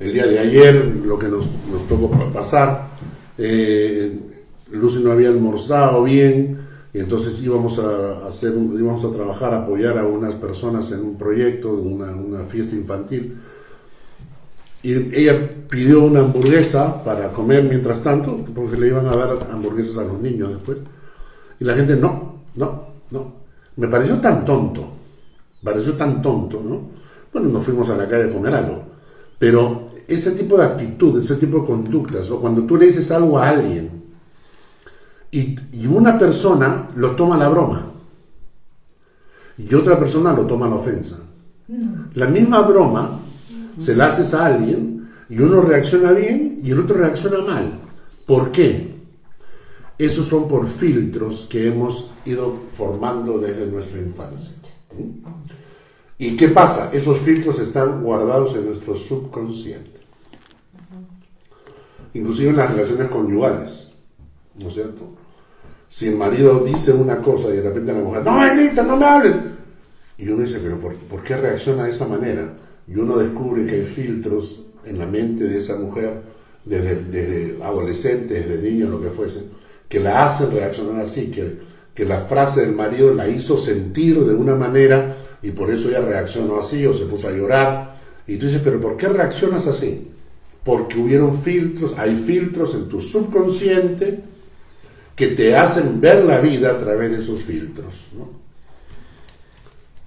el 0.00 0.12
día 0.12 0.26
de 0.26 0.38
ayer, 0.38 1.00
lo 1.04 1.18
que 1.18 1.28
nos, 1.28 1.48
nos 1.70 1.86
tocó 1.88 2.10
pasar, 2.32 2.88
eh, 3.36 4.18
Lucy 4.72 5.02
no 5.02 5.12
había 5.12 5.28
almorzado 5.28 6.04
bien, 6.04 6.58
y 6.92 6.98
entonces 6.98 7.40
íbamos 7.42 7.78
a 7.78 8.26
hacer, 8.26 8.54
íbamos 8.54 9.04
a 9.04 9.10
trabajar, 9.10 9.52
a 9.54 9.58
apoyar 9.58 9.98
a 9.98 10.06
unas 10.06 10.34
personas 10.34 10.90
en 10.92 11.00
un 11.00 11.18
proyecto, 11.18 11.76
de 11.76 11.82
una, 11.82 12.12
una 12.12 12.44
fiesta 12.44 12.74
infantil. 12.74 13.36
Y 14.82 14.94
ella 14.94 15.50
pidió 15.68 16.02
una 16.02 16.20
hamburguesa 16.20 17.02
para 17.04 17.30
comer 17.32 17.64
mientras 17.64 18.02
tanto, 18.02 18.44
porque 18.54 18.76
le 18.76 18.88
iban 18.88 19.06
a 19.06 19.16
dar 19.16 19.38
hamburguesas 19.50 19.98
a 19.98 20.04
los 20.04 20.20
niños 20.20 20.50
después. 20.50 20.78
Y 21.60 21.64
la 21.64 21.74
gente, 21.74 21.96
no, 21.96 22.42
no, 22.54 22.86
no. 23.10 23.32
Me 23.76 23.88
pareció 23.88 24.18
tan 24.18 24.44
tonto, 24.44 24.88
pareció 25.62 25.94
tan 25.94 26.22
tonto, 26.22 26.62
¿no? 26.64 26.80
Bueno, 27.32 27.48
nos 27.48 27.64
fuimos 27.64 27.88
a 27.90 27.96
la 27.96 28.08
calle 28.08 28.30
a 28.30 28.32
comer 28.32 28.54
algo. 28.54 28.82
Pero 29.38 29.90
ese 30.06 30.32
tipo 30.32 30.56
de 30.56 30.64
actitud, 30.64 31.18
ese 31.18 31.36
tipo 31.36 31.60
de 31.60 31.66
conductas, 31.66 32.30
o 32.30 32.40
cuando 32.40 32.62
tú 32.62 32.76
le 32.76 32.86
dices 32.86 33.10
algo 33.10 33.38
a 33.38 33.48
alguien 33.48 33.90
y, 35.30 35.58
y 35.72 35.86
una 35.86 36.18
persona 36.18 36.88
lo 36.96 37.14
toma 37.14 37.36
la 37.36 37.48
broma 37.48 37.92
y 39.58 39.74
otra 39.74 39.98
persona 39.98 40.32
lo 40.32 40.46
toma 40.46 40.68
la 40.68 40.76
ofensa. 40.76 41.18
La 42.14 42.26
misma 42.26 42.62
broma 42.62 43.20
se 43.78 43.94
la 43.94 44.06
haces 44.06 44.32
a 44.32 44.46
alguien 44.46 45.10
y 45.28 45.38
uno 45.40 45.60
reacciona 45.60 46.12
bien 46.12 46.60
y 46.62 46.70
el 46.70 46.80
otro 46.80 46.96
reacciona 46.96 47.44
mal. 47.44 47.72
¿Por 48.24 48.50
qué? 48.50 48.94
Esos 49.98 50.26
son 50.26 50.48
por 50.48 50.66
filtros 50.66 51.46
que 51.50 51.68
hemos 51.68 52.10
ido 52.24 52.54
formando 52.72 53.38
desde 53.38 53.66
nuestra 53.66 54.00
infancia. 54.00 54.54
¿Y 56.18 56.36
qué 56.36 56.48
pasa? 56.48 56.90
Esos 56.92 57.18
filtros 57.18 57.60
están 57.60 58.02
guardados 58.02 58.56
en 58.56 58.66
nuestro 58.66 58.96
subconsciente. 58.96 60.00
Inclusive 62.14 62.50
en 62.50 62.56
las 62.56 62.72
relaciones 62.72 63.08
conyugales. 63.08 63.92
¿No 64.58 64.66
es 64.68 64.74
cierto? 64.74 65.14
Si 65.88 66.08
el 66.08 66.16
marido 66.16 66.64
dice 66.64 66.92
una 66.92 67.18
cosa 67.18 67.48
y 67.50 67.58
de 67.58 67.62
repente 67.62 67.92
la 67.92 68.00
mujer, 68.00 68.24
no 68.24 68.36
me 68.36 68.54
grites, 68.54 68.84
no 68.84 68.96
me 68.96 69.04
hables. 69.04 69.36
Y 70.18 70.28
uno 70.28 70.42
dice, 70.42 70.58
pero 70.60 70.80
¿por, 70.80 70.96
¿por 70.96 71.22
qué 71.22 71.36
reacciona 71.36 71.84
de 71.84 71.90
esa 71.90 72.08
manera? 72.08 72.52
Y 72.88 72.96
uno 72.96 73.16
descubre 73.16 73.64
que 73.64 73.76
hay 73.76 73.84
filtros 73.84 74.66
en 74.84 74.98
la 74.98 75.06
mente 75.06 75.44
de 75.44 75.58
esa 75.58 75.76
mujer, 75.76 76.22
desde, 76.64 77.04
desde 77.04 77.62
adolescente, 77.62 78.34
desde 78.34 78.60
niño, 78.60 78.88
lo 78.88 79.00
que 79.00 79.10
fuese, 79.10 79.44
que 79.88 80.00
la 80.00 80.24
hacen 80.24 80.50
reaccionar 80.50 81.00
así, 81.00 81.30
que, 81.30 81.60
que 81.94 82.04
la 82.04 82.22
frase 82.22 82.62
del 82.62 82.74
marido 82.74 83.14
la 83.14 83.28
hizo 83.28 83.56
sentir 83.56 84.18
de 84.24 84.34
una 84.34 84.56
manera 84.56 85.16
y 85.42 85.50
por 85.50 85.70
eso 85.70 85.88
ella 85.88 86.00
reaccionó 86.00 86.58
así 86.58 86.84
o 86.86 86.92
se 86.92 87.06
puso 87.06 87.28
a 87.28 87.32
llorar. 87.32 87.94
Y 88.26 88.36
tú 88.36 88.46
dices, 88.46 88.60
pero 88.62 88.80
¿por 88.80 88.96
qué 88.96 89.08
reaccionas 89.08 89.66
así? 89.66 90.08
Porque 90.64 90.98
hubieron 90.98 91.40
filtros, 91.40 91.94
hay 91.96 92.16
filtros 92.16 92.74
en 92.74 92.88
tu 92.88 93.00
subconsciente 93.00 94.20
que 95.14 95.28
te 95.28 95.56
hacen 95.56 96.00
ver 96.00 96.24
la 96.24 96.40
vida 96.40 96.70
a 96.70 96.78
través 96.78 97.10
de 97.10 97.18
esos 97.18 97.42
filtros. 97.42 98.06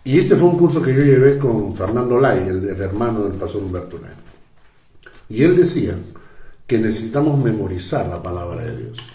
Y 0.04 0.18
este 0.18 0.36
fue 0.36 0.50
un 0.50 0.58
curso 0.58 0.82
que 0.82 0.94
yo 0.94 1.02
llevé 1.02 1.38
con 1.38 1.76
Fernando 1.76 2.20
Lai, 2.20 2.48
el, 2.48 2.68
el 2.68 2.82
hermano 2.82 3.24
del 3.24 3.34
pastor 3.34 3.64
Humberto 3.64 4.00
Lai. 4.00 4.12
Y 5.30 5.44
él 5.44 5.56
decía 5.56 5.96
que 6.66 6.78
necesitamos 6.78 7.42
memorizar 7.44 8.08
la 8.08 8.22
palabra 8.22 8.64
de 8.64 8.78
Dios. 8.78 9.11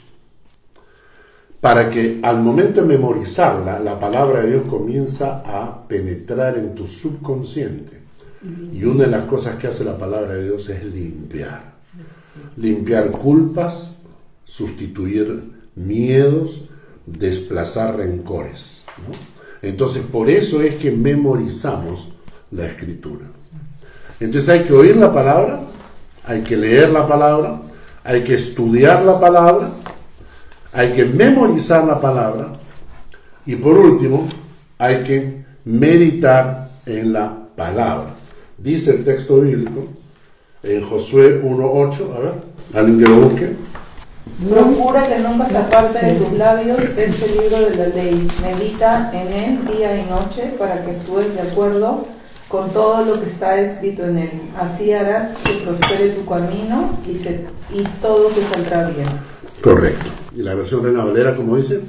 Para 1.67 1.91
que 1.91 2.20
al 2.22 2.41
momento 2.41 2.81
de 2.81 2.86
memorizarla, 2.86 3.81
la 3.81 3.98
palabra 3.98 4.42
de 4.42 4.50
Dios 4.50 4.67
comienza 4.67 5.42
a 5.45 5.89
penetrar 5.89 6.56
en 6.56 6.77
tu 6.77 6.86
subconsciente. 6.86 8.03
Y 8.73 8.84
una 8.84 9.03
de 9.03 9.11
las 9.11 9.25
cosas 9.25 9.56
que 9.56 9.67
hace 9.67 9.83
la 9.83 9.98
palabra 9.98 10.34
de 10.34 10.45
Dios 10.45 10.69
es 10.69 10.84
limpiar. 10.84 11.75
Limpiar 12.56 13.11
culpas, 13.11 13.98
sustituir 14.45 15.55
miedos, 15.75 16.67
desplazar 17.05 17.96
rencores. 17.96 18.85
Entonces, 19.61 20.05
por 20.05 20.30
eso 20.30 20.63
es 20.63 20.77
que 20.77 20.92
memorizamos 20.92 22.13
la 22.52 22.67
escritura. 22.67 23.27
Entonces 24.20 24.48
hay 24.51 24.63
que 24.63 24.73
oír 24.73 24.95
la 24.95 25.13
palabra, 25.13 25.63
hay 26.24 26.42
que 26.42 26.57
leer 26.57 26.90
la 26.90 27.08
palabra, 27.08 27.61
hay 28.05 28.23
que 28.23 28.35
estudiar 28.35 29.02
la 29.02 29.19
palabra, 29.19 29.69
hay 30.77 30.92
que 30.92 31.07
memorizar 31.07 31.85
la 31.85 31.98
palabra 31.98 32.48
y 33.47 33.57
por 33.57 33.79
último 33.79 34.27
hay 34.77 35.03
que 35.05 35.45
meditar 35.64 36.69
en 36.85 37.14
la 37.14 37.35
palabra. 37.57 38.11
Dice 38.59 38.91
el 38.91 39.05
texto 39.05 39.41
bíblico 39.41 39.87
en 40.63 40.83
Josué 40.83 41.42
1.8, 41.42 42.14
a 42.14 42.19
ver, 42.19 42.33
alguien 42.75 42.98
que 42.98 43.09
lo 43.09 43.20
busque. 43.23 43.57
Procura 44.51 45.09
que 45.09 45.19
nunca 45.20 45.48
se 45.48 45.57
aparte 45.57 46.07
de 46.07 46.13
tus 46.13 46.33
labios 46.33 46.79
este 46.79 47.41
libro 47.41 47.70
de 47.70 47.77
la 47.77 47.87
ley. 47.95 48.29
Medita 48.43 49.11
en 49.14 49.33
él 49.33 49.67
día 49.67 49.97
y 49.97 50.05
noche 50.11 50.53
para 50.58 50.85
que 50.85 50.91
actúes 50.91 51.33
de 51.35 51.41
acuerdo 51.41 52.07
con 52.48 52.70
todo 52.70 53.03
lo 53.03 53.23
que 53.23 53.31
está 53.31 53.58
escrito 53.58 54.05
en 54.05 54.19
él. 54.19 54.43
Así 54.61 54.93
harás 54.93 55.37
que 55.39 55.53
prospere 55.64 56.11
tu 56.11 56.27
camino 56.27 56.98
y, 57.11 57.14
se, 57.14 57.47
y 57.73 57.83
todo 58.03 58.29
te 58.29 58.43
saldrá 58.43 58.91
bien. 58.91 59.08
Correcto. 59.63 60.26
¿Y 60.36 60.42
la 60.42 60.55
versión 60.55 60.85
Reina 60.85 61.02
Valera 61.02 61.35
cómo 61.35 61.57
dice? 61.57 61.80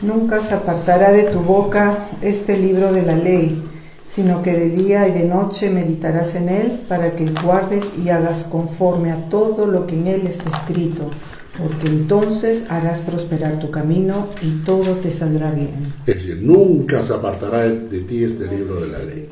Nunca 0.00 0.42
se 0.42 0.54
apartará 0.54 1.12
de 1.12 1.24
tu 1.24 1.38
boca 1.38 2.08
este 2.20 2.58
libro 2.58 2.92
de 2.92 3.02
la 3.02 3.14
ley, 3.14 3.62
sino 4.08 4.42
que 4.42 4.52
de 4.52 4.70
día 4.70 5.06
y 5.06 5.12
de 5.12 5.24
noche 5.24 5.70
meditarás 5.70 6.34
en 6.34 6.48
él 6.48 6.80
para 6.88 7.14
que 7.14 7.26
guardes 7.26 7.92
y 8.04 8.08
hagas 8.08 8.42
conforme 8.42 9.12
a 9.12 9.28
todo 9.28 9.66
lo 9.66 9.86
que 9.86 9.94
en 9.94 10.08
él 10.08 10.26
está 10.26 10.50
escrito, 10.50 11.10
porque 11.56 11.86
entonces 11.86 12.64
harás 12.68 13.02
prosperar 13.02 13.60
tu 13.60 13.70
camino 13.70 14.26
y 14.42 14.64
todo 14.64 14.96
te 14.96 15.12
saldrá 15.12 15.52
bien. 15.52 15.70
Es 16.04 16.16
decir, 16.16 16.40
nunca 16.42 17.02
se 17.02 17.14
apartará 17.14 17.60
de, 17.60 17.78
de 17.88 18.00
ti 18.00 18.24
este 18.24 18.48
libro 18.48 18.80
de 18.80 18.88
la 18.88 18.98
ley, 18.98 19.28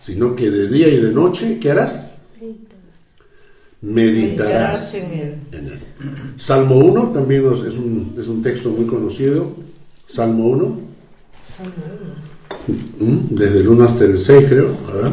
sino 0.00 0.34
que 0.34 0.48
de 0.50 0.68
día 0.68 0.88
y 0.88 0.96
de 0.96 1.12
noche, 1.12 1.58
¿qué 1.60 1.72
harás? 1.72 2.12
Meditarás 3.80 4.94
en 4.94 5.12
él. 5.12 5.34
en 5.52 5.66
él. 5.66 5.80
Salmo 6.36 6.76
1 6.78 7.08
también 7.10 7.44
es 7.52 7.76
un, 7.76 8.14
es 8.18 8.26
un 8.26 8.42
texto 8.42 8.70
muy 8.70 8.86
conocido. 8.86 9.52
Salmo 10.06 10.48
1. 10.48 10.80
Mm, 12.98 13.18
Desde 13.30 13.60
el 13.60 13.68
1 13.68 13.84
hasta 13.84 14.04
el 14.04 14.18
6, 14.18 14.46
creo. 14.48 14.70
A 14.88 14.92
ver, 14.92 15.12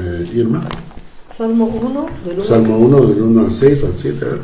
eh, 0.00 0.28
Irma. 0.34 0.66
Salmo 1.30 1.66
1, 1.66 2.06
del 2.26 2.34
1 2.34 2.44
Salmo 2.44 2.78
1, 2.78 3.06
del 3.06 3.22
1 3.22 3.40
al 3.40 3.52
6 3.52 3.82
o 3.82 3.86
al 3.86 3.96
7. 3.96 4.24
A 4.24 4.28
ver. 4.28 4.38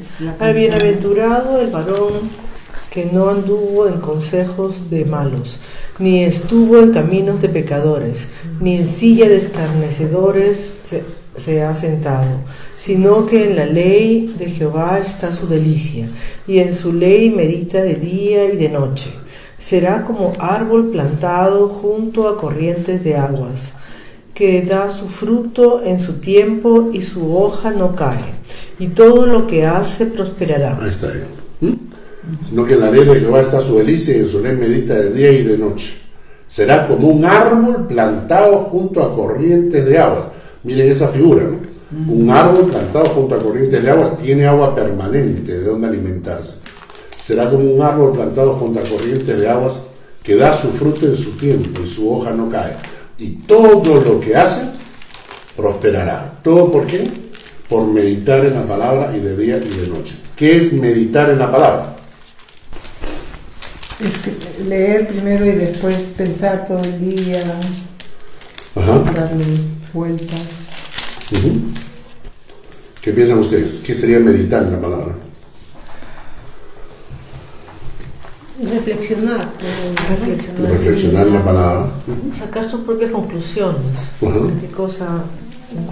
Es 0.00 0.20
la 0.20 0.32
Al 0.40 0.54
bienaventurado 0.54 1.60
el 1.60 1.70
varón 1.70 2.12
que 2.90 3.06
no 3.06 3.28
anduvo 3.28 3.86
en 3.88 4.00
consejos 4.00 4.88
de 4.88 5.04
malos, 5.04 5.58
ni 5.98 6.24
estuvo 6.24 6.78
en 6.78 6.92
caminos 6.92 7.42
de 7.42 7.48
pecadores, 7.48 8.28
ni 8.60 8.76
en 8.76 8.86
silla 8.86 9.28
de 9.28 9.36
escarnecedores 9.36 10.72
se, 10.88 11.02
se 11.36 11.62
ha 11.62 11.74
sentado, 11.74 12.30
sino 12.78 13.26
que 13.26 13.50
en 13.50 13.56
la 13.56 13.66
ley 13.66 14.34
de 14.38 14.50
Jehová 14.50 15.00
está 15.04 15.32
su 15.32 15.46
delicia, 15.46 16.06
y 16.46 16.58
en 16.58 16.72
su 16.74 16.92
ley 16.92 17.30
medita 17.30 17.82
de 17.82 17.94
día 17.94 18.52
y 18.52 18.56
de 18.56 18.68
noche. 18.68 19.10
Será 19.58 20.04
como 20.04 20.32
árbol 20.38 20.90
plantado 20.90 21.68
junto 21.68 22.28
a 22.28 22.36
corrientes 22.36 23.02
de 23.02 23.16
aguas, 23.16 23.72
que 24.34 24.62
da 24.62 24.90
su 24.90 25.08
fruto 25.08 25.82
en 25.84 26.00
su 26.00 26.14
tiempo 26.14 26.90
y 26.92 27.02
su 27.02 27.36
hoja 27.36 27.70
no 27.70 27.94
cae, 27.94 28.24
y 28.78 28.88
todo 28.88 29.26
lo 29.26 29.46
que 29.46 29.64
hace 29.64 30.06
prosperará. 30.06 30.78
Ahí 30.80 30.90
está 30.90 31.10
bien. 31.10 31.26
¿Mm? 31.60 32.46
Sino 32.48 32.64
que 32.64 32.74
en 32.74 32.80
la 32.80 32.90
ley 32.90 33.04
de 33.04 33.20
Jehová 33.20 33.40
está 33.40 33.60
su 33.60 33.78
delicia 33.78 34.16
y 34.16 34.20
en 34.20 34.28
su 34.28 34.40
ley 34.40 34.56
medita 34.56 34.94
de 34.94 35.12
día 35.12 35.30
y 35.30 35.42
de 35.44 35.58
noche. 35.58 35.94
Será 36.46 36.86
como 36.86 37.08
un 37.08 37.24
árbol 37.24 37.86
plantado 37.86 38.58
junto 38.58 39.02
a 39.02 39.14
corrientes 39.14 39.84
de 39.84 39.98
aguas. 39.98 40.26
Miren 40.64 40.90
esa 40.90 41.08
figura, 41.08 41.44
¿no? 41.44 41.58
Un 42.12 42.30
árbol 42.30 42.70
plantado 42.70 43.06
junto 43.06 43.34
a 43.34 43.42
corrientes 43.42 43.82
de 43.82 43.90
aguas 43.90 44.16
tiene 44.18 44.46
agua 44.46 44.74
permanente 44.74 45.52
de 45.52 45.64
donde 45.64 45.86
alimentarse. 45.86 46.56
Será 47.22 47.48
como 47.50 47.70
un 47.70 47.82
árbol 47.82 48.12
plantado 48.12 48.54
junto 48.54 48.80
a 48.80 48.82
corrientes 48.82 49.38
de 49.38 49.48
aguas 49.48 49.74
que 50.22 50.34
da 50.34 50.56
su 50.56 50.70
fruto 50.72 51.06
en 51.06 51.16
su 51.16 51.32
tiempo 51.32 51.82
y 51.82 51.88
su 51.88 52.10
hoja 52.12 52.32
no 52.32 52.48
cae. 52.48 52.76
Y 53.18 53.30
todo 53.46 54.00
lo 54.00 54.20
que 54.20 54.34
hace 54.34 54.62
prosperará. 55.56 56.40
¿Todo 56.42 56.72
por 56.72 56.86
qué? 56.86 57.08
Por 57.68 57.86
meditar 57.86 58.44
en 58.44 58.54
la 58.54 58.66
palabra 58.66 59.14
y 59.16 59.20
de 59.20 59.36
día 59.36 59.58
y 59.58 59.68
de 59.68 59.86
noche. 59.86 60.16
¿Qué 60.34 60.56
es 60.56 60.72
meditar 60.72 61.30
en 61.30 61.38
la 61.38 61.52
palabra? 61.52 61.96
Es 64.00 64.18
que 64.18 64.64
leer 64.64 65.06
primero 65.06 65.46
y 65.46 65.52
después 65.52 65.96
pensar 66.16 66.66
todo 66.66 66.80
el 66.80 67.00
día, 67.00 67.42
Ajá. 68.74 68.98
darle 69.14 69.44
vueltas. 69.94 70.40
¿Qué 73.00 73.12
piensan 73.12 73.38
ustedes? 73.38 73.80
¿Qué 73.86 73.94
sería 73.94 74.18
meditar 74.18 74.64
en 74.64 74.72
la 74.72 74.80
palabra? 74.80 75.14
Reflexionar, 78.62 79.40
eh, 79.40 79.94
reflexionar, 80.08 80.70
Reflexionar 80.70 81.26
en 81.26 81.34
la 81.34 81.44
palabra. 81.44 81.86
sacar 82.38 82.70
sus 82.70 82.80
propias 82.80 83.10
conclusiones. 83.10 83.98
Ajá. 84.22 84.38
¿Qué 84.60 84.68
cosa 84.68 85.24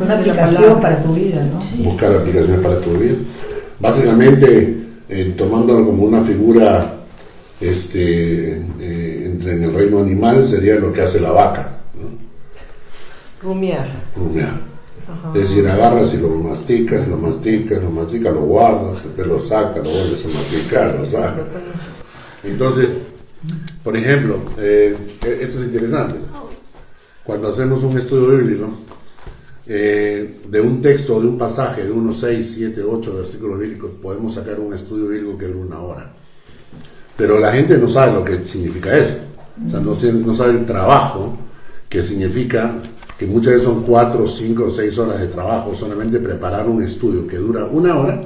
Una 0.00 0.14
aplicación 0.18 0.80
para 0.80 1.02
tu 1.02 1.12
vida, 1.14 1.44
¿no? 1.44 1.84
Buscar 1.84 2.14
aplicaciones 2.14 2.60
para 2.60 2.80
tu 2.80 2.90
vida. 2.92 3.14
Básicamente, 3.80 4.76
eh, 5.08 5.34
tomándolo 5.36 5.86
como 5.86 6.04
una 6.04 6.22
figura 6.22 6.94
este, 7.60 8.58
eh, 8.80 9.22
entre 9.26 9.54
en 9.54 9.64
el 9.64 9.74
reino 9.74 9.98
animal, 10.00 10.46
sería 10.46 10.76
lo 10.76 10.92
que 10.92 11.02
hace 11.02 11.20
la 11.20 11.32
vaca. 11.32 11.81
Rumiar. 13.42 13.86
Rumiar. 14.16 14.72
Es 15.34 15.42
decir, 15.50 15.68
agarras 15.68 16.14
y 16.14 16.18
lo 16.18 16.28
masticas, 16.28 17.06
lo 17.08 17.16
masticas, 17.16 17.82
lo 17.82 17.90
masticas, 17.90 18.32
lo 18.32 18.42
guardas, 18.42 19.02
después 19.04 19.26
lo 19.26 19.40
sacas, 19.40 19.76
lo 19.82 19.90
vuelves 19.90 20.24
a 20.24 20.28
masticar, 20.28 20.94
lo 20.98 21.04
sacas. 21.04 21.44
Entonces, 22.44 22.88
por 23.82 23.96
ejemplo, 23.96 24.38
eh, 24.58 24.96
esto 25.40 25.60
es 25.60 25.66
interesante. 25.66 26.18
Cuando 27.24 27.48
hacemos 27.48 27.82
un 27.82 27.98
estudio 27.98 28.28
bíblico, 28.38 28.68
eh, 29.66 30.40
de 30.48 30.60
un 30.60 30.80
texto, 30.82 31.20
de 31.20 31.26
un 31.28 31.38
pasaje, 31.38 31.84
de 31.84 31.90
unos 31.92 32.18
6, 32.20 32.52
7, 32.56 32.82
8 32.82 33.16
versículos 33.16 33.58
bíblicos, 33.60 33.90
podemos 34.00 34.34
sacar 34.34 34.58
un 34.60 34.72
estudio 34.74 35.08
bíblico 35.08 35.38
que 35.38 35.46
dura 35.46 35.60
una 35.66 35.80
hora. 35.80 36.12
Pero 37.16 37.38
la 37.38 37.52
gente 37.52 37.76
no 37.78 37.88
sabe 37.88 38.12
lo 38.12 38.24
que 38.24 38.42
significa 38.42 38.96
eso. 38.96 39.18
O 39.66 39.70
sea, 39.70 39.80
no, 39.80 39.94
se- 39.94 40.12
no 40.12 40.34
sabe 40.34 40.52
el 40.52 40.64
trabajo 40.66 41.36
que 41.88 42.02
significa 42.02 42.74
que 43.18 43.26
muchas 43.26 43.54
veces 43.54 43.62
son 43.64 43.82
4, 43.82 44.26
5 44.26 44.64
o 44.64 44.70
6 44.70 44.98
horas 44.98 45.20
de 45.20 45.28
trabajo 45.28 45.74
solamente 45.74 46.18
preparar 46.18 46.68
un 46.68 46.82
estudio 46.82 47.26
que 47.26 47.36
dura 47.36 47.64
una 47.66 47.96
hora 47.98 48.20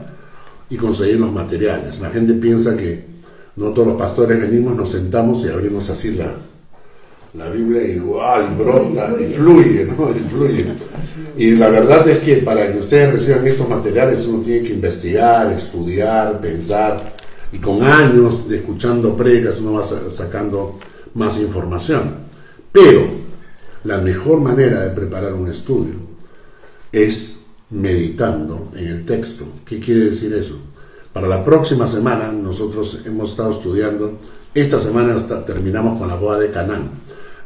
y 0.70 0.76
conseguir 0.76 1.20
los 1.20 1.32
materiales. 1.32 2.00
La 2.00 2.10
gente 2.10 2.32
piensa 2.34 2.76
que 2.76 3.04
no 3.56 3.70
todos 3.70 3.88
los 3.88 3.96
pastores 3.98 4.40
venimos, 4.40 4.74
nos 4.76 4.90
sentamos 4.90 5.44
y 5.44 5.48
abrimos 5.48 5.88
así 5.90 6.12
la, 6.12 6.32
la 7.34 7.50
Biblia 7.50 7.82
y, 7.86 7.98
¡guau! 7.98 8.42
y 8.42 8.62
brota 8.62 9.14
y 9.20 9.24
fluye, 9.32 9.84
¿no? 9.86 10.10
Y 10.10 10.20
fluye. 10.28 10.66
Y 11.36 11.50
la 11.52 11.68
verdad 11.68 12.06
es 12.08 12.20
que 12.20 12.36
para 12.38 12.72
que 12.72 12.78
ustedes 12.78 13.12
reciban 13.12 13.46
estos 13.46 13.68
materiales 13.68 14.26
uno 14.26 14.42
tiene 14.42 14.66
que 14.66 14.72
investigar, 14.74 15.52
estudiar, 15.52 16.40
pensar 16.40 17.14
y 17.52 17.58
con 17.58 17.82
años 17.82 18.48
de 18.48 18.56
escuchando 18.56 19.14
predicas 19.16 19.60
uno 19.60 19.74
va 19.74 19.84
sa- 19.84 20.10
sacando 20.10 20.78
más 21.14 21.38
información. 21.38 22.14
Pero 22.72 23.25
la 23.86 23.98
mejor 23.98 24.40
manera 24.40 24.82
de 24.82 24.90
preparar 24.90 25.32
un 25.32 25.46
estudio 25.48 25.94
es 26.90 27.46
meditando 27.70 28.72
en 28.74 28.88
el 28.88 29.06
texto. 29.06 29.44
¿Qué 29.64 29.78
quiere 29.78 30.06
decir 30.06 30.34
eso? 30.34 30.58
Para 31.12 31.28
la 31.28 31.44
próxima 31.44 31.86
semana 31.86 32.32
nosotros 32.32 33.02
hemos 33.06 33.30
estado 33.30 33.52
estudiando, 33.52 34.18
esta 34.54 34.80
semana 34.80 35.14
hasta 35.14 35.44
terminamos 35.44 35.98
con 35.98 36.08
la 36.08 36.16
boda 36.16 36.40
de 36.40 36.50
Canaán. 36.50 36.90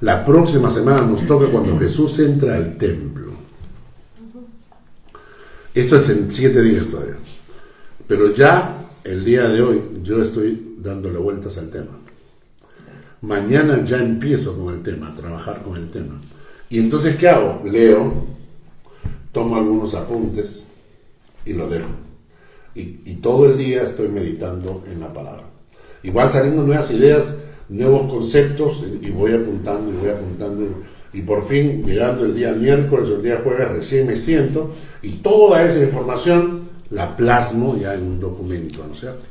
La 0.00 0.24
próxima 0.24 0.70
semana 0.70 1.02
nos 1.02 1.26
toca 1.26 1.46
cuando 1.50 1.78
Jesús 1.78 2.18
entra 2.20 2.56
al 2.56 2.78
templo. 2.78 3.32
Esto 5.74 5.96
es 5.96 6.08
en 6.08 6.32
siete 6.32 6.62
días 6.62 6.88
todavía. 6.88 7.16
Pero 8.08 8.32
ya 8.32 8.86
el 9.04 9.24
día 9.24 9.46
de 9.48 9.60
hoy 9.60 9.82
yo 10.02 10.22
estoy 10.22 10.76
dándole 10.78 11.18
vueltas 11.18 11.58
al 11.58 11.70
tema. 11.70 11.99
Mañana 13.22 13.84
ya 13.84 13.98
empiezo 13.98 14.56
con 14.56 14.74
el 14.74 14.82
tema, 14.82 15.08
a 15.08 15.16
trabajar 15.16 15.62
con 15.62 15.76
el 15.76 15.90
tema. 15.90 16.20
Y 16.68 16.78
entonces, 16.78 17.16
¿qué 17.16 17.28
hago? 17.28 17.62
Leo, 17.64 18.12
tomo 19.32 19.56
algunos 19.56 19.94
apuntes 19.94 20.68
y 21.44 21.52
lo 21.52 21.68
dejo. 21.68 21.90
Y, 22.74 23.00
y 23.04 23.18
todo 23.20 23.50
el 23.50 23.58
día 23.58 23.82
estoy 23.82 24.08
meditando 24.08 24.82
en 24.90 25.00
la 25.00 25.12
palabra. 25.12 25.44
Igual 26.02 26.30
saliendo 26.30 26.62
nuevas 26.62 26.90
ideas, 26.92 27.36
nuevos 27.68 28.10
conceptos, 28.10 28.84
y 29.02 29.08
y 29.08 29.10
voy 29.10 29.32
apuntando 29.32 29.90
y 29.90 29.96
voy 29.96 30.10
apuntando. 30.10 30.66
Y 31.12 31.22
por 31.22 31.46
fin, 31.46 31.84
llegando 31.84 32.24
el 32.24 32.34
día 32.34 32.52
miércoles 32.52 33.08
o 33.10 33.16
el 33.16 33.22
día 33.22 33.40
jueves, 33.42 33.68
recién 33.68 34.06
me 34.06 34.16
siento 34.16 34.74
y 35.02 35.16
toda 35.16 35.64
esa 35.64 35.82
información 35.82 36.68
la 36.90 37.16
plasmo 37.16 37.76
ya 37.76 37.94
en 37.94 38.02
un 38.02 38.20
documento, 38.20 38.84
¿no 38.86 38.92
es 38.92 39.00
cierto? 39.00 39.22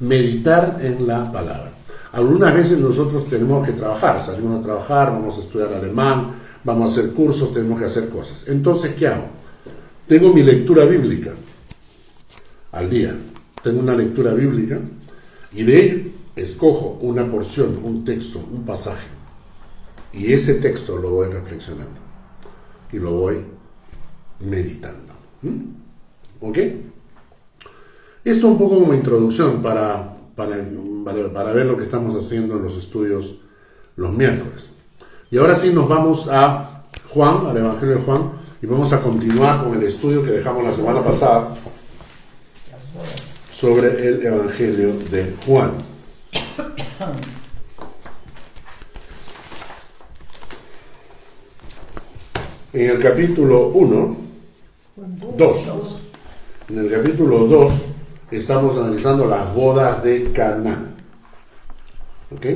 Meditar 0.00 0.78
en 0.82 1.06
la 1.06 1.30
palabra. 1.30 1.72
Algunas 2.14 2.54
veces 2.54 2.78
nosotros 2.78 3.28
tenemos 3.28 3.66
que 3.66 3.72
trabajar, 3.72 4.22
salimos 4.22 4.60
a 4.60 4.62
trabajar, 4.62 5.10
vamos 5.10 5.36
a 5.36 5.40
estudiar 5.40 5.72
alemán, 5.72 6.36
vamos 6.62 6.90
a 6.90 7.00
hacer 7.00 7.12
cursos, 7.12 7.52
tenemos 7.52 7.78
que 7.78 7.86
hacer 7.86 8.08
cosas. 8.08 8.46
Entonces, 8.48 8.94
¿qué 8.94 9.08
hago? 9.08 9.26
Tengo 10.06 10.32
mi 10.32 10.42
lectura 10.42 10.84
bíblica 10.84 11.32
al 12.70 12.88
día. 12.88 13.16
Tengo 13.64 13.80
una 13.80 13.96
lectura 13.96 14.32
bíblica 14.32 14.78
y 15.52 15.64
de 15.64 15.84
ello 15.84 16.10
escojo 16.36 16.98
una 17.00 17.28
porción, 17.28 17.78
un 17.82 18.04
texto, 18.04 18.38
un 18.52 18.64
pasaje. 18.64 19.06
Y 20.12 20.32
ese 20.32 20.54
texto 20.54 20.96
lo 20.98 21.10
voy 21.10 21.28
reflexionando 21.28 21.98
y 22.92 22.98
lo 22.98 23.12
voy 23.12 23.38
meditando. 24.40 25.14
¿Mm? 25.42 26.46
¿Ok? 26.46 26.58
Esto 28.24 28.48
un 28.48 28.58
poco 28.58 28.78
como 28.78 28.94
introducción 28.94 29.60
para, 29.60 30.13
para, 30.34 30.56
para, 31.32 31.52
ver 31.52 31.66
lo 31.66 31.76
que 31.76 31.84
estamos 31.84 32.14
haciendo 32.14 32.56
en 32.56 32.62
los 32.62 32.76
estudios 32.76 33.36
los 33.96 34.12
miércoles. 34.12 34.72
Y 35.30 35.38
ahora 35.38 35.54
sí 35.54 35.72
nos 35.72 35.88
vamos 35.88 36.28
a 36.28 36.84
Juan, 37.08 37.46
al 37.46 37.56
Evangelio 37.56 37.96
de 37.96 38.02
Juan, 38.02 38.32
y 38.60 38.66
vamos 38.66 38.92
a 38.92 39.00
continuar 39.00 39.64
con 39.64 39.74
el 39.74 39.82
estudio 39.84 40.22
que 40.22 40.30
dejamos 40.30 40.64
la 40.64 40.74
semana 40.74 41.04
pasada 41.04 41.54
sobre 43.52 44.08
el 44.08 44.26
Evangelio 44.26 44.94
de 45.10 45.34
Juan. 45.46 45.72
En 52.72 52.90
el 52.90 53.00
capítulo 53.00 53.68
1, 53.68 54.16
2, 55.36 55.58
en 56.70 56.78
el 56.78 56.90
capítulo 56.90 57.46
2 57.46 57.93
estamos 58.30 58.76
analizando 58.76 59.26
las 59.26 59.52
bodas 59.54 60.02
de 60.02 60.32
Canaán. 60.32 60.94
¿Ok? 62.34 62.46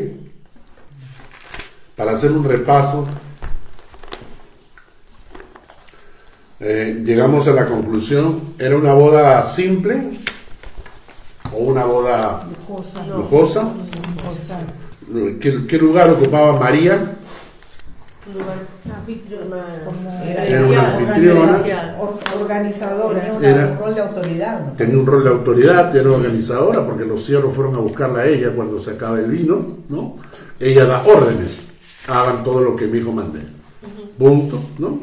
Para 1.97 2.13
hacer 2.13 2.33
un 2.33 2.45
repaso, 2.45 3.07
eh, 6.61 7.03
llegamos 7.05 7.47
a 7.49 7.53
la 7.53 7.67
conclusión, 7.67 8.55
¿era 8.59 8.77
una 8.77 8.93
boda 8.93 9.43
simple 9.43 10.19
o 11.53 11.59
una 11.59 11.85
boda 11.85 12.47
Lujosa. 12.69 13.07
lujosa? 13.07 13.73
¿Qué, 15.41 15.67
qué 15.67 15.79
lugar 15.79 16.11
ocupaba 16.11 16.59
María? 16.59 17.18
Era 20.47 20.67
una 20.67 20.97
anfitriona. 20.97 21.97
Or- 22.01 22.19
Organizadora. 22.41 23.21
Era- 23.43 23.67
un 23.73 23.79
rol 23.79 23.95
de 23.95 24.01
autoridad. 24.01 24.73
tenía 24.75 24.99
un 24.99 25.07
rol 25.07 25.25
de 25.25 25.31
autoridad, 25.31 25.97
era 25.97 26.11
organizadora, 26.11 26.87
porque 26.87 27.05
los 27.05 27.23
siervos 27.25 27.55
fueron 27.55 27.75
a 27.77 27.79
buscarla 27.79 28.21
a 28.21 28.27
ella 28.27 28.51
cuando 28.55 28.79
se 28.79 28.93
acaba 28.93 29.19
el 29.19 29.31
vino, 29.31 29.67
¿no? 29.89 30.17
Ella 30.61 30.85
da 30.87 31.03
órdenes, 31.05 31.61
hagan 32.07 32.43
todo 32.45 32.63
lo 32.63 32.77
que 32.77 32.87
mi 32.87 32.99
hijo 32.99 33.13
mande. 33.13 33.41
Punto, 34.19 34.61
¿no? 34.79 35.01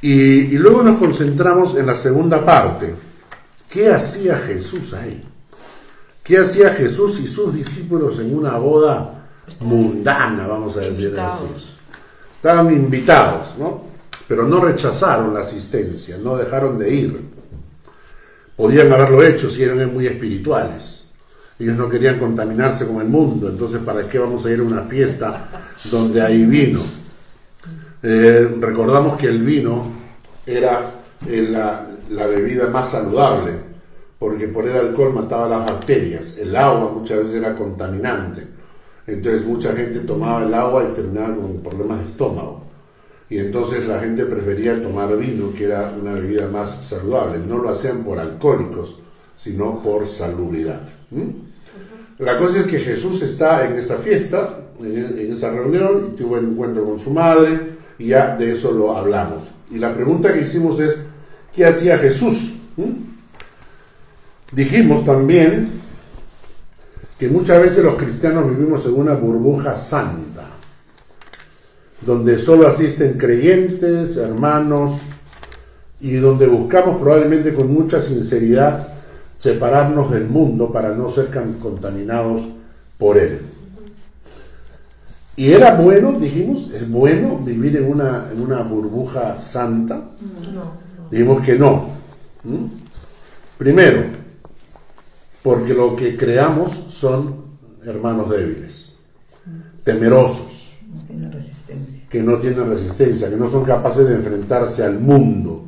Y, 0.00 0.12
y 0.54 0.58
luego 0.58 0.82
nos 0.82 0.98
concentramos 0.98 1.74
en 1.76 1.86
la 1.86 1.94
segunda 1.96 2.44
parte. 2.44 2.94
¿Qué 3.68 3.90
hacía 3.92 4.36
Jesús 4.36 4.94
ahí? 4.94 5.22
¿Qué 6.22 6.38
hacía 6.38 6.70
Jesús 6.70 7.18
y 7.20 7.26
sus 7.26 7.54
discípulos 7.54 8.18
en 8.20 8.36
una 8.36 8.56
boda 8.58 9.24
mundana, 9.60 10.46
vamos 10.46 10.76
a 10.76 10.80
decir 10.80 11.14
así? 11.18 11.44
Estaban 12.36 12.72
invitados, 12.72 13.54
¿no? 13.58 13.82
Pero 14.28 14.46
no 14.46 14.60
rechazaron 14.60 15.34
la 15.34 15.40
asistencia, 15.40 16.16
no 16.18 16.36
dejaron 16.36 16.78
de 16.78 16.94
ir. 16.94 17.20
Podían 18.56 18.92
haberlo 18.92 19.22
hecho 19.22 19.48
si 19.48 19.62
eran 19.62 19.92
muy 19.92 20.06
espirituales. 20.06 21.08
Ellos 21.58 21.76
no 21.76 21.88
querían 21.88 22.18
contaminarse 22.18 22.86
con 22.86 23.00
el 23.00 23.08
mundo, 23.08 23.48
entonces 23.48 23.80
¿para 23.80 24.08
qué 24.08 24.18
vamos 24.18 24.44
a 24.44 24.50
ir 24.50 24.60
a 24.60 24.62
una 24.62 24.82
fiesta 24.82 25.48
donde 25.90 26.20
hay 26.20 26.44
vino? 26.44 26.80
Eh, 28.02 28.56
recordamos 28.60 29.18
que 29.18 29.26
el 29.26 29.42
vino 29.42 29.90
era 30.44 31.02
eh, 31.26 31.48
la, 31.50 31.86
la 32.10 32.26
bebida 32.26 32.66
más 32.68 32.90
saludable, 32.90 33.52
porque 34.18 34.48
por 34.48 34.66
el 34.68 34.76
alcohol 34.76 35.14
mataba 35.14 35.48
las 35.48 35.64
bacterias. 35.66 36.36
El 36.36 36.54
agua 36.54 36.92
muchas 36.92 37.18
veces 37.18 37.34
era 37.36 37.54
contaminante. 37.56 38.46
Entonces 39.06 39.44
mucha 39.44 39.72
gente 39.74 40.00
tomaba 40.00 40.44
el 40.44 40.52
agua 40.52 40.84
y 40.84 40.94
terminaba 40.94 41.36
con 41.36 41.58
problemas 41.58 42.00
de 42.00 42.06
estómago. 42.06 42.64
Y 43.28 43.38
entonces 43.38 43.86
la 43.86 44.00
gente 44.00 44.24
prefería 44.24 44.80
tomar 44.80 45.16
vino, 45.16 45.52
que 45.52 45.64
era 45.64 45.92
una 46.00 46.12
bebida 46.14 46.48
más 46.48 46.84
saludable. 46.84 47.38
No 47.46 47.58
lo 47.58 47.70
hacían 47.70 48.04
por 48.04 48.18
alcohólicos, 48.18 48.98
sino 49.36 49.82
por 49.82 50.06
salubridad. 50.06 50.82
La 52.18 52.38
cosa 52.38 52.60
es 52.60 52.66
que 52.66 52.78
Jesús 52.78 53.22
está 53.22 53.66
en 53.66 53.76
esa 53.76 53.96
fiesta, 53.96 54.60
en, 54.80 55.32
esa 55.32 55.50
reunión, 55.50 56.12
y 56.12 56.16
tuvo 56.16 56.34
un 56.34 56.52
encuentro 56.52 56.84
con 56.84 56.98
su 56.98 57.10
madre, 57.10 57.76
y 57.98 58.08
ya 58.08 58.36
de 58.36 58.52
eso 58.52 58.70
lo 58.72 58.96
hablamos. 58.96 59.42
Y 59.70 59.78
la 59.78 59.92
pregunta 59.92 60.32
que 60.32 60.42
hicimos 60.42 60.78
es, 60.78 60.96
¿qué 61.54 61.66
hacía 61.66 61.98
Jesús? 61.98 62.54
Dijimos 64.52 65.04
también 65.04 65.68
que 67.18 67.28
muchas 67.28 67.62
veces 67.62 67.84
los 67.84 67.96
cristianos 67.96 68.48
vivimos 68.48 68.84
en 68.86 68.94
una 68.94 69.14
burbuja 69.14 69.74
santa, 69.74 70.44
donde 72.02 72.38
solo 72.38 72.66
asisten 72.66 73.16
creyentes, 73.16 74.16
hermanos 74.16 75.00
y 76.00 76.16
donde 76.16 76.46
buscamos 76.46 77.00
probablemente 77.00 77.54
con 77.54 77.72
mucha 77.72 78.00
sinceridad 78.00 78.88
separarnos 79.38 80.10
del 80.10 80.26
mundo 80.26 80.70
para 80.70 80.94
no 80.94 81.08
ser 81.08 81.30
contaminados 81.60 82.42
por 82.98 83.16
él. 83.16 83.40
Y 85.36 85.52
era 85.52 85.74
bueno, 85.74 86.12
dijimos, 86.12 86.70
es 86.72 86.88
bueno 86.90 87.38
vivir 87.38 87.76
en 87.76 87.90
una, 87.90 88.26
en 88.32 88.40
una 88.40 88.62
burbuja 88.62 89.38
santa. 89.38 90.00
Dijimos 91.10 91.44
que 91.44 91.58
no. 91.58 91.90
Primero, 93.58 94.02
porque 95.46 95.74
lo 95.74 95.94
que 95.94 96.16
creamos 96.16 96.72
son 96.88 97.44
hermanos 97.84 98.30
débiles, 98.30 98.96
temerosos, 99.84 100.74
que 102.10 102.20
no 102.20 102.38
tienen 102.38 102.68
resistencia, 102.68 103.30
que 103.30 103.36
no 103.36 103.48
son 103.48 103.64
capaces 103.64 104.08
de 104.08 104.16
enfrentarse 104.16 104.82
al 104.82 104.98
mundo. 104.98 105.66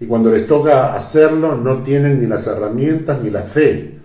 Y 0.00 0.06
cuando 0.06 0.32
les 0.32 0.44
toca 0.44 0.96
hacerlo, 0.96 1.54
no 1.54 1.84
tienen 1.84 2.18
ni 2.18 2.26
las 2.26 2.48
herramientas 2.48 3.22
ni 3.22 3.30
la 3.30 3.42
fe 3.42 4.00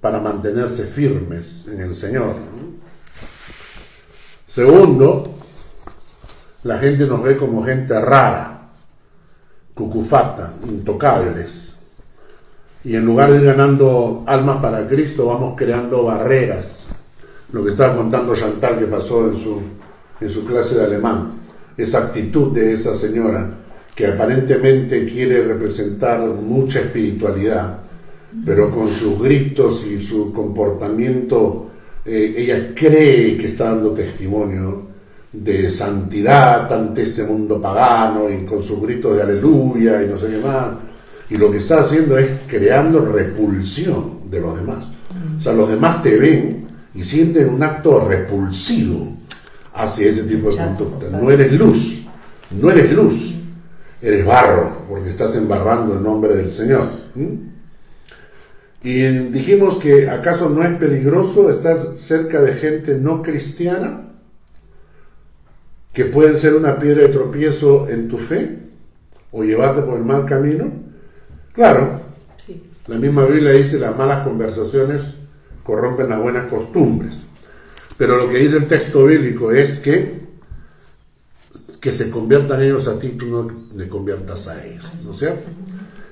para 0.00 0.18
mantenerse 0.20 0.88
firmes 0.88 1.68
en 1.68 1.80
el 1.80 1.94
Señor. 1.94 2.34
Segundo, 4.48 5.32
la 6.64 6.76
gente 6.76 7.06
nos 7.06 7.22
ve 7.22 7.36
como 7.36 7.62
gente 7.62 8.00
rara, 8.00 8.68
cucufata, 9.74 10.54
intocables. 10.66 11.59
Y 12.84 12.96
en 12.96 13.04
lugar 13.04 13.30
de 13.30 13.38
ir 13.38 13.44
ganando 13.44 14.24
almas 14.26 14.62
para 14.62 14.88
Cristo, 14.88 15.26
vamos 15.26 15.54
creando 15.56 16.04
barreras. 16.04 16.90
Lo 17.52 17.64
que 17.64 17.70
estaba 17.70 17.96
contando 17.96 18.34
Chantal 18.34 18.78
que 18.78 18.86
pasó 18.86 19.28
en 19.28 19.36
su, 19.36 19.60
en 20.20 20.30
su 20.30 20.46
clase 20.46 20.76
de 20.76 20.84
alemán. 20.84 21.32
Esa 21.76 21.98
actitud 21.98 22.52
de 22.52 22.72
esa 22.72 22.94
señora 22.94 23.50
que 23.94 24.06
aparentemente 24.06 25.04
quiere 25.04 25.42
representar 25.42 26.20
mucha 26.20 26.80
espiritualidad, 26.80 27.80
pero 28.46 28.70
con 28.70 28.88
sus 28.88 29.20
gritos 29.20 29.86
y 29.86 30.02
su 30.02 30.32
comportamiento 30.32 31.70
eh, 32.04 32.34
ella 32.36 32.72
cree 32.74 33.36
que 33.36 33.46
está 33.46 33.66
dando 33.66 33.90
testimonio 33.90 34.88
de 35.32 35.70
santidad 35.70 36.72
ante 36.72 37.02
ese 37.02 37.24
mundo 37.24 37.60
pagano 37.60 38.30
y 38.30 38.44
con 38.46 38.62
sus 38.62 38.80
gritos 38.80 39.16
de 39.16 39.22
aleluya 39.22 40.02
y 40.02 40.08
no 40.08 40.16
sé 40.16 40.28
qué 40.28 40.38
más. 40.38 40.89
Y 41.30 41.36
lo 41.36 41.50
que 41.50 41.58
está 41.58 41.80
haciendo 41.80 42.18
es 42.18 42.28
creando 42.48 43.04
repulsión 43.04 44.30
de 44.30 44.40
los 44.40 44.56
demás. 44.56 44.90
O 45.38 45.40
sea, 45.40 45.52
los 45.52 45.70
demás 45.70 46.02
te 46.02 46.18
ven 46.18 46.66
y 46.94 47.04
sienten 47.04 47.48
un 47.48 47.62
acto 47.62 48.06
repulsivo 48.06 49.16
hacia 49.74 50.10
ese 50.10 50.24
tipo 50.24 50.50
de 50.50 50.56
conducta. 50.56 51.06
No 51.10 51.30
eres 51.30 51.52
luz, 51.52 52.06
no 52.50 52.70
eres 52.70 52.92
luz, 52.92 53.36
eres 54.02 54.24
barro, 54.24 54.86
porque 54.88 55.10
estás 55.10 55.36
embarrando 55.36 55.94
el 55.94 56.02
nombre 56.02 56.34
del 56.34 56.50
Señor. 56.50 56.88
Y 58.82 59.06
dijimos 59.28 59.78
que 59.78 60.08
acaso 60.08 60.48
no 60.48 60.62
es 60.64 60.76
peligroso 60.78 61.50
estar 61.50 61.78
cerca 61.94 62.40
de 62.40 62.54
gente 62.54 62.98
no 62.98 63.22
cristiana 63.22 64.06
que 65.92 66.04
pueden 66.06 66.36
ser 66.36 66.54
una 66.54 66.78
piedra 66.78 67.02
de 67.02 67.08
tropiezo 67.08 67.88
en 67.88 68.08
tu 68.08 68.16
fe 68.16 68.58
o 69.32 69.44
llevarte 69.44 69.82
por 69.82 69.98
el 69.98 70.04
mal 70.04 70.24
camino. 70.24 70.89
Claro, 71.60 72.00
la 72.86 72.96
misma 72.96 73.26
Biblia 73.26 73.50
dice 73.50 73.78
las 73.78 73.94
malas 73.94 74.26
conversaciones 74.26 75.16
corrompen 75.62 76.08
las 76.08 76.18
buenas 76.18 76.46
costumbres. 76.46 77.26
Pero 77.98 78.16
lo 78.16 78.30
que 78.30 78.38
dice 78.38 78.56
el 78.56 78.66
texto 78.66 79.04
bíblico 79.04 79.52
es 79.52 79.78
que 79.78 80.20
que 81.82 81.92
se 81.92 82.08
conviertan 82.08 82.62
ellos 82.62 82.88
a 82.88 82.98
ti, 82.98 83.10
tú 83.10 83.26
no 83.26 83.76
te 83.76 83.90
conviertas 83.90 84.48
a 84.48 84.64
ellos, 84.64 84.90
¿no 85.04 85.10
es 85.10 85.18
cierto? 85.18 85.50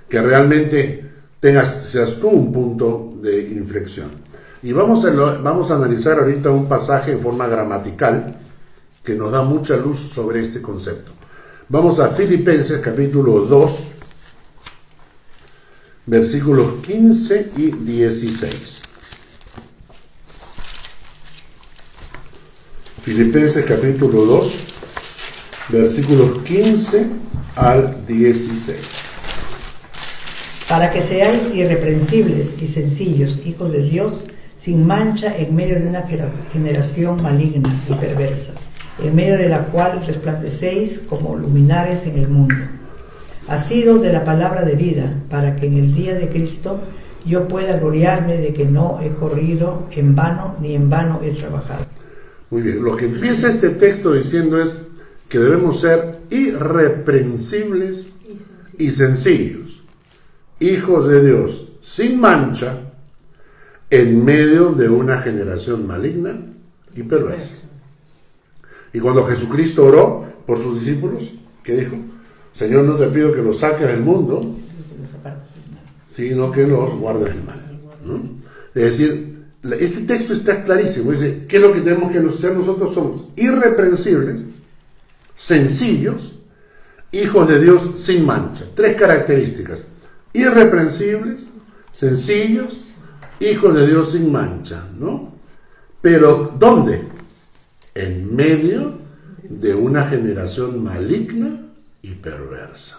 Que 0.07 0.21
realmente 0.21 1.11
tengas, 1.41 1.87
seas 1.93 2.17
tú 2.17 2.29
un 2.29 2.53
punto 2.53 3.15
de 3.23 3.49
inflexión. 3.49 4.09
Y 4.63 4.75
vamos 4.75 5.03
a, 5.07 5.11
vamos 5.13 5.71
a 5.71 5.77
analizar 5.77 6.19
ahorita 6.19 6.51
un 6.51 6.69
pasaje 6.69 7.13
en 7.13 7.23
forma 7.23 7.49
gramatical 7.49 8.37
que 9.03 9.15
nos 9.15 9.33
da 9.33 9.41
mucha 9.41 9.79
luz 9.79 9.99
sobre 9.99 10.41
este 10.41 10.61
concepto. 10.61 11.13
Vamos 11.71 12.01
a 12.01 12.09
Filipenses 12.09 12.83
capítulo 12.83 13.47
2, 13.47 13.89
versículos 16.09 16.75
15 16.87 17.51
y 17.57 17.71
16. 17.71 18.83
Filipenses 23.03 23.65
capítulo 23.65 24.25
2, 24.25 24.55
versículos 25.71 26.43
15 26.45 27.07
al 27.57 28.07
16 28.07 28.99
para 30.69 30.93
que 30.93 31.03
seáis 31.03 31.55
irreprensibles 31.55 32.61
y 32.61 32.69
sencillos, 32.69 33.41
hijos 33.47 33.73
de 33.73 33.83
Dios, 33.85 34.25
sin 34.63 34.87
mancha 34.87 35.35
en 35.35 35.55
medio 35.55 35.81
de 35.81 35.89
una 35.89 36.07
generación 36.53 37.23
maligna 37.23 37.75
y 37.89 37.95
perversa, 37.95 38.53
en 39.03 39.17
medio 39.17 39.39
de 39.39 39.49
la 39.49 39.65
cual 39.67 40.05
resplandecéis 40.07 41.05
como 41.09 41.37
luminares 41.37 42.07
en 42.07 42.19
el 42.19 42.29
mundo. 42.29 42.55
Sido 43.57 43.99
de 43.99 44.13
la 44.13 44.25
palabra 44.25 44.63
de 44.63 44.75
vida, 44.75 45.23
para 45.31 45.57
que 45.57 45.67
en 45.67 45.79
el 45.79 45.95
día 45.95 46.15
de 46.15 46.29
Cristo 46.29 46.81
yo 47.25 47.49
pueda 47.49 47.79
gloriarme 47.79 48.37
de 48.37 48.53
que 48.53 48.67
no 48.67 49.01
he 49.03 49.11
corrido 49.11 49.87
en 49.93 50.15
vano 50.15 50.57
ni 50.61 50.75
en 50.75 50.91
vano 50.91 51.21
he 51.23 51.31
trabajado. 51.31 51.87
Muy 52.51 52.63
bien, 52.63 52.83
lo 52.83 52.97
que 52.97 53.07
empieza 53.07 53.49
este 53.49 53.71
texto 53.71 54.13
diciendo 54.13 54.61
es 54.61 54.83
que 55.29 55.39
debemos 55.39 55.81
ser 55.81 56.21
irreprensibles 56.31 58.07
y 58.79 58.91
sencillos 58.91 59.69
hijos 60.61 61.09
de 61.09 61.25
Dios 61.25 61.73
sin 61.81 62.21
mancha 62.21 62.81
en 63.91 64.25
medio 64.25 64.73
de 64.73 64.89
una 64.89 65.19
generación 65.19 65.87
maligna 65.87 66.37
y 66.95 67.03
perversa. 67.03 67.55
Y 68.93 69.01
cuando 69.01 69.25
Jesucristo 69.25 69.87
oró 69.87 70.27
por 70.47 70.59
sus 70.59 70.81
discípulos, 70.81 71.33
¿qué 71.63 71.77
dijo? 71.77 71.97
Señor, 72.59 72.87
no 72.87 72.97
te 72.97 73.07
pido 73.07 73.33
que 73.33 73.41
los 73.41 73.61
saques 73.61 73.87
del 73.87 74.01
mundo, 74.01 74.57
sino 76.11 76.51
que 76.51 76.67
los 76.67 76.93
guardes 76.95 77.29
del 77.33 77.45
mal. 77.45 77.63
Es 78.75 78.83
decir, 78.83 79.45
este 79.79 80.01
texto 80.01 80.33
está 80.33 80.65
clarísimo. 80.65 81.13
Dice, 81.13 81.45
¿qué 81.49 81.59
es 81.59 81.63
lo 81.63 81.73
que 81.73 81.83
tenemos 81.83 82.11
que 82.11 82.19
hacer 82.19 82.57
nosotros? 82.57 82.93
Somos 82.93 83.29
irreprensibles, 83.37 84.41
sencillos, 85.37 86.35
hijos 87.13 87.47
de 87.47 87.61
Dios 87.61 87.93
sin 87.95 88.27
mancha. 88.27 88.65
Tres 88.75 88.97
características 88.97 89.79
irreprensibles, 90.33 91.47
sencillos, 91.93 92.87
hijos 93.39 93.73
de 93.77 93.87
Dios 93.87 94.11
sin 94.11 94.33
mancha, 94.33 94.83
¿no? 94.99 95.33
Pero 96.01 96.57
¿dónde? 96.59 97.03
En 97.95 98.35
medio 98.35 98.99
de 99.49 99.77
una 99.77 100.03
generación 100.03 100.83
maligna 100.83 101.68
y 102.03 102.15
perversa. 102.15 102.99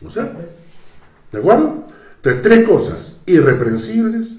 ¿No 0.00 0.10
sé? 0.10 0.22
¿De 1.32 1.38
acuerdo? 1.38 1.86
Entonces, 2.16 2.42
tres 2.42 2.68
cosas, 2.68 3.20
irreprensibles, 3.26 4.38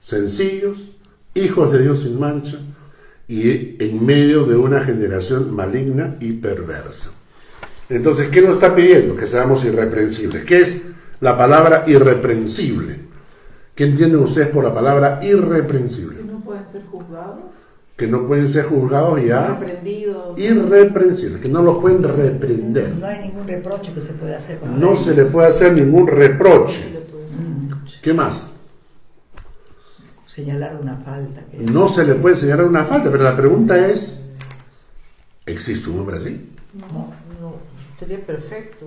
sencillos, 0.00 0.90
hijos 1.34 1.72
de 1.72 1.82
Dios 1.82 2.00
sin 2.00 2.18
mancha 2.18 2.58
y 3.28 3.76
en 3.82 4.04
medio 4.04 4.44
de 4.44 4.56
una 4.56 4.80
generación 4.80 5.54
maligna 5.54 6.16
y 6.20 6.32
perversa. 6.32 7.10
Entonces, 7.88 8.28
¿qué 8.28 8.42
nos 8.42 8.54
está 8.54 8.74
pidiendo? 8.74 9.16
Que 9.16 9.26
seamos 9.26 9.64
irreprensibles. 9.64 10.44
¿Qué 10.44 10.60
es 10.60 10.82
la 11.20 11.36
palabra 11.36 11.84
irreprensible? 11.86 12.96
¿Qué 13.74 13.84
entienden 13.84 14.20
ustedes 14.20 14.48
por 14.48 14.64
la 14.64 14.74
palabra 14.74 15.20
irreprensible? 15.22 16.18
Que 16.18 16.24
no 16.24 16.40
pueden 16.40 16.66
ser 16.66 16.82
juzgados. 16.86 17.54
Que 18.00 18.06
no 18.06 18.26
pueden 18.26 18.48
ser 18.48 18.64
juzgados 18.64 19.22
ya. 19.22 19.60
Irreprensibles, 20.34 21.38
que 21.38 21.50
no 21.50 21.60
los 21.60 21.80
pueden 21.80 22.02
reprender. 22.02 22.96
No 22.96 23.06
hay 23.06 23.28
ningún 23.28 23.46
reproche 23.46 23.92
que 23.92 24.00
se 24.00 24.14
pueda 24.14 24.38
hacer. 24.38 24.58
no 24.66 24.96
se 24.96 25.14
le 25.14 25.26
puede 25.26 25.48
hacer 25.48 25.74
ningún 25.74 26.06
reproche. 26.06 26.78
¿Qué 28.00 28.14
más? 28.14 28.52
Señalar 30.26 30.78
una 30.80 30.96
falta. 30.96 31.42
No 31.70 31.88
se 31.88 32.06
le 32.06 32.14
puede 32.14 32.36
señalar 32.36 32.64
una 32.64 32.86
falta, 32.86 33.10
pero 33.10 33.22
la 33.22 33.36
pregunta 33.36 33.86
es, 33.86 34.30
¿existe 35.44 35.90
un 35.90 35.98
hombre 36.00 36.16
así? 36.16 36.54
No. 36.72 37.12
Sería 37.98 38.24
perfecto. 38.24 38.86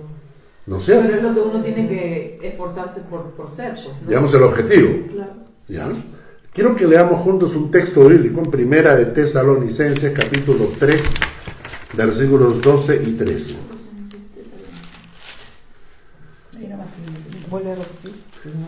No 0.66 0.80
sé. 0.80 1.00
Pero 1.00 1.14
es 1.14 1.22
lo 1.22 1.34
que 1.34 1.40
uno 1.40 1.62
tiene 1.62 1.86
que 1.86 2.40
esforzarse 2.42 3.02
por, 3.02 3.30
por 3.30 3.48
ser. 3.48 3.74
Pues, 3.74 4.08
Digamos 4.08 4.34
el 4.34 4.42
objetivo. 4.42 4.88
Claro. 5.12 5.32
¿Ya? 5.68 5.88
Quiero 6.54 6.76
que 6.76 6.86
leamos 6.86 7.20
juntos 7.22 7.56
un 7.56 7.72
texto 7.72 8.06
bíblico 8.06 8.40
en 8.40 8.48
Primera 8.48 8.94
de 8.94 9.06
Tesalonicenses, 9.06 10.12
capítulo 10.12 10.68
3, 10.78 11.02
versículos 11.94 12.60
12 12.60 13.02
y 13.04 13.12
13. 13.14 13.54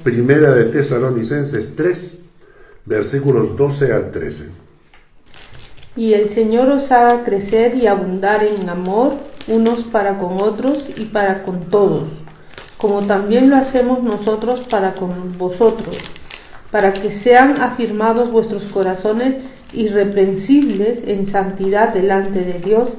Primera 0.02 0.50
de 0.50 0.64
Tesalonicenses 0.64 1.76
3, 1.76 2.24
versículos 2.86 3.56
12 3.56 3.92
al 3.92 4.10
13. 4.10 4.48
Y 5.94 6.14
el 6.14 6.30
Señor 6.30 6.68
os 6.70 6.90
haga 6.90 7.24
crecer 7.24 7.76
y 7.76 7.86
abundar 7.86 8.42
en 8.42 8.68
amor 8.68 9.12
unos 9.46 9.84
para 9.84 10.18
con 10.18 10.40
otros 10.40 10.88
y 10.96 11.04
para 11.04 11.44
con 11.44 11.66
todos, 11.66 12.08
como 12.78 13.06
también 13.06 13.48
lo 13.48 13.54
hacemos 13.54 14.02
nosotros 14.02 14.66
para 14.68 14.94
con 14.94 15.38
vosotros, 15.38 15.98
para 16.70 16.92
que 16.92 17.12
sean 17.12 17.60
afirmados 17.60 18.30
vuestros 18.30 18.70
corazones 18.70 19.36
irreprensibles 19.72 21.00
en 21.06 21.26
santidad 21.26 21.92
delante 21.92 22.44
de 22.44 22.58
Dios, 22.58 22.90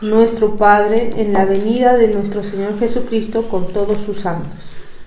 nuestro 0.00 0.56
Padre, 0.56 1.12
en 1.16 1.32
la 1.32 1.44
venida 1.44 1.96
de 1.96 2.08
nuestro 2.08 2.42
Señor 2.42 2.78
Jesucristo 2.78 3.48
con 3.48 3.68
todos 3.68 3.98
sus 4.04 4.20
santos. 4.20 4.52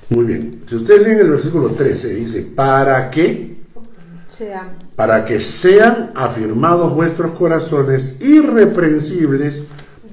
Muy 0.10 0.26
bien. 0.26 0.62
Si 0.66 0.76
ustedes 0.76 1.02
leen 1.02 1.20
el 1.20 1.32
versículo 1.32 1.70
13, 1.70 2.16
dice, 2.16 2.42
¿para 2.42 3.12
qué? 3.12 3.58
Sean 4.36 4.70
Para 4.96 5.26
que 5.26 5.42
sean 5.42 6.12
afirmados 6.16 6.94
vuestros 6.94 7.32
corazones 7.32 8.22
irreprensibles 8.22 9.64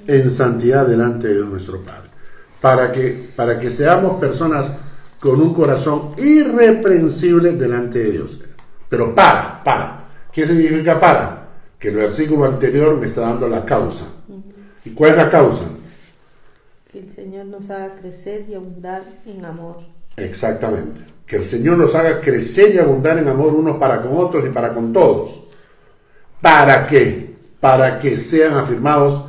en 0.06 0.30
santidad 0.30 0.86
delante 0.86 1.28
de 1.28 1.34
Dios 1.34 1.48
nuestro 1.48 1.80
Padre. 1.82 2.10
Para 2.60 2.92
que, 2.92 3.28
para 3.36 3.58
que 3.58 3.70
seamos 3.70 4.18
personas 4.18 4.72
con 5.24 5.40
un 5.40 5.54
corazón 5.54 6.12
irreprensible 6.18 7.52
delante 7.52 7.98
de 7.98 8.10
Dios. 8.10 8.42
Pero 8.90 9.14
para, 9.14 9.64
para. 9.64 10.04
¿Qué 10.30 10.46
significa 10.46 11.00
para? 11.00 11.48
Que 11.78 11.88
el 11.88 11.96
versículo 11.96 12.44
anterior 12.44 12.94
me 12.98 13.06
está 13.06 13.22
dando 13.22 13.48
la 13.48 13.64
causa. 13.64 14.04
¿Y 14.84 14.90
cuál 14.90 15.12
es 15.12 15.16
la 15.16 15.30
causa? 15.30 15.64
que 16.92 16.98
el 17.00 17.10
Señor 17.10 17.46
nos 17.46 17.70
haga 17.70 17.96
crecer 17.96 18.44
y 18.50 18.54
abundar 18.54 19.02
en 19.24 19.46
amor. 19.46 19.78
Exactamente. 20.18 21.00
Que 21.26 21.36
el 21.36 21.44
Señor 21.44 21.78
nos 21.78 21.94
haga 21.94 22.20
crecer 22.20 22.74
y 22.74 22.78
abundar 22.78 23.16
en 23.16 23.26
amor 23.26 23.54
unos 23.54 23.78
para 23.78 24.02
con 24.02 24.16
otros 24.18 24.44
y 24.46 24.50
para 24.50 24.74
con 24.74 24.92
todos. 24.92 25.44
¿Para 26.42 26.86
qué? 26.86 27.34
Para 27.60 27.98
que 27.98 28.18
sean 28.18 28.58
afirmados 28.58 29.24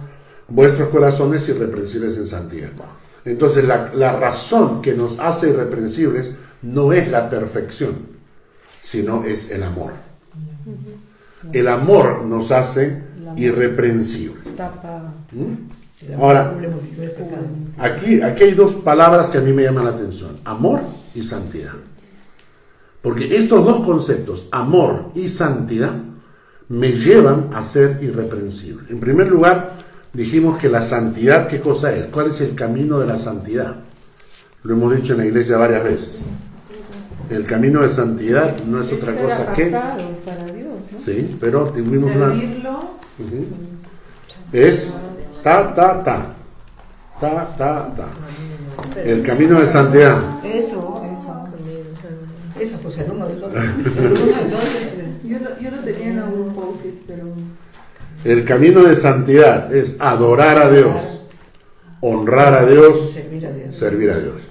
vuestros 0.50 0.90
corazones 0.90 1.48
irreprensibles 1.48 2.18
en 2.18 2.28
santidad. 2.28 2.70
Entonces 3.26 3.66
la, 3.66 3.92
la 3.94 4.14
razón 4.14 4.82
que 4.82 4.94
nos 4.94 5.20
hace 5.20 5.50
irreprensibles 5.50 6.36
no 6.62 6.94
es 6.94 7.10
la 7.10 7.30
perfección, 7.30 7.96
sino 8.82 9.24
es 9.26 9.52
el 9.52 9.64
amor. 9.64 9.94
El 11.52 11.68
amor 11.68 12.24
nos 12.26 12.52
hace 12.52 13.02
irreprensibles. 13.36 14.46
¿Mm? 15.32 16.14
Ahora, 16.22 16.54
Aquí, 17.78 18.22
aquí 18.22 18.44
hay 18.44 18.54
dos 18.54 18.76
palabras 18.76 19.30
que 19.30 19.38
a 19.38 19.42
mí 19.42 19.52
me 19.52 19.64
llaman 19.64 19.86
la 19.86 19.92
atención, 19.92 20.32
amor 20.46 20.82
y 21.14 21.24
santidad. 21.24 21.74
Porque 23.02 23.36
estos 23.36 23.66
dos 23.66 23.86
conceptos, 23.86 24.48
amor 24.52 25.12
y 25.14 25.30
santidad, 25.30 25.94
me 26.70 26.92
llevan 26.92 27.50
a 27.54 27.62
ser 27.62 28.00
irreprensible. 28.02 28.88
En 28.90 29.00
primer 29.00 29.28
lugar, 29.28 29.75
dijimos 30.16 30.58
que 30.58 30.70
la 30.70 30.82
santidad, 30.82 31.48
¿qué 31.48 31.60
cosa 31.60 31.94
es? 31.94 32.06
¿Cuál 32.08 32.28
es 32.28 32.42
el 32.42 32.56
camino 32.56 33.00
de 33.00 33.08
la 33.08 33.18
santidad? 33.18 33.76
Lo 34.64 34.74
hemos 34.74 34.96
dicho 34.96 35.14
en 35.14 35.20
la 35.20 35.26
iglesia 35.26 35.58
varias 35.58 35.84
veces. 35.84 36.24
El 37.30 37.46
camino 37.46 37.82
de 37.82 37.90
santidad 37.90 38.56
no 38.66 38.82
es 38.82 38.92
otra 38.92 39.14
Ser 39.14 39.22
cosa 39.22 39.54
que... 39.54 39.66
para 39.68 40.44
Dios, 40.46 40.68
¿no? 40.92 41.00
Sí, 41.00 41.38
pero 41.40 41.66
tuvimos 41.66 42.16
una... 42.16 42.34
Es 44.52 44.96
ta, 45.44 45.74
ta, 45.74 46.04
ta. 46.04 46.34
Ta, 47.20 47.56
ta, 47.58 47.94
ta. 47.96 48.08
El 49.02 49.24
camino 49.24 49.60
de 49.60 49.68
santidad. 49.68 50.18
Eso, 50.46 51.04
eso. 51.12 51.44
Eso, 52.60 52.78
pues 52.82 52.98
el 53.00 53.12
uno 53.12 53.28
del 53.28 53.44
otro. 53.44 53.62
El 53.62 53.70
uno 53.70 53.90
del 53.90 54.54
otro. 54.54 54.96
Yo 55.24 55.40
lo, 55.40 55.60
yo 55.60 55.72
lo 55.72 55.78
tenía 55.80 56.12
en 56.12 56.20
algún 56.20 56.54
post 56.54 56.86
pero 57.08 57.26
El 58.26 58.44
camino 58.44 58.84
de 58.84 58.96
santidad 58.96 59.74
es 59.74 60.02
adorar 60.02 60.58
a 60.58 60.72
Dios, 60.72 61.22
honrar 62.02 62.56
a 62.56 62.66
Dios, 62.66 63.12
Servir 63.12 63.46
a 63.46 63.54
Dios. 63.54 63.76
servir 63.76 64.10
a 64.10 64.18
Dios. 64.18 64.42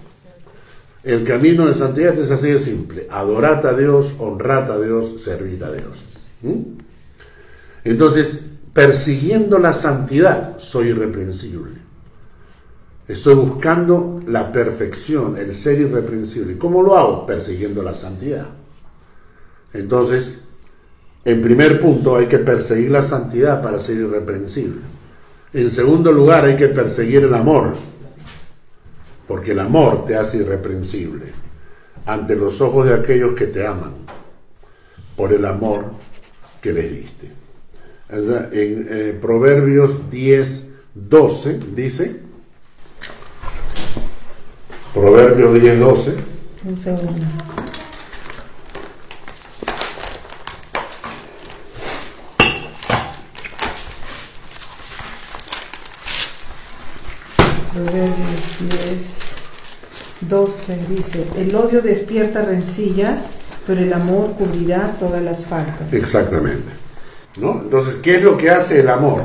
El 1.03 1.25
camino 1.25 1.67
de 1.67 1.75
santidad 1.75 2.17
es 2.17 2.31
así 2.31 2.53
de 2.53 2.61
simple. 2.61 3.09
Adorar 3.11 3.67
a 3.67 3.73
Dios, 3.75 4.15
honrar 4.21 4.71
a 4.71 4.79
Dios, 4.79 5.21
servir 5.21 5.63
a 5.65 5.73
Dios. 5.73 6.05
¿Mm? 6.43 6.61
Entonces, 7.83 8.47
persiguiendo 8.73 9.59
la 9.59 9.73
santidad, 9.73 10.57
soy 10.59 10.91
irreprensible. 10.91 11.73
Estoy 13.09 13.35
buscando 13.35 14.23
la 14.29 14.53
perfección, 14.53 15.37
el 15.37 15.53
ser 15.53 15.81
irreprensible. 15.81 16.57
¿Cómo 16.59 16.81
lo 16.81 16.97
hago? 16.97 17.27
Persiguiendo 17.27 17.83
la 17.83 17.93
santidad. 17.93 18.47
Entonces, 19.73 20.44
en 21.25 21.41
primer 21.41 21.81
punto, 21.81 22.17
hay 22.17 22.27
que 22.27 22.39
perseguir 22.39 22.91
la 22.91 23.03
santidad 23.03 23.63
para 23.63 23.79
ser 23.79 23.97
irreprensible. 23.97 24.81
En 25.53 25.71
segundo 25.71 26.13
lugar, 26.13 26.45
hay 26.45 26.57
que 26.57 26.69
perseguir 26.69 27.25
el 27.25 27.35
amor, 27.35 27.75
porque 29.27 29.53
el 29.53 29.61
amor 29.61 30.05
te 30.07 30.17
hace 30.17 30.39
irreprensible 30.39 31.27
ante 32.05 32.37
los 32.37 32.61
ojos 32.61 32.87
de 32.87 32.95
aquellos 32.95 33.35
que 33.35 33.47
te 33.47 33.67
aman, 33.67 33.95
por 35.17 35.33
el 35.33 35.47
amor 35.47 35.87
que 36.61 36.73
les 36.73 36.91
diste. 36.91 37.31
En 38.11 38.87
eh, 38.91 39.19
Proverbios 39.21 40.11
10, 40.11 40.73
12 40.95 41.61
dice, 41.75 42.21
Proverbios 44.93 45.55
10, 45.55 45.81
12, 45.81 46.15
Un 46.67 46.79
segundo. 46.79 47.27
Proverbios 57.75 58.59
10, 58.61 59.19
12 60.29 60.79
dice, 60.89 61.27
el 61.37 61.53
odio 61.57 61.83
despierta 61.83 62.43
rencillas, 62.43 63.31
pero 63.67 63.81
el 63.81 63.93
amor 63.93 64.35
cubrirá 64.39 64.95
todas 65.01 65.21
las 65.23 65.45
faltas. 65.45 65.93
exactamente. 65.93 66.71
¿No? 67.37 67.63
Entonces, 67.63 67.97
¿qué 67.97 68.15
es 68.17 68.23
lo 68.23 68.37
que 68.37 68.51
hace 68.51 68.79
el 68.79 68.89
amor? 68.89 69.23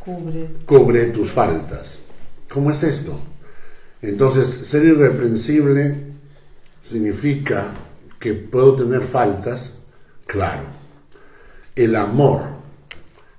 Cubre. 0.00 0.48
cubre 0.66 1.06
tus 1.06 1.30
faltas. 1.30 2.00
¿Cómo 2.52 2.72
es 2.72 2.82
esto? 2.82 3.16
Entonces, 4.02 4.48
ser 4.48 4.84
irreprensible 4.84 5.96
significa 6.82 7.68
que 8.18 8.34
puedo 8.34 8.74
tener 8.74 9.02
faltas, 9.02 9.74
claro. 10.26 10.64
El 11.76 11.94
amor, 11.94 12.42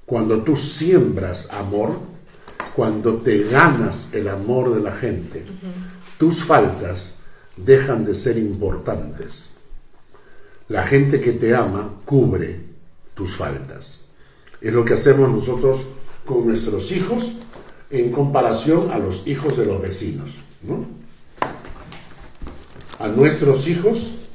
cuando 0.05 0.43
tú 0.43 0.55
siembras 0.55 1.51
amor, 1.51 1.99
cuando 2.77 3.15
te 3.15 3.39
ganas 3.39 4.13
el 4.13 4.27
amor 4.27 4.75
de 4.75 4.81
la 4.81 4.91
gente, 4.91 5.43
tus 6.19 6.43
faltas 6.43 7.15
dejan 7.55 8.05
de 8.05 8.13
ser 8.13 8.37
importantes. 8.37 9.55
La 10.69 10.83
gente 10.83 11.19
que 11.19 11.31
te 11.31 11.55
ama 11.55 11.95
cubre 12.05 12.59
tus 13.15 13.35
faltas. 13.35 14.01
Es 14.61 14.71
lo 14.75 14.85
que 14.85 14.93
hacemos 14.93 15.27
nosotros 15.31 15.85
con 16.23 16.45
nuestros 16.45 16.91
hijos 16.91 17.37
en 17.89 18.11
comparación 18.11 18.91
a 18.91 18.99
los 18.99 19.25
hijos 19.25 19.57
de 19.57 19.65
los 19.65 19.81
vecinos. 19.81 20.35
¿no? 20.61 20.85
A 22.99 23.07
nuestros 23.07 23.67
hijos 23.67 24.29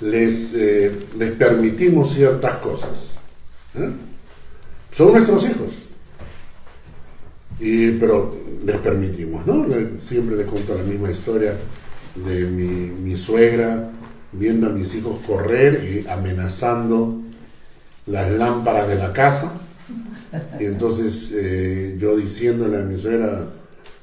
les, 0.00 0.52
eh, 0.56 0.90
les 1.16 1.30
permitimos 1.30 2.12
ciertas 2.12 2.56
cosas. 2.56 3.18
¿eh? 3.76 3.88
Son 4.90 5.12
nuestros 5.12 5.44
hijos. 5.44 5.83
Y, 7.60 7.92
pero 7.92 8.36
les 8.64 8.76
permitimos, 8.76 9.46
¿no? 9.46 9.66
Siempre 9.98 10.36
le 10.36 10.44
cuento 10.44 10.74
la 10.74 10.82
misma 10.82 11.10
historia 11.10 11.54
de 12.14 12.44
mi, 12.46 12.90
mi 13.00 13.16
suegra 13.16 13.90
viendo 14.32 14.68
a 14.68 14.70
mis 14.70 14.94
hijos 14.94 15.18
correr 15.26 15.82
y 15.84 16.08
amenazando 16.08 17.20
las 18.06 18.30
lámparas 18.32 18.88
de 18.88 18.96
la 18.96 19.12
casa. 19.12 19.52
Y 20.58 20.64
entonces 20.64 21.32
eh, 21.36 21.96
yo 21.98 22.16
diciéndole 22.16 22.78
a 22.78 22.82
mi 22.82 22.98
suegra, 22.98 23.46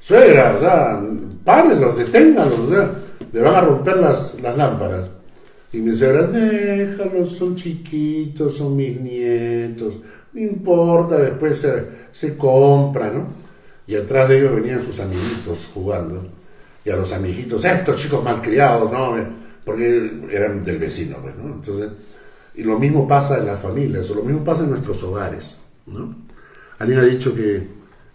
suegra, 0.00 0.54
o 0.56 0.60
sea, 0.60 1.02
párenlos, 1.44 1.96
deténganlos, 1.98 2.58
o 2.58 2.70
sea, 2.70 2.90
le 3.32 3.40
van 3.40 3.54
a 3.54 3.60
romper 3.60 3.98
las, 3.98 4.40
las 4.40 4.56
lámparas. 4.56 5.10
Y 5.72 5.78
mi 5.78 5.94
suegra, 5.94 6.22
déjalos, 6.24 7.36
son 7.36 7.54
chiquitos, 7.54 8.56
son 8.56 8.76
mis 8.76 8.98
nietos, 8.98 9.98
no 10.32 10.40
importa, 10.40 11.16
después 11.18 11.58
se, 11.58 11.86
se 12.12 12.36
compra, 12.36 13.10
¿no? 13.10 13.41
Y 13.86 13.96
atrás 13.96 14.28
de 14.28 14.38
ellos 14.38 14.54
venían 14.54 14.82
sus 14.82 15.00
amiguitos 15.00 15.68
jugando. 15.72 16.26
Y 16.84 16.90
a 16.90 16.96
los 16.96 17.12
amiguitos, 17.12 17.64
estos 17.64 17.96
chicos 17.96 18.22
malcriados, 18.22 18.90
¿no? 18.90 19.18
Eh, 19.18 19.26
Porque 19.64 20.26
eran 20.30 20.64
del 20.64 20.78
vecino, 20.78 21.18
pues, 21.22 21.36
¿no? 21.36 21.54
Entonces, 21.54 21.90
y 22.54 22.64
lo 22.64 22.78
mismo 22.78 23.06
pasa 23.06 23.38
en 23.38 23.46
las 23.46 23.60
familias, 23.60 24.10
o 24.10 24.14
lo 24.14 24.22
mismo 24.22 24.44
pasa 24.44 24.64
en 24.64 24.70
nuestros 24.70 25.02
hogares, 25.04 25.56
¿no? 25.86 26.14
Alguien 26.78 26.98
ha 26.98 27.04
dicho 27.04 27.34
que 27.34 27.66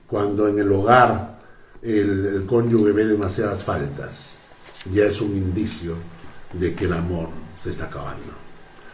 cuando 0.07 0.47
en 0.47 0.59
el 0.59 0.71
hogar 0.71 1.39
el, 1.81 2.45
cónyuge 2.45 2.91
ve 2.91 3.05
demasiadas 3.05 3.63
faltas, 3.63 4.35
ya 4.91 5.05
es 5.05 5.21
un 5.21 5.35
indicio 5.35 5.95
de 6.53 6.73
que 6.73 6.85
el 6.85 6.93
amor 6.93 7.29
se 7.55 7.69
está 7.69 7.85
acabando. 7.85 8.33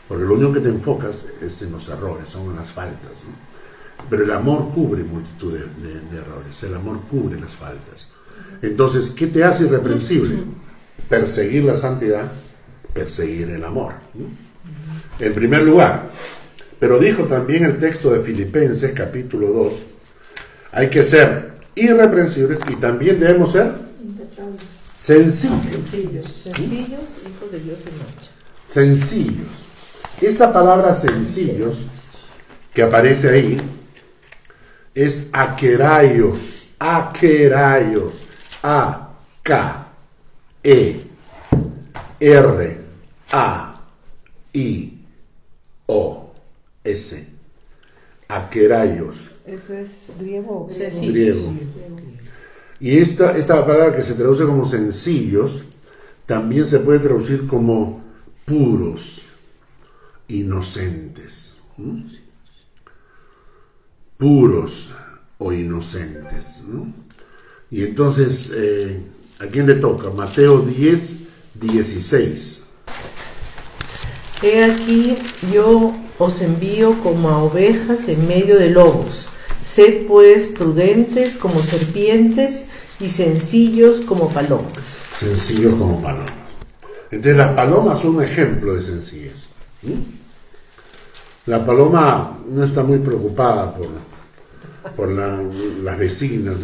Porque 0.07 0.25
lo 0.25 0.35
único 0.35 0.53
que 0.53 0.59
te 0.59 0.69
enfocas 0.69 1.25
es 1.41 1.61
en 1.61 1.71
los 1.71 1.87
errores, 1.89 2.29
son 2.29 2.51
en 2.51 2.57
las 2.57 2.69
faltas. 2.69 3.25
Pero 4.09 4.23
el 4.23 4.31
amor 4.31 4.69
cubre 4.73 5.03
multitud 5.03 5.53
de, 5.53 5.59
de- 5.87 5.99
de 6.01 6.17
errores, 6.17 6.61
el 6.63 6.73
amor 6.75 7.01
cubre 7.09 7.39
las 7.39 7.51
faltas. 7.53 8.11
Entonces, 8.61 9.11
¿qué 9.11 9.27
te 9.27 9.43
hace 9.43 9.63
irreprensible? 9.65 10.37
Perseguir 11.09 11.63
la 11.63 11.75
santidad, 11.75 12.31
perseguir 12.93 13.49
el 13.49 13.63
amor. 13.63 13.93
¿no? 14.13 14.25
En 15.25 15.33
primer 15.33 15.63
lugar, 15.63 16.09
pero 16.79 16.99
dijo 16.99 17.23
también 17.25 17.63
el 17.65 17.77
texto 17.79 18.11
de 18.11 18.19
Filipenses 18.21 18.91
capítulo 18.93 19.47
2, 19.47 19.73
hay 20.73 20.89
que 20.89 21.03
ser 21.03 21.53
irreprensibles 21.75 22.59
y 22.69 22.75
también 22.75 23.19
debemos 23.19 23.51
ser 23.51 23.71
sencillos. 24.99 25.57
Sencillos. 25.89 26.41
Sencillos, 26.43 26.99
hijos 27.27 27.51
de 27.51 27.59
Dios 27.59 27.77
en 27.87 27.97
mancha. 27.97 28.31
sencillos. 28.65 29.47
Esta 30.21 30.53
palabra 30.53 30.93
sencillos 30.93 31.79
que 32.73 32.83
aparece 32.83 33.29
ahí 33.29 33.57
es 34.93 35.29
aqueraios, 35.33 36.67
aqueraios, 36.79 38.13
A, 38.61 39.09
K, 39.41 39.87
E, 40.63 41.03
R, 42.19 42.77
A, 43.31 43.81
I, 44.53 44.93
O, 45.87 46.31
S. 46.83 47.27
Aqueraios, 48.27 49.29
¿Eso 49.45 49.73
es 49.73 50.11
griego 50.17 50.61
o 50.61 50.67
griego? 50.67 51.53
Y 52.79 52.97
esta, 52.97 53.37
esta 53.37 53.65
palabra 53.65 53.95
que 53.95 54.03
se 54.03 54.13
traduce 54.13 54.45
como 54.45 54.65
sencillos, 54.65 55.65
también 56.25 56.65
se 56.65 56.79
puede 56.79 56.99
traducir 56.99 57.45
como 57.45 58.01
puros, 58.45 59.23
inocentes. 60.27 61.57
¿m? 61.77 62.22
Puros 64.23 64.91
o 65.37 65.51
inocentes. 65.51 66.63
¿no? 66.69 66.87
Y 67.69 67.83
entonces, 67.83 68.51
eh, 68.55 69.01
¿a 69.41 69.47
quién 69.47 69.67
le 69.67 69.75
toca? 69.75 70.11
Mateo 70.11 70.59
10, 70.59 71.17
16. 71.55 72.63
He 74.41 74.63
aquí 74.63 75.17
yo 75.51 75.93
os 76.17 76.41
envío 76.41 76.97
como 77.03 77.27
a 77.27 77.43
ovejas 77.43 78.07
en 78.07 78.25
medio 78.25 78.57
de 78.57 78.69
lobos. 78.69 79.27
Sed 79.61 80.07
pues 80.07 80.45
prudentes 80.45 81.35
como 81.35 81.59
serpientes 81.59 82.67
y 83.01 83.09
sencillos 83.09 84.05
como 84.05 84.29
palomas. 84.29 84.85
Sencillos 85.13 85.75
como 85.75 86.01
palomas. 86.01 86.31
Entonces 87.11 87.35
las 87.35 87.51
palomas 87.55 87.99
son 87.99 88.15
un 88.15 88.23
ejemplo 88.23 88.73
de 88.73 88.83
sencillez. 88.83 89.47
La 91.45 91.65
paloma 91.65 92.39
no 92.49 92.63
está 92.63 92.83
muy 92.83 92.99
preocupada 92.99 93.75
por, 93.75 93.89
por 94.95 95.09
la- 95.11 95.41
las 95.83 95.97
vecinas, 95.97 96.55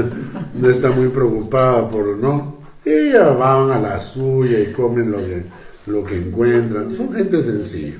no 0.54 0.70
está 0.70 0.90
muy 0.90 1.08
preocupada 1.08 1.88
por, 1.90 2.16
¿no? 2.18 2.56
Ellas 2.84 3.36
van 3.38 3.70
a 3.70 3.78
la 3.80 4.00
suya 4.00 4.58
y 4.60 4.72
comen 4.72 5.10
lo 5.12 5.18
que, 5.18 5.44
lo 5.86 6.04
que 6.04 6.16
encuentran. 6.16 6.92
Son 6.92 7.12
gente 7.12 7.42
sencilla. 7.42 7.94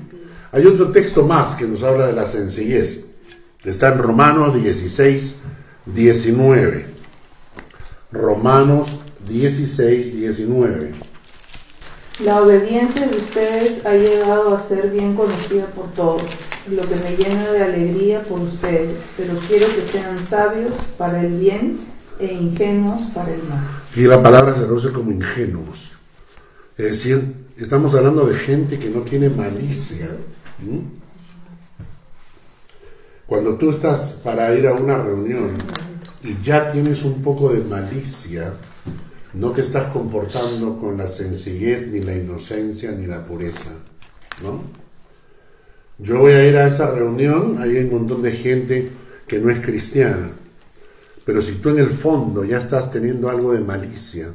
Hay 0.51 0.65
otro 0.65 0.91
texto 0.91 1.25
más 1.25 1.55
que 1.55 1.65
nos 1.65 1.81
habla 1.83 2.07
de 2.07 2.13
la 2.13 2.27
sencillez. 2.27 3.05
Está 3.63 3.93
en 3.93 3.99
Romanos 3.99 4.53
16, 4.61 5.35
19. 5.85 6.85
Romanos 8.11 8.99
16, 9.27 10.17
19. 10.19 10.91
La 12.23 12.41
obediencia 12.41 13.07
de 13.07 13.17
ustedes 13.17 13.85
ha 13.85 13.93
llegado 13.95 14.53
a 14.53 14.59
ser 14.59 14.91
bien 14.91 15.15
conocida 15.15 15.65
por 15.67 15.89
todos, 15.93 16.21
lo 16.69 16.81
que 16.81 16.95
me 16.95 17.15
llena 17.17 17.51
de 17.51 17.63
alegría 17.63 18.23
por 18.23 18.39
ustedes, 18.39 18.97
pero 19.17 19.33
quiero 19.47 19.67
que 19.67 19.81
sean 19.81 20.17
sabios 20.17 20.73
para 20.97 21.21
el 21.21 21.39
bien 21.39 21.77
e 22.19 22.33
ingenuos 22.33 23.01
para 23.13 23.33
el 23.33 23.43
mal. 23.43 23.67
Y 23.95 24.03
la 24.03 24.21
palabra 24.21 24.53
se 24.53 24.61
traduce 24.61 24.91
como 24.91 25.11
ingenuos. 25.11 25.91
Es 26.77 26.85
decir, 26.91 27.33
estamos 27.57 27.93
hablando 27.93 28.25
de 28.25 28.35
gente 28.35 28.79
que 28.79 28.89
no 28.89 29.01
tiene 29.01 29.29
malicia. 29.29 30.09
Cuando 33.27 33.55
tú 33.55 33.69
estás 33.69 34.19
para 34.23 34.53
ir 34.55 34.67
a 34.67 34.73
una 34.73 34.97
reunión 34.97 35.51
y 36.23 36.41
ya 36.43 36.71
tienes 36.71 37.03
un 37.03 37.21
poco 37.21 37.53
de 37.53 37.61
malicia, 37.61 38.53
no 39.33 39.51
te 39.51 39.61
estás 39.61 39.91
comportando 39.91 40.79
con 40.79 40.97
la 40.97 41.07
sencillez, 41.07 41.87
ni 41.87 42.01
la 42.01 42.15
inocencia, 42.15 42.91
ni 42.91 43.05
la 43.05 43.25
pureza. 43.25 43.71
¿no? 44.41 44.82
Yo 45.99 46.19
voy 46.19 46.31
a 46.31 46.47
ir 46.47 46.57
a 46.57 46.67
esa 46.67 46.91
reunión, 46.91 47.57
hay 47.59 47.77
un 47.77 47.91
montón 47.91 48.23
de 48.23 48.31
gente 48.31 48.89
que 49.27 49.39
no 49.39 49.49
es 49.49 49.59
cristiana. 49.63 50.31
Pero 51.25 51.41
si 51.41 51.53
tú 51.53 51.69
en 51.69 51.79
el 51.79 51.89
fondo 51.89 52.43
ya 52.43 52.57
estás 52.57 52.91
teniendo 52.91 53.29
algo 53.29 53.53
de 53.53 53.59
malicia, 53.59 54.29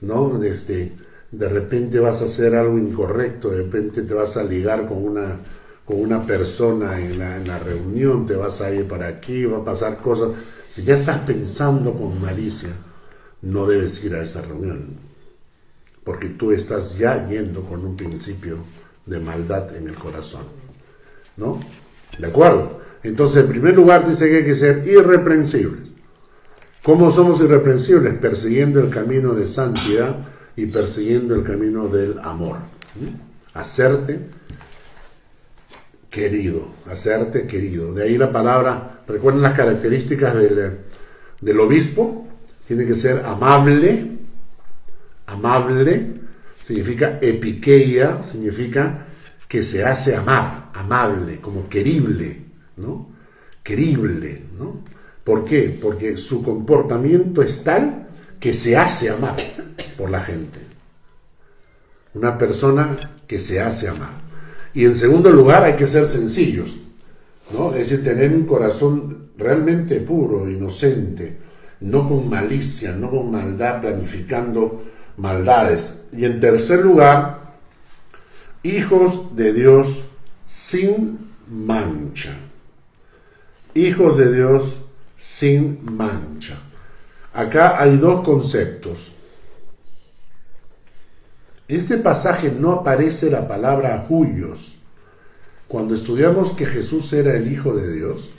¿no? 0.00 0.42
Este, 0.42 0.92
de 1.30 1.48
repente 1.48 2.00
vas 2.00 2.20
a 2.20 2.24
hacer 2.24 2.54
algo 2.54 2.78
incorrecto, 2.78 3.50
de 3.50 3.58
repente 3.58 4.02
te 4.02 4.12
vas 4.12 4.36
a 4.36 4.42
ligar 4.42 4.88
con 4.88 5.04
una, 5.04 5.36
con 5.84 6.00
una 6.00 6.26
persona 6.26 6.98
en 6.98 7.18
la, 7.18 7.36
en 7.36 7.46
la 7.46 7.58
reunión, 7.58 8.26
te 8.26 8.34
vas 8.34 8.60
a 8.60 8.72
ir 8.74 8.86
para 8.86 9.06
aquí, 9.06 9.44
va 9.44 9.58
a 9.58 9.64
pasar 9.64 9.98
cosas. 9.98 10.30
Si 10.66 10.82
ya 10.82 10.94
estás 10.94 11.18
pensando 11.18 11.94
con 11.94 12.20
malicia, 12.20 12.70
no 13.42 13.66
debes 13.66 14.02
ir 14.04 14.14
a 14.14 14.22
esa 14.22 14.42
reunión, 14.42 14.96
porque 16.02 16.28
tú 16.30 16.50
estás 16.50 16.98
ya 16.98 17.28
yendo 17.28 17.62
con 17.62 17.84
un 17.84 17.96
principio 17.96 18.56
de 19.06 19.20
maldad 19.20 19.74
en 19.76 19.88
el 19.88 19.94
corazón. 19.94 20.67
¿No? 21.38 21.60
¿De 22.18 22.26
acuerdo? 22.26 22.80
Entonces, 23.02 23.44
en 23.44 23.48
primer 23.48 23.74
lugar, 23.74 24.06
dice 24.06 24.28
que 24.28 24.38
hay 24.38 24.44
que 24.44 24.54
ser 24.54 24.86
irreprensibles. 24.86 25.88
¿Cómo 26.82 27.10
somos 27.10 27.40
irreprensibles? 27.40 28.14
Persiguiendo 28.14 28.80
el 28.80 28.90
camino 28.90 29.32
de 29.34 29.48
santidad 29.48 30.16
y 30.56 30.66
persiguiendo 30.66 31.34
el 31.34 31.44
camino 31.44 31.88
del 31.88 32.18
amor. 32.18 32.56
¿Mm? 32.96 33.56
Hacerte 33.58 34.18
querido, 36.10 36.68
hacerte 36.90 37.46
querido. 37.46 37.94
De 37.94 38.04
ahí 38.04 38.18
la 38.18 38.32
palabra, 38.32 39.02
recuerden 39.06 39.42
las 39.42 39.54
características 39.54 40.34
del, 40.34 40.78
del 41.40 41.60
obispo, 41.60 42.26
tiene 42.66 42.86
que 42.86 42.94
ser 42.94 43.24
amable, 43.24 44.18
amable, 45.26 46.06
significa 46.60 47.18
epiqueia, 47.20 48.22
significa 48.22 49.06
que 49.48 49.64
se 49.64 49.84
hace 49.84 50.14
amar, 50.14 50.70
amable, 50.74 51.40
como 51.40 51.68
querible, 51.68 52.42
¿no? 52.76 53.08
Querible, 53.62 54.42
¿no? 54.58 54.82
¿Por 55.24 55.44
qué? 55.44 55.78
Porque 55.80 56.16
su 56.16 56.42
comportamiento 56.42 57.42
es 57.42 57.64
tal 57.64 58.08
que 58.38 58.52
se 58.52 58.76
hace 58.76 59.10
amar 59.10 59.36
por 59.96 60.10
la 60.10 60.20
gente. 60.20 60.60
Una 62.14 62.36
persona 62.36 62.96
que 63.26 63.40
se 63.40 63.60
hace 63.60 63.88
amar. 63.88 64.12
Y 64.74 64.84
en 64.84 64.94
segundo 64.94 65.30
lugar 65.30 65.64
hay 65.64 65.76
que 65.76 65.86
ser 65.86 66.06
sencillos, 66.06 66.80
¿no? 67.52 67.70
Es 67.72 67.90
decir, 67.90 68.04
tener 68.04 68.32
un 68.32 68.44
corazón 68.44 69.30
realmente 69.36 70.00
puro, 70.00 70.48
inocente, 70.48 71.38
no 71.80 72.08
con 72.08 72.28
malicia, 72.28 72.92
no 72.92 73.10
con 73.10 73.30
maldad, 73.30 73.80
planificando 73.80 74.82
maldades. 75.16 76.02
Y 76.12 76.24
en 76.24 76.40
tercer 76.40 76.80
lugar, 76.80 77.47
hijos 78.68 79.34
de 79.34 79.52
Dios 79.52 80.04
sin 80.44 81.18
mancha. 81.48 82.36
Hijos 83.74 84.16
de 84.16 84.34
Dios 84.34 84.76
sin 85.16 85.78
mancha. 85.84 86.58
Acá 87.32 87.80
hay 87.80 87.96
dos 87.96 88.22
conceptos. 88.24 89.12
Este 91.66 91.98
pasaje 91.98 92.50
no 92.50 92.72
aparece 92.72 93.30
la 93.30 93.46
palabra 93.46 94.06
huyos. 94.08 94.76
Cuando 95.66 95.94
estudiamos 95.94 96.52
que 96.52 96.64
Jesús 96.64 97.12
era 97.12 97.36
el 97.36 97.52
Hijo 97.52 97.74
de 97.74 97.92
Dios, 97.92 98.32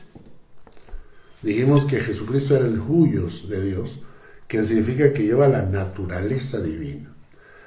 dijimos 1.43 1.85
que 1.85 1.99
Jesucristo 1.99 2.55
era 2.55 2.65
el 2.65 2.79
huyos 2.79 3.47
de 3.47 3.63
Dios, 3.63 3.99
que 4.47 4.65
significa 4.65 5.13
que 5.13 5.23
lleva 5.23 5.47
la 5.47 5.61
naturaleza 5.61 6.59
divina. 6.59 7.13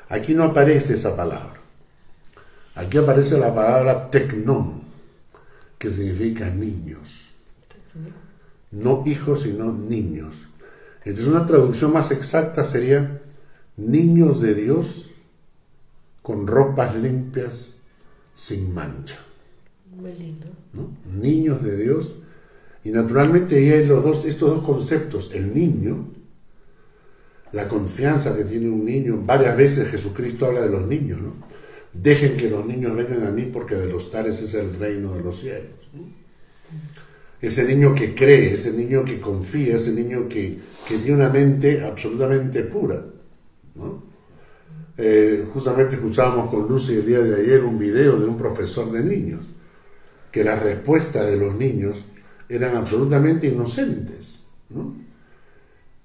Aquí 0.09 0.35
no 0.35 0.42
aparece 0.42 0.94
esa 0.94 1.14
palabra. 1.14 1.62
Aquí 2.74 2.98
aparece 2.98 3.38
la 3.38 3.54
palabra 3.54 4.11
tecnón, 4.11 4.82
que 5.78 5.92
significa 5.92 6.50
niños. 6.50 7.26
No 8.70 9.02
hijos, 9.06 9.42
sino 9.42 9.72
niños. 9.72 10.46
Entonces 11.04 11.26
una 11.26 11.44
traducción 11.44 11.92
más 11.92 12.11
exacta 12.11 12.64
sería 12.64 13.20
niños 13.76 14.40
de 14.40 14.54
Dios 14.54 15.11
con 16.22 16.46
ropas 16.46 16.94
limpias, 16.94 17.76
sin 18.35 18.72
mancha. 18.72 19.18
Muy 19.94 20.12
lindo. 20.12 20.46
¿no? 20.72 20.90
Niños 21.12 21.62
de 21.62 21.76
Dios. 21.76 22.14
Y 22.85 22.90
naturalmente 22.90 23.56
hay 23.56 23.87
los 23.87 24.02
dos, 24.02 24.24
estos 24.24 24.50
dos 24.50 24.64
conceptos. 24.64 25.35
El 25.35 25.54
niño, 25.54 26.08
la 27.52 27.68
confianza 27.68 28.37
que 28.37 28.44
tiene 28.44 28.70
un 28.70 28.85
niño. 28.85 29.20
Varias 29.24 29.56
veces 29.56 29.90
Jesucristo 29.90 30.46
habla 30.46 30.62
de 30.62 30.70
los 30.70 30.87
niños. 30.87 31.20
¿no? 31.20 31.35
Dejen 31.92 32.37
que 32.37 32.48
los 32.48 32.64
niños 32.64 32.96
vengan 32.96 33.26
a 33.26 33.31
mí 33.31 33.50
porque 33.52 33.74
de 33.74 33.87
los 33.87 34.11
tales 34.11 34.40
es 34.40 34.55
el 34.55 34.78
reino 34.78 35.12
de 35.12 35.22
los 35.22 35.40
cielos. 35.40 35.70
ese 37.40 37.64
niño 37.64 37.94
que 37.94 38.14
cree, 38.14 38.55
ese 38.55 38.72
niño 38.72 39.05
que 39.05 39.20
confía, 39.20 39.76
ese 39.76 39.92
niño 39.92 40.28
que, 40.28 40.59
tiene 40.88 41.12
una 41.12 41.28
mente 41.28 41.85
absolutamente 41.85 42.62
pura. 42.62 43.05
Eh, 44.96 45.46
justamente 45.52 45.94
escuchábamos 45.94 46.50
con 46.50 46.68
Lucy 46.68 46.94
el 46.94 47.07
día 47.07 47.20
de 47.20 47.42
ayer 47.42 47.64
un 47.64 47.78
video 47.78 48.18
de 48.18 48.26
un 48.26 48.37
profesor 48.37 48.90
de 48.92 49.02
niños, 49.02 49.40
que 50.31 50.44
las 50.44 50.62
respuestas 50.62 51.26
de 51.26 51.37
los 51.37 51.55
niños 51.55 52.05
eran 52.48 52.76
absolutamente 52.76 53.48
inocentes. 53.48 54.46
¿no? 54.70 54.94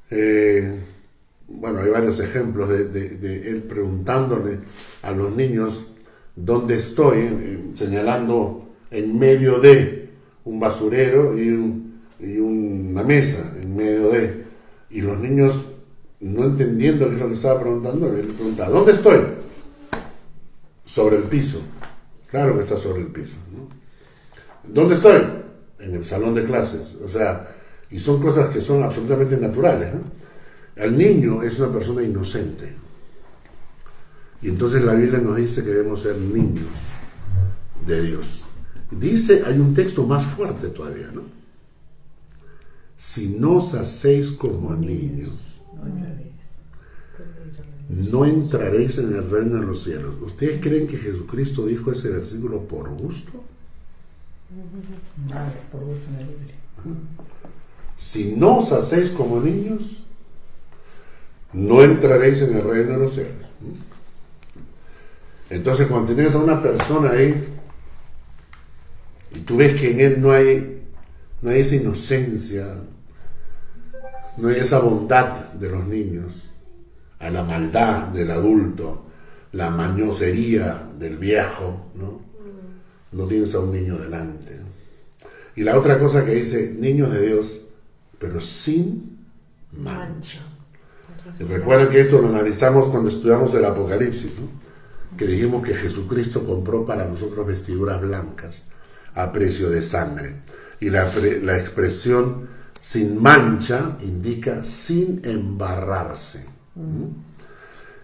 Eh, 0.09 0.79
bueno, 1.47 1.79
hay 1.81 1.89
varios 1.89 2.19
ejemplos 2.19 2.69
de, 2.69 3.49
él 3.49 3.63
preguntándole 3.63 4.59
a 5.01 5.11
los 5.11 5.35
niños 5.35 5.85
dónde 6.35 6.75
estoy, 6.75 7.17
eh, 7.19 7.71
señalando 7.73 8.69
en 8.91 9.17
medio 9.17 9.59
de 9.59 10.09
un 10.45 10.59
basurero 10.59 11.37
y, 11.37 11.49
un- 11.49 12.01
y 12.19 12.37
una 12.37 13.03
mesa 13.03 13.53
en 13.61 13.75
medio 13.75 14.09
de, 14.09 14.43
y 14.89 15.01
los 15.01 15.17
niños 15.19 15.65
no 16.19 16.43
entendiendo 16.45 17.07
qué 17.07 17.13
es 17.15 17.19
lo 17.19 17.27
que 17.27 17.33
estaba 17.35 17.59
preguntando, 17.61 18.11
le 18.11 18.23
preguntaba, 18.23 18.69
¿dónde 18.69 18.91
estoy? 18.91 19.19
Sobre 20.85 21.17
el 21.17 21.23
piso. 21.23 21.61
Claro 22.31 22.55
que 22.57 22.63
está 22.63 22.77
sobre 22.77 23.01
el 23.01 23.07
piso. 23.07 23.35
¿Dónde 24.63 24.95
estoy? 24.95 25.21
En 25.79 25.93
el 25.95 26.03
salón 26.03 26.33
de 26.33 26.43
clases. 26.45 26.97
O 27.03 27.07
sea, 27.07 27.55
y 27.91 27.99
son 27.99 28.21
cosas 28.21 28.47
que 28.47 28.61
son 28.61 28.83
absolutamente 28.83 29.37
naturales. 29.37 29.89
El 30.77 30.97
niño 30.97 31.41
es 31.41 31.59
una 31.59 31.73
persona 31.73 32.03
inocente. 32.03 32.71
Y 34.41 34.49
entonces 34.49 34.83
la 34.83 34.93
Biblia 34.93 35.19
nos 35.19 35.35
dice 35.35 35.63
que 35.63 35.71
debemos 35.71 36.01
ser 36.01 36.17
niños 36.17 36.67
de 37.85 38.01
Dios. 38.03 38.43
Dice, 38.91 39.43
hay 39.45 39.59
un 39.59 39.73
texto 39.73 40.05
más 40.05 40.25
fuerte 40.25 40.67
todavía, 40.69 41.09
¿no? 41.13 41.23
Si 42.95 43.29
no 43.29 43.57
os 43.57 43.73
hacéis 43.73 44.31
como 44.31 44.75
niños, 44.75 45.33
no 47.89 48.25
entraréis 48.25 48.97
en 48.99 49.15
el 49.15 49.29
reino 49.29 49.59
de 49.59 49.65
los 49.65 49.83
cielos. 49.83 50.15
¿Ustedes 50.21 50.61
creen 50.61 50.87
que 50.87 50.97
Jesucristo 50.97 51.65
dijo 51.65 51.91
ese 51.91 52.09
versículo 52.09 52.61
por 52.61 52.89
gusto? 52.89 53.43
Es 55.29 55.65
por 55.71 55.81
gusto 55.81 56.05
en 56.09 56.13
la 56.13 56.27
Biblia. 56.27 56.55
Si 57.97 58.35
no 58.35 58.57
os 58.57 58.71
hacéis 58.71 59.09
como 59.11 59.41
niños, 59.41 60.03
no 61.53 61.83
entraréis 61.83 62.41
en 62.41 62.55
el 62.55 62.63
reino 62.63 62.91
de 62.91 62.97
los 62.97 63.13
cielos. 63.13 63.47
Entonces, 65.49 65.87
cuando 65.87 66.13
tienes 66.13 66.35
a 66.35 66.39
una 66.39 66.61
persona 66.61 67.11
ahí 67.11 67.33
y 69.33 69.39
tú 69.39 69.57
ves 69.57 69.79
que 69.79 69.91
en 69.91 69.99
él 69.99 70.21
no 70.21 70.31
hay, 70.31 70.83
no 71.41 71.49
hay 71.49 71.61
esa 71.61 71.75
inocencia, 71.75 72.67
no 74.37 74.49
hay 74.49 74.57
esa 74.57 74.79
bondad 74.79 75.53
de 75.53 75.69
los 75.69 75.85
niños, 75.87 76.49
a 77.19 77.29
la 77.29 77.43
maldad 77.43 78.07
del 78.09 78.31
adulto, 78.31 79.05
la 79.53 79.69
mañosería 79.69 80.89
del 80.99 81.17
viejo, 81.17 81.91
¿no? 81.95 82.21
No 83.11 83.25
tienes 83.25 83.55
a 83.55 83.59
un 83.59 83.71
niño 83.71 83.97
delante. 83.97 84.57
Y 85.55 85.63
la 85.63 85.77
otra 85.77 85.97
cosa 85.97 86.23
que 86.25 86.35
dice, 86.35 86.75
niños 86.77 87.11
de 87.11 87.25
Dios, 87.25 87.61
pero 88.19 88.39
sin 88.39 89.25
mancha. 89.71 90.41
Recuerden 91.39 91.89
que 91.89 91.99
esto 91.99 92.21
lo 92.21 92.29
analizamos 92.29 92.87
cuando 92.87 93.09
estudiamos 93.09 93.53
el 93.53 93.65
Apocalipsis, 93.65 94.39
¿no? 94.39 94.47
que 95.17 95.25
dijimos 95.25 95.65
que 95.65 95.73
Jesucristo 95.73 96.45
compró 96.45 96.85
para 96.85 97.05
nosotros 97.05 97.45
vestiduras 97.45 97.99
blancas 97.99 98.65
a 99.15 99.31
precio 99.31 99.69
de 99.69 99.81
sangre. 99.81 100.35
Y 100.79 100.89
la, 100.89 101.11
la 101.41 101.57
expresión 101.57 102.47
sin 102.79 103.21
mancha 103.21 103.97
indica 104.03 104.63
sin 104.63 105.21
embarrarse. 105.23 106.45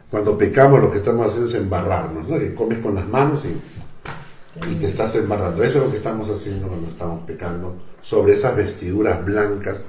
Cuando 0.10 0.38
pecamos 0.38 0.82
lo 0.82 0.92
que 0.92 0.98
estamos 0.98 1.28
haciendo 1.28 1.48
es 1.48 1.56
embarrarnos, 1.56 2.28
¿no? 2.28 2.40
que 2.40 2.54
comes 2.54 2.80
con 2.80 2.96
las 2.96 3.08
manos 3.08 3.46
y, 3.46 4.72
y 4.72 4.76
te 4.76 4.88
estás 4.88 5.16
embarrando. 5.16 5.64
Eso 5.64 5.80
es 5.80 5.86
lo 5.86 5.92
que 5.92 5.98
estamos 5.98 6.30
haciendo 6.30 6.68
cuando 6.68 6.88
estamos 6.88 7.24
pecando 7.26 7.76
sobre 8.02 8.34
esas 8.34 8.56
vestiduras 8.56 9.24
blancas 9.24 9.84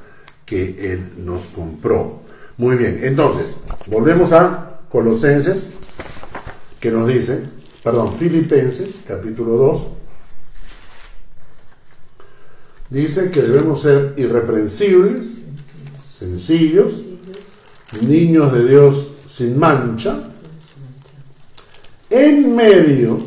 que 0.45 0.93
Él 0.93 1.13
nos 1.25 1.47
compró. 1.47 2.21
Muy 2.57 2.77
bien, 2.77 3.01
entonces, 3.03 3.57
volvemos 3.87 4.33
a 4.33 4.79
Colosenses, 4.89 5.71
que 6.79 6.93
nos 6.93 7.09
dice, 7.09 7.43
perdón, 7.83 8.15
Filipenses, 8.17 9.03
capítulo 9.09 9.57
2, 9.57 9.89
dice 12.91 13.33
que 13.33 13.43
debemos 13.43 13.83
ser 13.83 14.15
irreprensibles, 14.17 15.41
sencillos, 16.17 17.03
niños 18.03 18.53
de 18.53 18.69
Dios 18.69 19.15
sin 19.27 19.59
mancha, 19.59 20.29
en 22.09 22.55
medio 22.55 23.19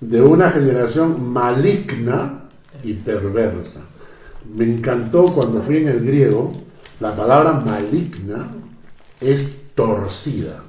de 0.00 0.22
una 0.22 0.50
generación 0.50 1.32
maligna 1.32 2.44
y 2.84 2.92
perversa. 2.92 3.80
Me 4.54 4.66
encantó 4.66 5.26
cuando 5.26 5.60
fui 5.62 5.78
en 5.78 5.88
el 5.88 6.06
griego, 6.06 6.52
la 7.02 7.16
palabra 7.16 7.54
maligna 7.54 8.48
es 9.20 9.74
torcida 9.74 10.62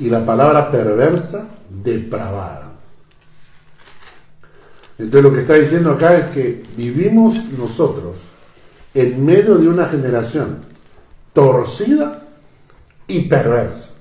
y 0.00 0.10
la 0.10 0.26
palabra 0.26 0.72
perversa, 0.72 1.46
depravada. 1.70 2.72
Entonces 4.98 5.22
lo 5.22 5.32
que 5.32 5.40
está 5.40 5.54
diciendo 5.54 5.92
acá 5.92 6.16
es 6.16 6.24
que 6.34 6.64
vivimos 6.76 7.44
nosotros 7.56 8.16
en 8.92 9.24
medio 9.24 9.54
de 9.54 9.68
una 9.68 9.86
generación 9.86 10.58
torcida 11.32 12.26
y 13.06 13.28
perversa, 13.28 13.92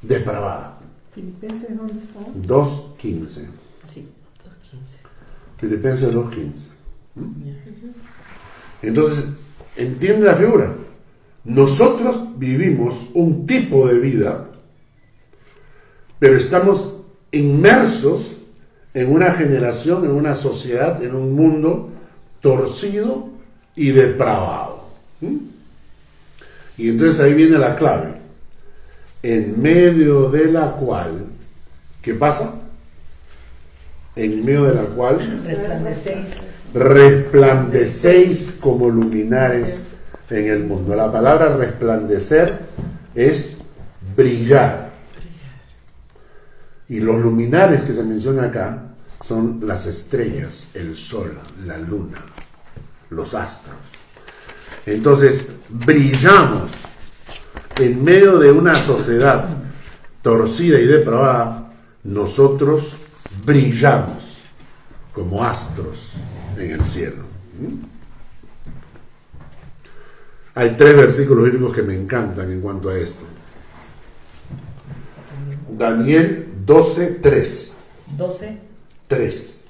depravada. 0.00 0.78
Filipenses, 1.12 1.76
¿dónde 1.76 1.98
está? 1.98 2.20
2.15. 2.20 3.26
Sí, 3.92 4.08
2.15. 4.08 4.08
Filipenses 5.58 6.14
2.15. 6.14 6.52
¿Mm? 7.14 7.32
Entonces, 8.82 9.24
entiende 9.76 10.26
la 10.26 10.34
figura. 10.34 10.72
Nosotros 11.44 12.38
vivimos 12.38 13.06
un 13.14 13.46
tipo 13.46 13.86
de 13.86 14.00
vida, 14.00 14.46
pero 16.18 16.36
estamos 16.36 16.96
inmersos 17.30 18.36
en 18.94 19.12
una 19.12 19.30
generación, 19.30 20.04
en 20.04 20.10
una 20.10 20.34
sociedad, 20.34 21.02
en 21.04 21.14
un 21.14 21.34
mundo 21.34 21.90
torcido 22.40 23.28
y 23.76 23.90
depravado. 23.90 24.88
¿Mm? 25.20 25.36
Y 26.78 26.88
entonces 26.90 27.20
ahí 27.20 27.34
viene 27.34 27.58
la 27.58 27.76
clave. 27.76 28.14
En 29.22 29.60
medio 29.60 30.30
de 30.30 30.52
la 30.52 30.72
cual, 30.72 31.26
¿qué 32.02 32.14
pasa? 32.14 32.54
En 34.14 34.44
medio 34.44 34.64
de 34.64 34.74
la 34.74 34.84
cual 34.84 35.42
Resplandecéis. 36.76 38.58
como 38.60 38.90
luminares 38.90 39.78
en 40.28 40.50
el 40.50 40.64
mundo. 40.64 40.94
La 40.94 41.10
palabra 41.10 41.56
resplandecer 41.56 42.58
es 43.14 43.56
brillar. 44.14 44.90
Y 46.88 47.00
los 47.00 47.18
luminares 47.18 47.80
que 47.82 47.94
se 47.94 48.02
menciona 48.02 48.44
acá 48.44 48.82
son 49.24 49.60
las 49.64 49.86
estrellas, 49.86 50.68
el 50.74 50.96
sol, 50.96 51.32
la 51.64 51.78
luna, 51.78 52.18
los 53.10 53.34
astros. 53.34 53.76
Entonces, 54.84 55.46
brillamos 55.70 56.72
en 57.78 58.04
medio 58.04 58.38
de 58.38 58.52
una 58.52 58.80
sociedad 58.80 59.46
torcida 60.22 60.78
y 60.78 60.86
depravada, 60.86 61.70
nosotros 62.04 63.00
brillamos 63.44 64.42
como 65.12 65.42
astros 65.42 66.16
en 66.58 66.70
el 66.70 66.84
cielo. 66.84 67.22
¿Mm? 67.60 67.96
Hay 70.54 70.70
tres 70.70 70.96
versículos 70.96 71.44
bíblicos 71.44 71.74
que 71.74 71.82
me 71.82 71.94
encantan 71.94 72.50
en 72.50 72.60
cuanto 72.60 72.88
a 72.88 72.98
esto. 72.98 73.24
Daniel 75.76 76.46
12, 76.64 77.18
3. 77.22 77.76
12. 78.16 78.58
3. 79.08 79.60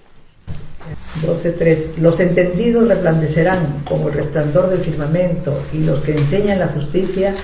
12.3. 1.22 1.96
Los 2.00 2.20
entendidos 2.20 2.86
resplandecerán 2.86 3.82
como 3.84 4.08
el 4.08 4.14
resplandor 4.14 4.68
del 4.70 4.80
firmamento 4.80 5.60
y 5.72 5.78
los 5.78 6.00
que 6.00 6.12
enseñan 6.12 6.58
la 6.60 6.68
justicia 6.68 7.34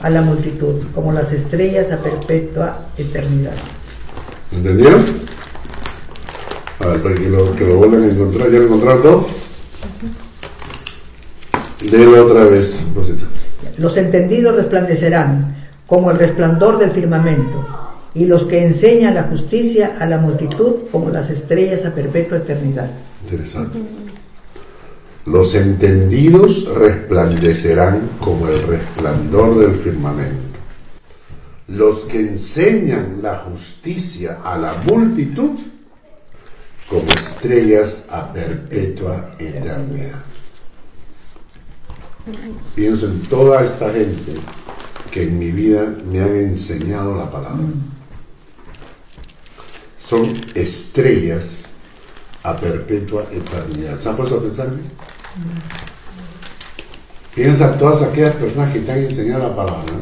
a 0.00 0.10
la 0.10 0.20
multitud, 0.20 0.82
como 0.94 1.12
las 1.12 1.32
estrellas 1.32 1.90
a 1.92 2.02
perpetua 2.02 2.88
eternidad. 2.98 3.54
¿Entendieron? 4.50 5.04
A 6.82 6.88
ver, 6.88 7.02
para 7.02 7.14
que 7.14 7.28
lo, 7.28 7.54
que 7.54 7.64
lo 7.64 7.76
vuelvan 7.76 8.02
a 8.02 8.06
encontrar. 8.06 8.50
¿Ya 8.50 8.58
lo 8.58 8.64
encontraron 8.64 9.02
todo? 9.02 9.26
Otra 12.24 12.44
vez, 12.44 12.80
Rosita. 12.94 13.24
Los 13.78 13.96
entendidos 13.96 14.56
resplandecerán 14.56 15.56
como 15.86 16.10
el 16.10 16.18
resplandor 16.18 16.78
del 16.78 16.90
firmamento 16.90 17.66
y 18.14 18.26
los 18.26 18.44
que 18.44 18.64
enseñan 18.64 19.14
la 19.14 19.24
justicia 19.24 19.96
a 19.98 20.06
la 20.06 20.18
multitud 20.18 20.88
como 20.90 21.10
las 21.10 21.30
estrellas 21.30 21.84
a 21.86 21.94
perpetua 21.94 22.38
eternidad. 22.38 22.90
Interesante. 23.24 23.78
Los 25.24 25.54
entendidos 25.54 26.68
resplandecerán 26.74 28.10
como 28.18 28.48
el 28.48 28.60
resplandor 28.62 29.58
del 29.58 29.74
firmamento. 29.74 30.52
Los 31.68 32.00
que 32.00 32.20
enseñan 32.20 33.20
la 33.22 33.36
justicia 33.36 34.38
a 34.44 34.58
la 34.58 34.74
multitud 34.86 35.52
como 36.92 37.10
estrellas 37.12 38.08
a 38.10 38.30
perpetua 38.34 39.30
eternidad. 39.38 40.20
Pienso 42.74 43.06
en 43.06 43.22
toda 43.22 43.64
esta 43.64 43.90
gente 43.90 44.34
que 45.10 45.22
en 45.22 45.38
mi 45.38 45.50
vida 45.50 45.96
me 46.06 46.20
han 46.20 46.36
enseñado 46.36 47.16
la 47.16 47.30
palabra. 47.30 47.64
Son 49.98 50.38
estrellas 50.54 51.64
a 52.42 52.54
perpetua 52.58 53.26
eternidad. 53.32 53.98
¿Se 53.98 54.10
han 54.10 54.16
puesto 54.16 54.36
a 54.36 54.42
pensar 54.42 54.66
en 54.66 54.84
esto? 54.84 54.96
Piensa 57.34 57.72
en 57.72 57.78
todas 57.78 58.02
aquellas 58.02 58.36
personas 58.36 58.70
que 58.70 58.80
te 58.80 58.92
han 58.92 58.98
enseñado 58.98 59.48
la 59.48 59.56
palabra. 59.56 59.94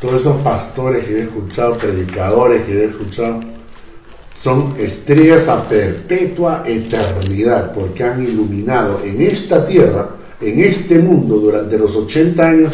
Todos 0.00 0.20
esos 0.20 0.36
pastores 0.42 1.06
que 1.06 1.18
he 1.18 1.22
escuchado, 1.22 1.78
predicadores 1.78 2.66
que 2.66 2.72
he 2.72 2.84
escuchado, 2.86 3.53
son 4.34 4.74
estrellas 4.78 5.48
a 5.48 5.68
perpetua 5.68 6.64
eternidad 6.66 7.72
porque 7.72 8.02
han 8.02 8.22
iluminado 8.22 9.00
en 9.04 9.22
esta 9.22 9.64
tierra, 9.64 10.10
en 10.40 10.60
este 10.60 10.98
mundo, 10.98 11.36
durante 11.36 11.78
los 11.78 11.94
80 11.94 12.44
años 12.44 12.72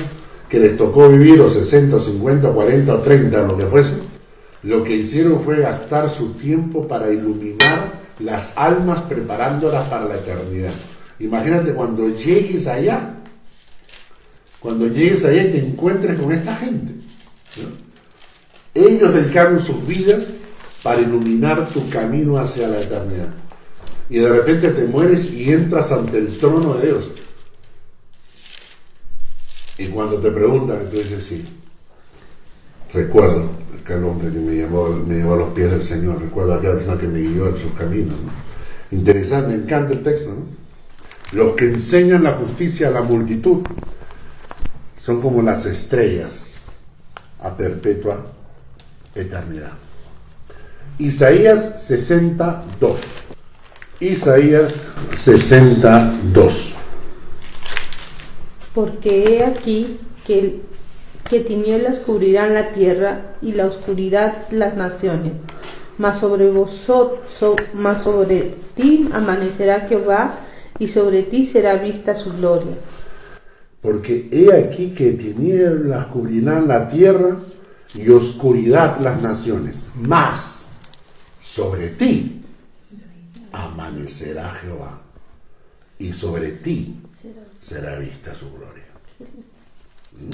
que 0.49 0.59
les 0.59 0.77
tocó 0.77 1.09
vivir, 1.09 1.41
o 1.41 1.49
60, 1.49 1.97
o 1.97 2.01
50, 2.01 2.49
o 2.49 2.55
40, 2.55 2.95
o 2.95 2.99
30, 2.99 3.47
lo 3.47 3.57
que 3.57 3.67
fuese, 3.67 4.01
lo 4.63 4.83
que 4.83 4.97
hicieron 4.97 5.43
fue 5.45 5.61
gastar 5.61 6.11
su 6.11 6.33
tiempo 6.33 6.89
para 6.89 7.11
iluminar 7.11 8.01
las 8.19 8.57
almas 8.57 9.03
preparándolas 9.03 9.89
para 9.89 10.07
la 10.07 10.17
eternidad. 10.17 10.73
Imagínate 11.19 11.73
cuando 11.73 12.09
llegues 12.09 12.67
allá, 12.67 13.15
cuando 14.59 14.89
llegues 14.89 15.25
allá 15.25 15.43
te 15.51 15.59
encuentres 15.59 16.19
con 16.19 16.33
esta 16.33 16.57
gente. 16.57 16.93
¿no? 17.57 17.91
Ellos 18.75 19.15
dedicaron 19.15 19.59
sus 19.59 19.87
vidas 19.87 20.31
para 20.83 21.01
iluminar 21.01 21.69
tu 21.69 21.89
camino 21.89 22.39
hacia 22.39 22.69
la 22.69 22.81
eternidad. 22.81 23.29
Y 24.09 24.19
de 24.19 24.29
repente 24.29 24.69
te 24.71 24.87
mueres 24.87 25.33
y 25.33 25.53
entras 25.53 25.93
ante 25.93 26.19
el 26.19 26.39
trono 26.39 26.75
de 26.75 26.87
Dios. 26.87 27.13
Y 29.79 29.87
cuando 29.89 30.19
te 30.19 30.31
preguntan, 30.31 30.89
tú 30.91 30.99
dices, 30.99 31.25
sí, 31.25 31.45
recuerdo 32.93 33.49
aquel 33.81 34.05
hombre 34.05 34.33
que 34.33 34.39
me 34.39 34.55
llevó, 34.55 34.91
me 34.91 35.17
llevó 35.17 35.35
a 35.35 35.39
los 35.39 35.53
pies 35.55 35.71
del 35.71 35.83
Señor, 35.83 36.21
recuerdo 36.21 36.55
aquella 36.55 36.75
persona 36.75 37.01
que 37.01 37.09
me 37.09 37.21
guió 37.21 37.49
en 37.49 37.57
sus 37.57 37.73
caminos. 37.73 38.17
¿no? 38.21 38.97
Interesante, 38.97 39.57
me 39.57 39.63
encanta 39.63 39.93
el 39.93 40.03
texto. 40.03 40.31
¿no? 40.31 40.61
Los 41.33 41.55
que 41.55 41.67
enseñan 41.67 42.25
la 42.25 42.33
justicia 42.33 42.89
a 42.89 42.91
la 42.91 43.03
multitud 43.03 43.63
son 44.97 45.23
como 45.23 45.41
las 45.43 45.65
estrellas 45.67 46.55
a 47.41 47.57
perpetua 47.57 48.25
eternidad. 49.15 49.73
Isaías 51.01 51.87
62. 51.87 53.01
Isaías 54.01 54.83
62. 55.17 56.75
Porque 58.75 59.25
he 59.25 59.45
aquí 59.45 59.99
que, 60.27 60.61
que 61.27 61.41
tinieblas 61.41 62.01
cubrirán 62.01 62.53
la 62.53 62.73
tierra 62.73 63.35
y 63.41 63.53
la 63.53 63.65
oscuridad 63.65 64.47
las 64.51 64.77
naciones. 64.77 65.33
Mas 65.97 66.19
sobre 66.19 66.51
vosotros, 66.51 67.57
mas 67.73 68.03
sobre 68.03 68.57
ti 68.75 69.09
amanecerá 69.11 69.87
Jehová 69.89 70.35
y 70.79 70.89
sobre 70.89 71.23
ti 71.23 71.47
será 71.47 71.77
vista 71.77 72.15
su 72.15 72.31
gloria. 72.35 72.77
Porque 73.81 74.29
he 74.31 74.55
aquí 74.55 74.91
que 74.91 75.13
tinieblas 75.13 76.09
cubrirán 76.09 76.69
la 76.69 76.91
tierra 76.91 77.39
y 77.95 78.11
oscuridad 78.11 79.01
las 79.01 79.23
naciones. 79.23 79.87
Mas 79.99 80.60
sobre 81.51 81.89
ti 81.91 82.41
amanecerá 83.51 84.53
Jehová 84.53 85.01
y 85.99 86.13
sobre 86.13 86.53
ti 86.53 87.01
será 87.61 87.99
vista 87.99 88.33
su 88.35 88.53
gloria. 88.53 88.85
¿Mm? 90.13 90.31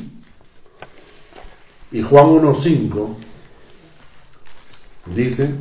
Y 1.97 2.03
Juan 2.03 2.27
1.5 2.27 3.15
dice, 5.15 5.55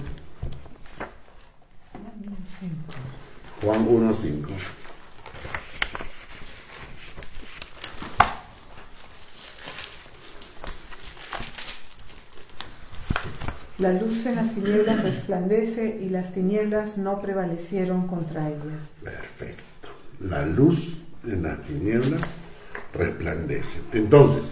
Juan 3.61 3.87
1.5, 3.87 4.47
La 13.77 13.91
luz 13.91 14.25
en 14.25 14.38
las 14.38 14.53
tinieblas 14.53 15.03
resplandece 15.03 15.99
y 16.01 16.07
las 16.07 16.31
tinieblas 16.31 16.97
no 16.97 17.21
prevalecieron 17.21 18.07
contra 18.07 18.47
ella. 18.47 18.79
Perfecto. 19.03 19.89
La 20.21 20.45
luz 20.45 20.95
en 21.25 21.43
las 21.43 21.61
tinieblas 21.61 22.21
resplandece. 22.93 23.79
Entonces, 23.91 24.51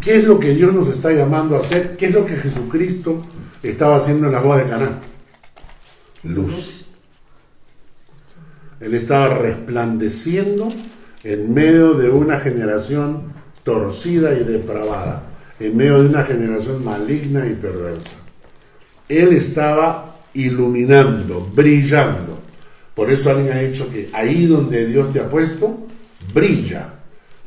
¿qué 0.00 0.16
es 0.16 0.24
lo 0.24 0.40
que 0.40 0.54
Dios 0.54 0.72
nos 0.72 0.88
está 0.88 1.12
llamando 1.12 1.54
a 1.54 1.58
hacer? 1.58 1.98
¿Qué 1.98 2.06
es 2.06 2.14
lo 2.14 2.24
que 2.24 2.36
Jesucristo 2.36 3.22
estaba 3.62 3.96
haciendo 3.96 4.28
en 4.28 4.32
la 4.32 4.40
boda 4.40 4.64
de 4.64 4.70
Caná? 4.70 4.98
Luz. 6.22 6.86
Él 8.80 8.94
estaba 8.94 9.34
resplandeciendo 9.34 10.68
en 11.24 11.52
medio 11.52 11.92
de 11.92 12.08
una 12.08 12.38
generación 12.38 13.34
torcida 13.64 14.32
y 14.32 14.44
depravada, 14.44 15.24
en 15.58 15.76
medio 15.76 16.02
de 16.02 16.08
una 16.08 16.22
generación 16.22 16.82
maligna 16.82 17.46
y 17.46 17.52
perversa. 17.52 18.19
Él 19.10 19.32
estaba 19.32 20.18
iluminando, 20.34 21.50
brillando. 21.52 22.38
Por 22.94 23.10
eso 23.10 23.30
alguien 23.30 23.52
ha 23.52 23.60
dicho 23.60 23.90
que 23.90 24.08
ahí 24.12 24.46
donde 24.46 24.86
Dios 24.86 25.12
te 25.12 25.18
ha 25.18 25.28
puesto, 25.28 25.86
brilla. 26.32 26.94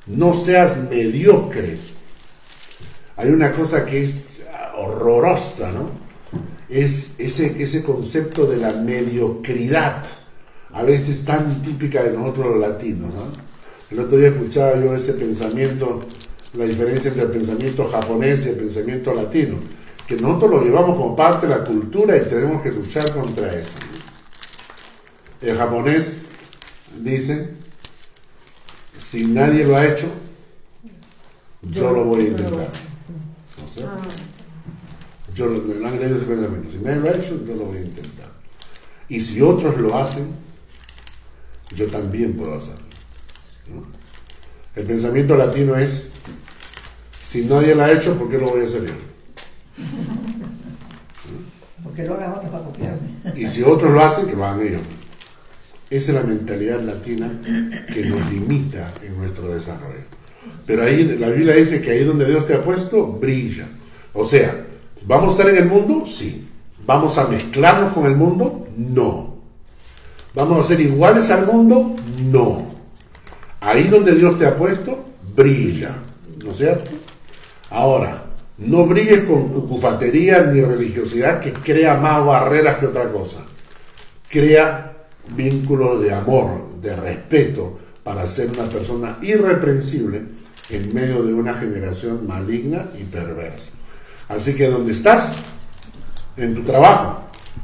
No 0.08 0.34
seas 0.34 0.89
mediocre. 0.89 1.78
Hay 3.15 3.30
una 3.30 3.54
cosa 3.54 3.86
que 3.86 4.04
es 4.04 4.41
horrorosa, 4.78 5.71
¿no? 5.71 5.91
Es 6.67 7.12
ese, 7.17 7.63
ese 7.63 7.82
concepto 7.82 8.45
de 8.45 8.58
la 8.58 8.73
mediocridad, 8.73 10.04
a 10.73 10.84
veces 10.84 11.23
tan 11.23 11.62
típica 11.62 12.04
de 12.04 12.12
nosotros 12.12 12.47
los 12.47 12.60
latinos, 12.60 13.13
¿no? 13.13 13.32
El 13.89 13.99
otro 13.99 14.17
día 14.17 14.30
escuchaba 14.30 14.78
yo 14.84 14.93
ese 14.93 15.13
pensamiento, 15.13 16.02
la 16.58 16.65
diferencia 16.65 17.10
entre 17.10 17.23
el 17.23 17.32
pensamiento 17.32 17.88
japonés 17.88 18.45
y 18.45 18.49
el 18.49 18.56
pensamiento 18.56 19.13
latino 19.13 19.58
que 20.15 20.21
nosotros 20.21 20.52
lo 20.52 20.63
llevamos 20.63 20.95
como 20.95 21.15
parte 21.15 21.47
de 21.47 21.56
la 21.56 21.63
cultura 21.63 22.17
y 22.17 22.26
tenemos 22.26 22.62
que 22.62 22.71
luchar 22.71 23.12
contra 23.13 23.52
eso. 23.54 23.73
El 25.41 25.58
japonés 25.58 26.23
dice, 26.99 27.54
si 28.97 29.26
nadie 29.26 29.65
lo 29.65 29.76
ha 29.76 29.86
hecho, 29.86 30.08
yo 31.62 31.91
lo 31.91 32.06
voy 32.06 32.21
a 32.21 32.28
intentar. 32.28 32.69
¿No 33.60 33.67
sé? 33.67 33.86
Yo 35.36 35.47
lo, 35.47 35.56
ese 35.56 36.26
pensamiento. 36.26 36.71
Si 36.71 36.78
nadie 36.78 36.99
lo 36.99 37.10
ha 37.10 37.13
hecho, 37.13 37.45
yo 37.45 37.56
lo 37.56 37.65
voy 37.65 37.78
a 37.78 37.82
intentar. 37.82 38.32
Y 39.10 39.19
si 39.19 39.41
otros 39.41 39.78
lo 39.78 39.97
hacen, 39.97 40.28
yo 41.76 41.88
también 41.88 42.36
puedo 42.36 42.54
hacerlo. 42.54 42.86
¿no? 43.69 43.86
El 44.76 44.86
pensamiento 44.86 45.36
latino 45.36 45.76
es, 45.76 46.10
si 47.26 47.45
nadie 47.45 47.73
lo 47.73 47.84
ha 47.84 47.91
hecho, 47.91 48.17
¿por 48.17 48.30
qué 48.30 48.38
lo 48.38 48.49
voy 48.49 48.62
a 48.62 48.65
hacer 48.65 48.86
yo? 48.86 49.12
Porque 51.83 52.03
lo 52.03 52.13
hagan 52.15 52.31
otros 52.33 52.51
para 52.51 52.63
copiarme. 52.63 53.09
Y 53.36 53.47
si 53.47 53.63
otros 53.63 53.91
lo 53.91 54.03
hacen, 54.03 54.28
que 54.28 54.36
lo 54.36 54.45
hagan 54.45 54.65
ellos. 54.65 54.82
Esa 55.89 56.11
es 56.11 56.17
la 56.17 56.24
mentalidad 56.24 56.82
latina 56.82 57.32
que 57.93 58.05
nos 58.05 58.32
limita 58.32 58.91
en 59.03 59.17
nuestro 59.17 59.53
desarrollo. 59.53 60.01
Pero 60.65 60.84
ahí 60.84 61.03
la 61.19 61.30
Biblia 61.30 61.55
dice 61.55 61.82
que 61.82 61.91
ahí 61.91 62.03
donde 62.03 62.26
Dios 62.26 62.47
te 62.47 62.55
ha 62.55 62.61
puesto, 62.61 63.05
brilla. 63.07 63.67
O 64.13 64.26
sea, 64.26 64.65
¿vamos 65.05 65.30
a 65.30 65.32
estar 65.32 65.49
en 65.49 65.63
el 65.63 65.69
mundo? 65.69 66.05
Sí. 66.05 66.47
¿Vamos 66.86 67.17
a 67.17 67.28
mezclarnos 67.28 67.93
con 67.93 68.05
el 68.05 68.15
mundo? 68.15 68.67
No. 68.78 69.38
¿Vamos 70.34 70.59
a 70.59 70.67
ser 70.67 70.82
iguales 70.82 71.30
al 71.30 71.45
mundo? 71.45 71.95
No. 72.24 72.74
Ahí 73.61 73.84
donde 73.84 74.15
Dios 74.15 74.39
te 74.39 74.47
ha 74.47 74.55
puesto, 74.55 75.05
brilla. 75.36 75.95
¿No 76.43 76.51
es 76.51 76.57
cierto? 76.57 76.91
Ahora, 77.69 78.24
no 78.58 78.86
brilles 78.86 79.22
con 79.26 79.49
cucufatería 79.49 80.43
ni 80.43 80.62
religiosidad 80.62 81.39
que 81.39 81.54
crea 81.54 81.95
más 81.97 82.24
barreras 82.26 82.78
que 82.78 82.88
otra 82.88 83.12
cosa. 83.12 83.43
Crea 84.30 84.93
vínculos 85.36 86.01
de 86.01 86.14
amor, 86.14 86.80
de 86.82 86.95
respeto, 86.95 87.80
para 88.04 88.28
ser 88.28 88.49
una 88.49 88.70
persona 88.70 89.18
irreprensible 89.22 90.22
en 90.70 90.93
medio 90.93 91.24
de 91.24 91.34
una 91.34 91.54
generación 91.54 92.28
maligna 92.28 92.86
y 92.99 93.04
perversa. 93.04 93.72
Así 94.30 94.56
que 94.56 94.68
donde 94.68 94.91
estás, 94.91 95.36
en 96.38 96.56
tu 96.56 96.64
trabajo, 96.64 97.24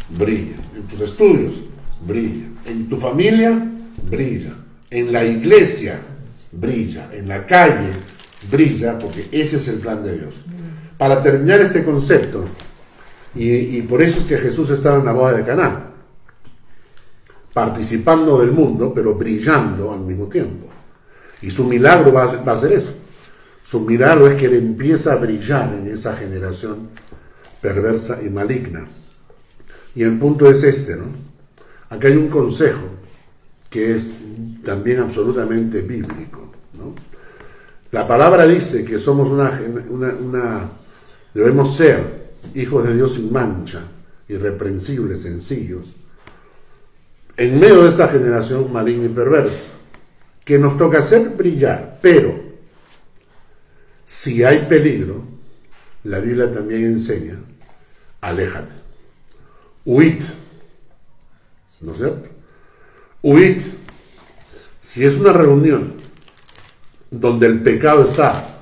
brilla. 0.09 0.55
En 0.75 0.83
tus 0.83 1.01
estudios, 1.01 1.55
brilla. 2.05 2.45
En 2.65 2.87
tu 2.87 2.97
familia, 2.97 3.67
brilla. 4.09 4.53
En 4.89 5.11
la 5.11 5.23
iglesia, 5.23 5.99
brilla. 6.51 7.09
En 7.11 7.27
la 7.27 7.45
calle, 7.45 7.89
brilla, 8.49 8.97
porque 8.97 9.27
ese 9.31 9.57
es 9.57 9.67
el 9.67 9.79
plan 9.79 10.03
de 10.03 10.17
Dios. 10.17 10.35
Para 10.99 11.23
terminar 11.23 11.61
este 11.61 11.85
concepto, 11.85 12.43
y, 13.33 13.81
por 13.83 14.01
eso 14.01 14.19
es 14.19 14.27
que 14.27 14.37
Jesús 14.37 14.69
estaba 14.69 14.99
en 14.99 15.05
la 15.05 15.13
boda 15.13 15.31
de 15.31 15.45
Caná, 15.45 15.91
participando 17.53 18.37
del 18.41 18.51
mundo, 18.51 18.91
pero 18.93 19.15
brillando 19.15 19.93
al 19.93 20.01
mismo 20.01 20.25
tiempo. 20.27 20.67
Y 21.41 21.51
su 21.51 21.63
milagro 21.63 22.11
va, 22.11 22.25
a- 22.25 22.57
ser 22.57 22.73
eso. 22.73 22.93
Su 23.63 23.79
milagro 23.79 24.27
es 24.27 24.35
que 24.35 24.47
él 24.47 24.55
empieza 24.55 25.13
a 25.13 25.15
brillar 25.15 25.73
en 25.73 25.87
esa 25.87 26.17
generación 26.17 26.89
perversa 27.61 28.21
y 28.21 28.29
maligna. 28.29 28.85
Y 29.95 30.03
el 30.03 30.19
punto 30.19 30.49
es 30.51 30.61
este, 30.63 30.97
¿no? 30.97 31.05
Acá 31.89 32.09
hay 32.09 32.17
un 32.17 32.27
consejo 32.27 32.81
que 33.69 33.95
es 33.95 34.15
también 34.65 34.99
absolutamente 34.99 35.79
bíblico. 35.79 36.51
La 37.91 38.05
palabra 38.05 38.45
dice 38.45 38.83
que 38.83 38.99
somos 38.99 39.29
una- 39.29 40.69
debemos 41.33 41.75
ser 41.75 42.29
hijos 42.55 42.87
de 42.87 42.95
Dios 42.95 43.13
sin 43.13 43.31
mancha, 43.31 43.81
irreprensibles, 44.27 45.21
sencillos, 45.21 45.85
en 47.37 47.59
medio 47.59 47.83
de 47.83 47.89
esta 47.89 48.07
generación 48.07 48.71
maligna 48.71 49.05
y 49.05 49.09
perversa, 49.09 49.69
que 50.43 50.59
nos 50.59 50.77
toca 50.77 50.99
hacer 50.99 51.29
brillar, 51.29 51.99
pero 52.01 52.39
si 54.05 54.43
hay 54.43 54.65
peligro, 54.65 55.23
la 56.03 56.19
Biblia 56.19 56.51
también 56.51 56.85
enseña, 56.85 57.39
aléjate, 58.21 58.73
huid, 59.85 60.21
¿no 61.81 61.91
es 61.91 61.97
cierto? 61.97 62.29
Huid. 63.21 63.57
Si 64.81 65.05
es 65.05 65.17
una 65.17 65.33
reunión 65.33 65.93
donde 67.11 67.47
el 67.47 67.61
pecado 67.61 68.03
está 68.03 68.58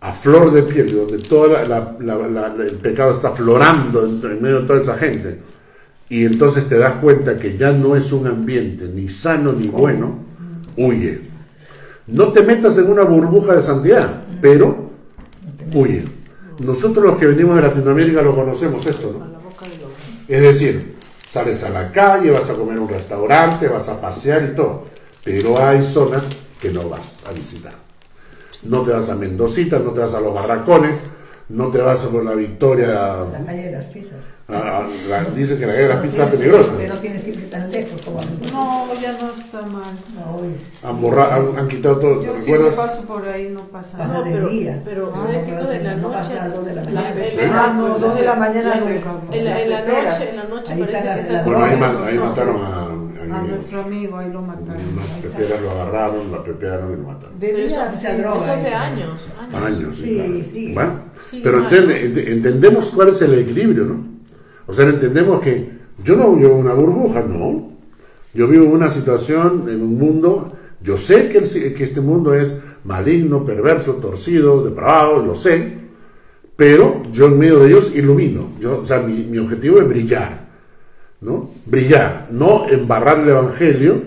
a 0.00 0.12
flor 0.12 0.52
de 0.52 0.62
piel, 0.62 0.96
donde 0.96 1.18
todo 1.18 1.56
el 1.56 2.76
pecado 2.76 3.12
está 3.12 3.32
florando 3.32 4.04
en, 4.04 4.20
en 4.24 4.42
medio 4.42 4.60
de 4.60 4.66
toda 4.66 4.80
esa 4.80 4.94
gente, 4.94 5.40
y 6.08 6.24
entonces 6.24 6.68
te 6.68 6.78
das 6.78 6.96
cuenta 6.96 7.38
que 7.38 7.56
ya 7.56 7.72
no 7.72 7.94
es 7.94 8.10
un 8.12 8.26
ambiente 8.26 8.90
ni 8.92 9.08
sano 9.08 9.52
ni 9.52 9.68
bueno, 9.68 10.18
huye. 10.76 11.20
No 12.06 12.32
te 12.32 12.42
metas 12.42 12.76
en 12.78 12.90
una 12.90 13.02
burbuja 13.02 13.54
de 13.54 13.62
santidad, 13.62 14.22
pero 14.40 14.90
huye. 15.72 16.04
Nosotros 16.64 17.04
los 17.04 17.16
que 17.16 17.26
venimos 17.26 17.56
de 17.56 17.62
Latinoamérica 17.62 18.22
lo 18.22 18.34
conocemos 18.34 18.84
esto, 18.86 19.14
¿no? 19.18 19.40
Es 20.26 20.42
decir, 20.42 20.96
sales 21.28 21.62
a 21.64 21.70
la 21.70 21.92
calle, 21.92 22.30
vas 22.30 22.48
a 22.50 22.54
comer 22.54 22.78
a 22.78 22.80
un 22.80 22.88
restaurante, 22.88 23.68
vas 23.68 23.88
a 23.88 24.00
pasear 24.00 24.50
y 24.52 24.56
todo, 24.56 24.84
pero 25.22 25.62
hay 25.62 25.84
zonas 25.84 26.24
que 26.60 26.70
no 26.70 26.88
vas 26.88 27.20
a 27.28 27.32
visitar. 27.32 27.89
No 28.62 28.82
te 28.82 28.92
vas 28.92 29.08
a 29.08 29.14
Mendocita, 29.16 29.78
no 29.78 29.90
te 29.92 30.00
vas 30.00 30.12
a 30.14 30.20
los 30.20 30.34
barracones, 30.34 30.98
no 31.48 31.68
te 31.68 31.78
vas 31.78 32.04
a 32.04 32.08
por 32.08 32.24
la 32.24 32.32
Victoria. 32.34 32.88
La 33.32 33.44
calle 33.46 33.64
de 33.64 33.72
las 33.72 33.84
pizzas. 33.86 34.18
a- 34.48 34.78
a- 34.78 34.88
la- 35.08 35.24
dicen 35.30 35.58
que 35.60 35.64
la 35.66 35.72
calle 35.74 35.84
de 35.84 35.88
las 35.94 36.00
pizzas 36.00 36.26
es 36.28 36.34
peligrosa. 36.34 36.70
Pero 36.76 36.94
no 36.94 37.00
tienes 37.00 37.22
que 37.22 37.30
ir 37.30 37.50
tan 37.50 37.70
lejos 37.70 38.02
como 38.04 38.18
No, 38.52 38.92
ya 39.00 39.12
no 39.12 39.30
está 39.30 39.62
mal. 39.62 39.82
No, 40.16 40.36
hoy. 40.36 40.48
Han, 40.82 41.00
borra- 41.00 41.36
han, 41.36 41.56
han 41.56 41.68
quitado 41.68 41.98
todo, 42.00 42.20
Yo 42.22 42.32
¿te 42.32 42.42
sí 42.42 42.50
me 42.50 42.56
recuerdas? 42.58 42.86
paso 42.86 43.02
por 43.02 43.28
ahí, 43.28 43.48
no 43.50 43.60
pasa 43.68 43.98
nada. 43.98 44.22
de 44.22 44.30
pero- 44.32 44.48
día. 44.48 44.82
pero, 44.84 45.12
Ah, 45.14 45.18
¿sabe 45.18 45.38
no, 45.38 45.68
si 45.68 45.76
En 45.76 45.84
la 45.84 45.94
no 45.94 46.02
noche- 46.08 46.14
pasa 46.18 46.32
a 46.32 46.34
las 46.48 46.54
dos 46.56 46.66
de 46.66 46.74
la 46.74 46.82
mañana. 46.84 47.14
Sí. 47.24 47.38
Ah, 47.44 47.74
no, 47.76 47.98
dos 47.98 48.14
de 48.18 48.24
la 48.24 48.34
mañana 48.34 48.74
nunca. 48.74 48.90
En 49.32 49.44
la, 49.44 49.52
noche, 49.84 50.30
en 50.30 50.36
la 50.36 50.44
noche 50.44 50.72
Ahí 50.72 50.80
parece 50.80 51.02
que 51.14 51.20
está 51.20 51.42
Bueno, 51.44 51.64
ahí, 52.04 52.16
No, 52.16 52.24
mataron 52.26 52.56
a, 52.56 52.88
A 53.32 53.40
a- 53.40 53.42
nuestro 53.44 53.80
amigo, 53.82 54.16
ahí 54.16 54.30
lo 54.32 54.42
mataron. 54.42 54.82
unas 54.94 55.06
peperas, 55.22 55.60
lo 55.62 55.70
agarraron, 55.70 56.32
la 56.32 56.42
pepearon 56.44 56.92
y 56.92 56.96
lo 56.96 57.02
mataron. 57.08 57.34
Pero 57.40 57.58
eso, 57.58 57.76
droga. 58.18 58.36
eso 58.42 58.52
hace 58.52 58.66
ahí. 58.68 58.92
años. 58.92 59.10
años. 59.40 59.62
Años, 59.64 59.96
sí, 59.96 60.02
Sí, 60.02 60.14
claro. 60.14 60.34
sí. 60.52 60.72
Bueno, 60.74 60.92
Sí, 61.30 61.40
pero 61.44 61.58
entendemos 62.32 62.90
cuál 62.90 63.08
es 63.10 63.22
el 63.22 63.34
equilibrio, 63.38 63.84
¿no? 63.84 64.04
O 64.66 64.72
sea, 64.72 64.86
entendemos 64.86 65.40
que 65.40 65.70
yo 66.04 66.16
no 66.16 66.32
vivo 66.34 66.52
en 66.52 66.58
una 66.60 66.74
burbuja, 66.74 67.22
no. 67.22 67.70
Yo 68.34 68.46
vivo 68.48 68.64
en 68.64 68.72
una 68.72 68.88
situación, 68.88 69.64
en 69.68 69.82
un 69.82 69.98
mundo, 69.98 70.52
yo 70.82 70.96
sé 70.96 71.28
que, 71.28 71.38
el- 71.38 71.74
que 71.74 71.84
este 71.84 72.00
mundo 72.00 72.32
es 72.34 72.60
maligno, 72.84 73.44
perverso, 73.44 73.94
torcido, 73.94 74.64
depravado, 74.64 75.24
lo 75.24 75.34
sé, 75.34 75.74
pero 76.56 77.02
yo 77.12 77.26
en 77.26 77.38
medio 77.38 77.58
de 77.60 77.68
ellos 77.68 77.94
ilumino. 77.94 78.50
Yo, 78.60 78.80
o 78.80 78.84
sea, 78.84 79.00
mi, 79.00 79.24
mi 79.24 79.38
objetivo 79.38 79.80
es 79.80 79.88
brillar, 79.88 80.39
¿no? 81.20 81.50
Brillar, 81.66 82.28
no 82.30 82.68
embarrar 82.68 83.20
el 83.20 83.28
Evangelio, 83.28 84.02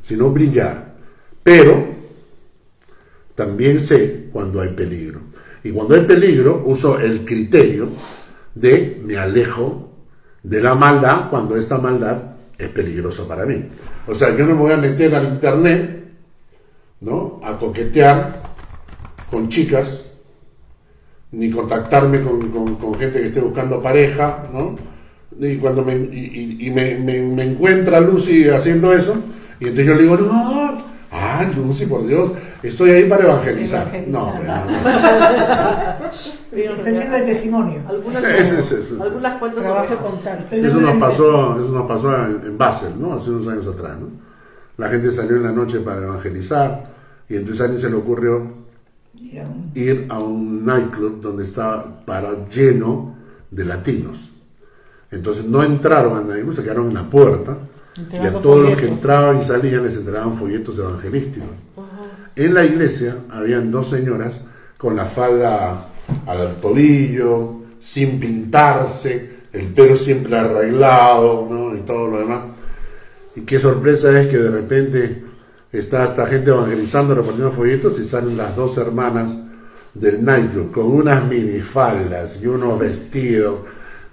sino 0.00 0.30
brillar. 0.30 0.94
Pero 1.42 1.86
también 3.34 3.80
sé 3.80 4.28
cuando 4.32 4.60
hay 4.60 4.70
peligro. 4.70 5.20
Y 5.64 5.70
cuando 5.70 5.94
hay 5.94 6.02
peligro, 6.02 6.62
uso 6.66 6.98
el 6.98 7.24
criterio 7.24 7.88
de 8.54 9.00
me 9.04 9.16
alejo 9.16 9.90
de 10.42 10.60
la 10.60 10.74
maldad 10.74 11.30
cuando 11.30 11.56
esta 11.56 11.78
maldad 11.78 12.20
es 12.58 12.68
peligrosa 12.68 13.26
para 13.26 13.46
mí. 13.46 13.64
O 14.06 14.14
sea, 14.14 14.36
yo 14.36 14.44
no 14.46 14.54
me 14.54 14.60
voy 14.60 14.72
a 14.72 14.76
meter 14.76 15.14
al 15.14 15.24
internet, 15.34 16.04
¿no? 17.00 17.40
A 17.42 17.56
coquetear 17.58 18.42
con 19.30 19.48
chicas, 19.48 20.12
ni 21.30 21.50
contactarme 21.50 22.20
con, 22.20 22.76
con- 22.76 22.94
gente 22.94 23.20
que 23.20 23.28
esté 23.28 23.40
buscando 23.40 23.80
pareja, 23.80 24.44
¿no? 24.52 24.76
Y 25.48 25.56
cuando 25.58 25.84
me, 25.84 25.94
y, 25.96 26.70
me, 26.74 26.96
me- 26.98 27.22
me 27.22 27.44
encuentra 27.44 28.00
Lucy 28.00 28.48
haciendo 28.48 28.92
eso, 28.92 29.16
y 29.58 29.64
entonces 29.64 29.86
yo 29.86 29.94
le 29.94 30.02
digo, 30.02 30.16
no, 30.16 30.78
ah, 31.10 31.44
Lucy, 31.56 31.86
por 31.86 32.06
Dios, 32.06 32.32
estoy 32.62 32.90
ahí 32.90 33.08
para 33.08 33.24
evangelizar. 33.24 33.90
No, 34.06 34.28
hombre, 34.28 34.46
no, 34.48 34.64
no. 34.64 36.12
Está 36.52 36.90
haciendo 36.90 37.16
el 37.16 37.26
testimonio. 37.26 37.80
Algunas, 37.88 38.22
Eso, 38.24 38.58
eso, 38.58 38.76
eso. 38.78 39.02
algunas 39.02 39.38
cuantas 39.38 39.62
Trabajo 39.62 39.94
ovejas. 39.94 40.10
con 40.10 40.22
tal. 40.22 40.38
Estoy 40.38 40.60
Eso 40.66 40.80
nos 40.80 40.96
pasó, 40.98 41.62
eso 41.64 41.72
nos 41.72 41.86
pasó 41.88 42.14
en, 42.26 42.58
Basel, 42.58 42.92
¿no? 43.00 43.14
Hace 43.14 43.30
unos 43.30 43.48
años 43.48 43.66
atrás, 43.66 43.98
¿no? 43.98 44.08
La 44.76 44.88
gente 44.88 45.10
salió 45.10 45.36
en 45.36 45.42
la 45.44 45.52
noche 45.52 45.80
para 45.80 46.02
evangelizar 46.02 46.92
y 47.28 47.36
entonces 47.36 47.60
a 47.62 47.64
alguien 47.64 47.80
se 47.80 47.88
le 47.90 47.96
ocurrió 47.96 48.46
ir 49.74 50.06
a 50.10 50.18
un 50.18 50.64
nightclub 50.66 51.20
donde 51.22 51.44
estaba 51.44 52.04
para 52.04 52.46
lleno 52.48 53.14
de 53.50 53.64
latinos. 53.64 54.31
Entonces 55.12 55.44
no 55.44 55.62
entraron 55.62 56.16
al 56.16 56.26
nightclub, 56.26 56.54
se 56.54 56.62
quedaron 56.62 56.88
en 56.88 56.94
la 56.94 57.08
puerta 57.08 57.58
y 58.10 58.16
a 58.16 58.32
todos 58.32 58.70
los 58.70 58.76
que 58.76 58.88
entraban 58.88 59.40
y 59.40 59.44
salían 59.44 59.84
les 59.84 59.96
entregaban 59.96 60.34
folletos 60.34 60.78
evangelísticos. 60.78 61.48
En 62.34 62.54
la 62.54 62.64
iglesia 62.64 63.16
habían 63.30 63.70
dos 63.70 63.90
señoras 63.90 64.40
con 64.78 64.96
la 64.96 65.04
falda 65.04 65.86
al 66.26 66.56
tobillo, 66.56 67.60
sin 67.78 68.18
pintarse, 68.18 69.42
el 69.52 69.66
pelo 69.66 69.96
siempre 69.96 70.36
arreglado, 70.36 71.46
¿no? 71.50 71.76
Y 71.76 71.80
todo 71.80 72.08
lo 72.08 72.18
demás. 72.20 72.44
Y 73.36 73.42
qué 73.42 73.60
sorpresa 73.60 74.18
es 74.18 74.28
que 74.28 74.38
de 74.38 74.50
repente 74.50 75.24
está 75.70 76.04
esta 76.04 76.26
gente 76.26 76.50
evangelizando, 76.50 77.14
repartiendo 77.14 77.52
folletos 77.52 77.98
y 77.98 78.04
salen 78.06 78.36
las 78.36 78.56
dos 78.56 78.78
hermanas 78.78 79.38
del 79.94 80.24
nightclub 80.24 80.72
con 80.72 80.86
unas 80.86 81.26
minifaldas 81.26 82.42
y 82.42 82.46
unos 82.46 82.78
vestidos, 82.78 83.60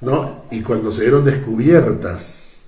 ¿no? 0.02 0.44
Y 0.52 0.62
cuando 0.62 0.92
se 0.92 1.02
vieron 1.02 1.26
descubiertas, 1.26 2.68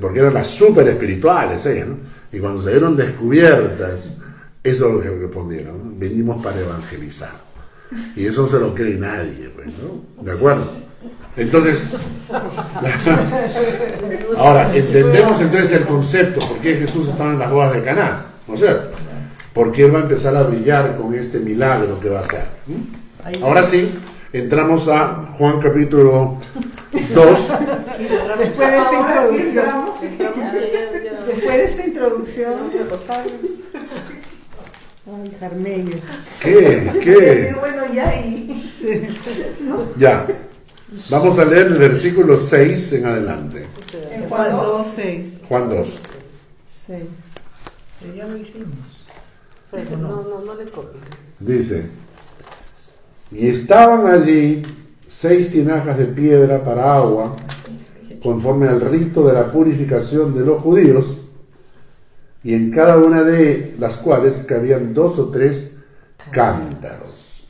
porque 0.00 0.20
eran 0.20 0.34
las 0.34 0.46
súper 0.46 0.88
espirituales 0.88 1.64
ellas, 1.66 1.88
¿no? 1.88 1.96
Y 2.32 2.38
cuando 2.38 2.62
se 2.62 2.70
vieron 2.70 2.96
descubiertas, 2.96 4.18
eso 4.62 4.88
es 4.88 4.94
lo 4.94 5.00
que 5.00 5.10
respondieron, 5.10 5.98
venimos 5.98 6.42
para 6.42 6.60
evangelizar. 6.60 7.32
Y 8.14 8.26
eso 8.26 8.42
no 8.42 8.48
se 8.48 8.60
lo 8.60 8.74
cree 8.74 8.96
nadie, 8.96 9.50
pues, 9.54 9.68
¿no? 9.68 10.22
¿De 10.22 10.32
acuerdo? 10.32 10.70
Entonces, 11.36 11.82
ahora, 14.36 14.74
entendemos 14.74 15.40
entonces 15.40 15.72
el 15.72 15.86
concepto, 15.86 16.40
por 16.40 16.58
qué 16.58 16.76
Jesús 16.76 17.08
estaba 17.08 17.32
en 17.32 17.38
las 17.38 17.50
bodas 17.50 17.72
de 17.72 17.82
Caná, 17.82 18.26
¿no 18.46 18.54
es 18.54 18.60
cierto? 18.60 18.90
Porque 19.54 19.86
Él 19.86 19.94
va 19.94 20.00
a 20.00 20.02
empezar 20.02 20.36
a 20.36 20.42
brillar 20.42 20.96
con 20.96 21.14
este 21.14 21.40
milagro 21.40 21.98
que 21.98 22.08
va 22.08 22.18
a 22.18 22.22
hacer. 22.22 22.44
¿m? 22.68 23.42
Ahora 23.42 23.64
sí, 23.64 23.90
entramos 24.32 24.88
a 24.88 25.24
Juan 25.36 25.60
capítulo 25.60 26.38
2. 27.14 27.48
Después 28.38 28.70
de 28.70 28.78
esta 28.78 28.96
introducción, 28.96 29.90
después 31.26 31.56
de 31.56 31.64
esta 31.64 31.86
introducción, 31.86 32.54
ay, 35.06 35.36
Carmelio. 35.38 35.96
¿Qué? 36.42 36.90
¿Qué? 37.02 37.56
bueno, 37.58 37.92
ya 37.92 38.12
sí. 38.12 38.64
Ya. 39.98 40.26
Vamos 41.08 41.38
a 41.38 41.44
leer 41.44 41.68
el 41.68 41.78
versículo 41.78 42.36
6 42.36 42.92
en 42.94 43.06
adelante. 43.06 43.66
En 44.10 44.28
Juan 44.28 44.50
2, 44.50 44.86
6. 44.96 45.32
Juan 45.48 45.68
2. 45.68 46.00
Ya 48.16 48.26
lo 48.26 48.36
hicimos. 48.36 48.68
Pero 49.70 49.96
No, 49.98 50.22
no, 50.22 50.40
no 50.40 50.54
le 50.54 50.64
copio. 50.64 51.00
Dice, 51.38 51.86
Y 53.32 53.48
estaban 53.48 54.06
allí 54.06 54.62
seis 55.08 55.52
tinajas 55.52 55.98
de 55.98 56.06
piedra 56.06 56.62
para 56.64 56.96
agua, 56.96 57.36
conforme 58.22 58.68
al 58.68 58.80
rito 58.80 59.26
de 59.26 59.32
la 59.32 59.50
purificación 59.50 60.34
de 60.34 60.44
los 60.44 60.60
judíos, 60.60 61.18
y 62.42 62.54
en 62.54 62.70
cada 62.70 62.96
una 62.96 63.22
de 63.22 63.76
las 63.78 63.98
cuales 63.98 64.44
cabían 64.48 64.94
dos 64.94 65.18
o 65.18 65.28
tres 65.28 65.78
cántaros. 66.30 67.46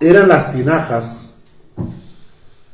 Eran 0.00 0.28
las 0.28 0.52
tinajas 0.52 1.34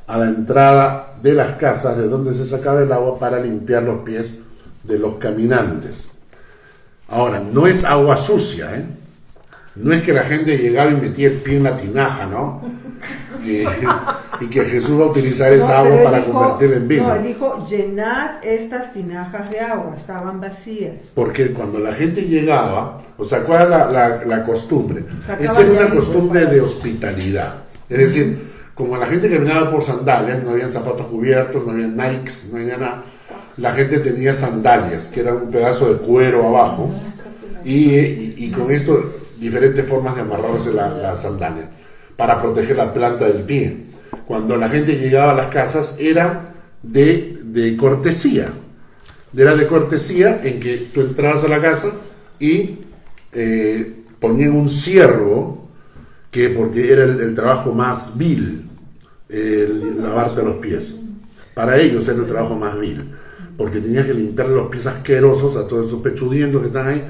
a 0.07 0.19
la 0.19 0.27
entrada 0.27 1.17
de 1.23 1.33
las 1.33 1.57
casas 1.57 1.97
de 1.97 2.09
donde 2.09 2.35
se 2.35 2.45
sacaba 2.45 2.83
el 2.83 2.93
agua 2.93 3.19
para 3.19 3.41
limpiar 3.41 3.83
los 3.83 4.01
pies 4.01 4.41
de 4.83 4.99
los 4.99 5.15
caminantes. 5.15 6.09
Ahora, 7.09 7.41
no 7.41 7.67
es 7.67 7.85
agua 7.85 8.17
sucia, 8.17 8.77
¿eh? 8.77 8.85
No 9.77 9.93
es 9.93 10.03
que 10.03 10.13
la 10.13 10.23
gente 10.23 10.57
llegaba 10.57 10.91
y 10.91 10.95
metía 10.95 11.29
el 11.29 11.35
pie 11.35 11.57
en 11.57 11.65
la 11.65 11.77
tinaja, 11.77 12.27
¿no? 12.27 12.63
Y, 13.45 13.63
y 14.43 14.47
que 14.49 14.65
Jesús 14.65 14.99
va 14.99 15.05
a 15.05 15.09
utilizar 15.09 15.53
esa 15.53 15.83
No, 15.83 15.89
agua 15.91 16.05
para 16.05 16.19
dijo- 16.19 16.33
convertirla 16.33 16.77
en 16.77 16.89
vino. 16.89 17.09
No, 17.09 17.15
él 17.17 17.23
dijo, 17.25 17.67
llenad 17.69 18.45
estas 18.45 18.93
tinajas 18.93 19.51
de 19.51 19.61
agua, 19.61 19.95
estaban 19.97 20.41
vacías. 20.41 21.11
Porque 21.15 21.53
cuando 21.53 21.79
la 21.81 21.93
gente 21.93 22.23
llegaba, 22.23 22.99
o 23.19 23.25
sea, 23.25 23.41
¿cuál 23.43 23.65
es 23.65 23.69
la, 23.71 23.91
la- 23.91 24.25
la 24.25 24.45
costumbre? 24.45 25.05
Esta 25.41 25.61
es 25.61 25.69
una 25.69 25.91
costumbre 25.91 26.47
de 26.47 26.61
hospitalidad. 26.61 27.55
Es 27.89 27.99
decir, 27.99 28.53
como 28.75 28.97
la 28.97 29.07
gente 29.07 29.29
caminaba 29.31 29.71
por 29.71 29.85
sandalias, 29.85 30.43
no 30.43 30.53
había 30.53 30.69
zapatos 30.69 31.07
cubiertos, 31.09 31.65
no 31.67 31.73
había 31.73 31.87
Nikes, 31.89 32.49
no 32.53 32.59
había 32.59 32.77
nada, 32.79 33.03
la 33.59 33.73
gente 33.73 33.99
tenía 33.99 34.35
sandalias, 34.35 35.11
que 35.13 35.21
era 35.21 35.35
un 35.35 35.51
pedazo 35.51 35.93
de 35.93 35.99
cuero 36.01 36.47
abajo, 36.49 36.91
y, 37.65 37.91
y- 37.97 38.35
y 38.39 38.51
con 38.51 38.71
esto 38.71 39.14
diferentes 39.45 39.87
formas 39.87 40.15
de 40.17 40.23
amarrarse 40.23 40.73
la, 40.73 40.89
la 40.89 41.17
sandalia, 41.17 41.71
para 42.17 42.41
proteger 42.41 42.77
la 42.77 42.93
planta 42.93 43.27
del 43.27 43.43
pie. 43.43 43.85
Cuando 44.27 44.57
la 44.57 44.69
gente 44.69 44.97
llegaba 44.97 45.33
a 45.33 45.35
las 45.35 45.49
casas 45.49 45.99
era 46.01 46.55
de, 46.83 47.41
de 47.43 47.77
cortesía, 47.77 48.49
era 49.37 49.57
de 49.57 49.67
cortesía 49.67 50.41
en 50.43 50.61
que 50.61 50.91
tú 50.93 51.01
entrabas 51.01 51.45
a 51.45 51.49
la 51.49 51.61
casa 51.61 51.93
y 52.39 52.79
eh, 53.33 53.93
ponían 54.21 54.53
un 54.53 54.71
ciervo, 54.71 55.69
que 56.31 56.49
porque 56.51 56.93
era 56.93 57.05
el, 57.05 57.35
trabajo 57.35 57.73
más 57.73 58.17
vil, 58.17 58.69
lavarte 59.29 60.43
los 60.43 60.57
pies. 60.57 61.01
Para 61.55 61.79
ellos 61.79 62.09
era 62.09 62.19
el 62.19 62.27
trabajo 62.27 62.57
más 62.57 62.79
vil, 62.79 63.13
porque 63.57 63.81
tenías 63.81 64.07
que 64.07 64.15
limpiar 64.15 64.49
los 64.49 64.69
pies 64.69 64.87
asquerosos 64.87 65.57
a 65.57 65.67
todos 65.67 65.87
esos 65.87 66.03
pechudientos 66.03 66.61
que 66.61 66.67
están 66.69 66.89
ahí. 66.89 67.05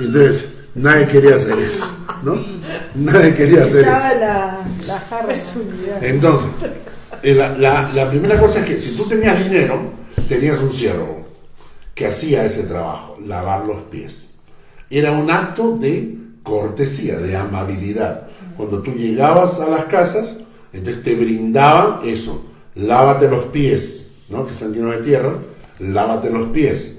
Entonces, 0.00 0.52
nadie 0.76 1.08
quería 1.08 1.34
hacer 1.36 1.58
eso, 1.58 1.86
¿no? 2.22 2.36
Nadie 2.94 3.34
quería 3.34 3.64
hacer 3.64 3.80
eso. 3.80 3.90
Echaba 3.90 4.14
la, 4.14 4.66
la 4.86 5.00
jarra. 5.00 5.32
¿no? 6.00 6.06
Entonces, 6.06 6.48
eh, 7.22 7.34
la, 7.34 7.48
la- 7.56 7.90
la 7.92 8.10
primera 8.10 8.40
cosa 8.40 8.60
es 8.60 8.66
que 8.66 8.78
si 8.78 8.96
tú 8.96 9.04
tenías 9.08 9.42
dinero, 9.42 9.78
tenías 10.28 10.58
un 10.60 10.72
siervo 10.72 11.24
que 11.94 12.06
hacía 12.06 12.44
ese 12.44 12.64
trabajo, 12.64 13.18
lavar 13.24 13.64
los 13.66 13.82
pies. 13.84 14.38
Era 14.90 15.12
un 15.12 15.30
acto 15.30 15.76
de 15.78 16.16
cortesía, 16.42 17.18
de 17.18 17.36
amabilidad. 17.36 18.28
Cuando 18.56 18.82
tú 18.82 18.92
llegabas 18.92 19.60
a 19.60 19.68
las 19.68 19.84
casas, 19.86 20.36
entonces 20.72 21.02
te 21.02 21.14
brindaban 21.14 22.00
eso, 22.06 22.44
lávate 22.74 23.28
los 23.28 23.46
pies, 23.46 24.12
¿no? 24.28 24.46
que 24.46 24.52
están 24.52 24.72
llenos 24.72 24.94
de 24.96 25.02
tierra, 25.02 25.32
lávate 25.80 26.30
los 26.30 26.48
pies. 26.48 26.98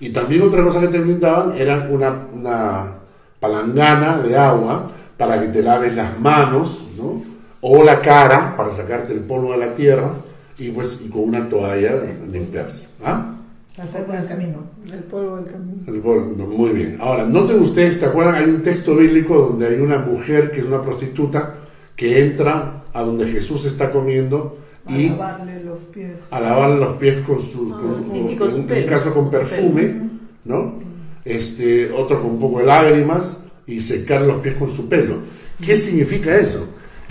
Y 0.00 0.10
también 0.10 0.42
otra 0.42 0.62
cosa 0.62 0.80
que 0.80 0.88
te 0.88 0.98
brindaban 0.98 1.56
era 1.56 1.88
una, 1.90 2.26
una 2.32 2.92
palangana 3.40 4.18
de 4.18 4.36
agua 4.36 4.90
para 5.16 5.40
que 5.40 5.48
te 5.48 5.62
laves 5.62 5.94
las 5.94 6.18
manos, 6.20 6.88
¿no? 6.96 7.22
O 7.60 7.82
la 7.82 8.00
cara 8.00 8.56
para 8.56 8.72
sacarte 8.72 9.12
el 9.12 9.20
polvo 9.20 9.52
de 9.52 9.58
la 9.58 9.74
tierra 9.74 10.10
y 10.58 10.70
pues 10.70 11.02
y 11.04 11.08
con 11.08 11.22
una 11.22 11.48
toalla 11.48 11.92
limpiarse. 12.30 12.86
¿Ah? 13.02 13.34
Pasar 13.76 14.04
por 14.04 14.14
el 14.16 14.26
camino. 14.26 14.58
El 14.92 15.04
polvo 15.04 15.36
del 15.36 15.46
camino. 15.46 15.82
El 15.86 16.00
polvo, 16.00 16.46
muy 16.46 16.70
bien. 16.70 16.98
Ahora, 17.00 17.24
noten 17.26 17.60
ustedes, 17.60 17.98
¿te 18.00 18.06
acuerdan? 18.06 18.36
Hay 18.36 18.44
un 18.44 18.62
texto 18.62 18.94
bíblico 18.96 19.36
donde 19.38 19.66
hay 19.66 19.80
una 19.80 19.98
mujer 19.98 20.50
que 20.50 20.60
es 20.60 20.66
una 20.66 20.82
prostituta 20.82 21.54
que 21.94 22.24
entra 22.24 22.84
a 22.92 23.02
donde 23.02 23.26
Jesús 23.26 23.64
está 23.64 23.90
comiendo 23.90 24.58
y 24.88 25.08
lavarle 25.10 25.64
los 25.64 25.80
pies. 25.84 26.12
a 26.30 26.40
lavarle 26.40 26.76
los 26.78 26.96
pies 26.96 27.24
con 27.26 27.40
su, 27.40 27.70
con- 27.70 28.04
sí, 28.10 28.24
sí, 28.28 28.36
con 28.36 28.48
en 28.50 28.68
su 28.68 28.74
un 28.74 28.86
caso 28.86 29.14
con 29.14 29.30
perfume, 29.30 30.08
¿no? 30.44 30.80
Este, 31.24 31.90
otro 31.92 32.22
con 32.22 32.32
un 32.32 32.38
poco 32.40 32.60
de 32.60 32.66
lágrimas 32.66 33.44
y 33.66 33.80
secar 33.82 34.22
los 34.22 34.40
pies 34.40 34.54
con 34.56 34.70
su 34.70 34.88
pelo. 34.88 35.18
¿Qué 35.64 35.76
significa 35.76 36.36
eso? 36.36 36.66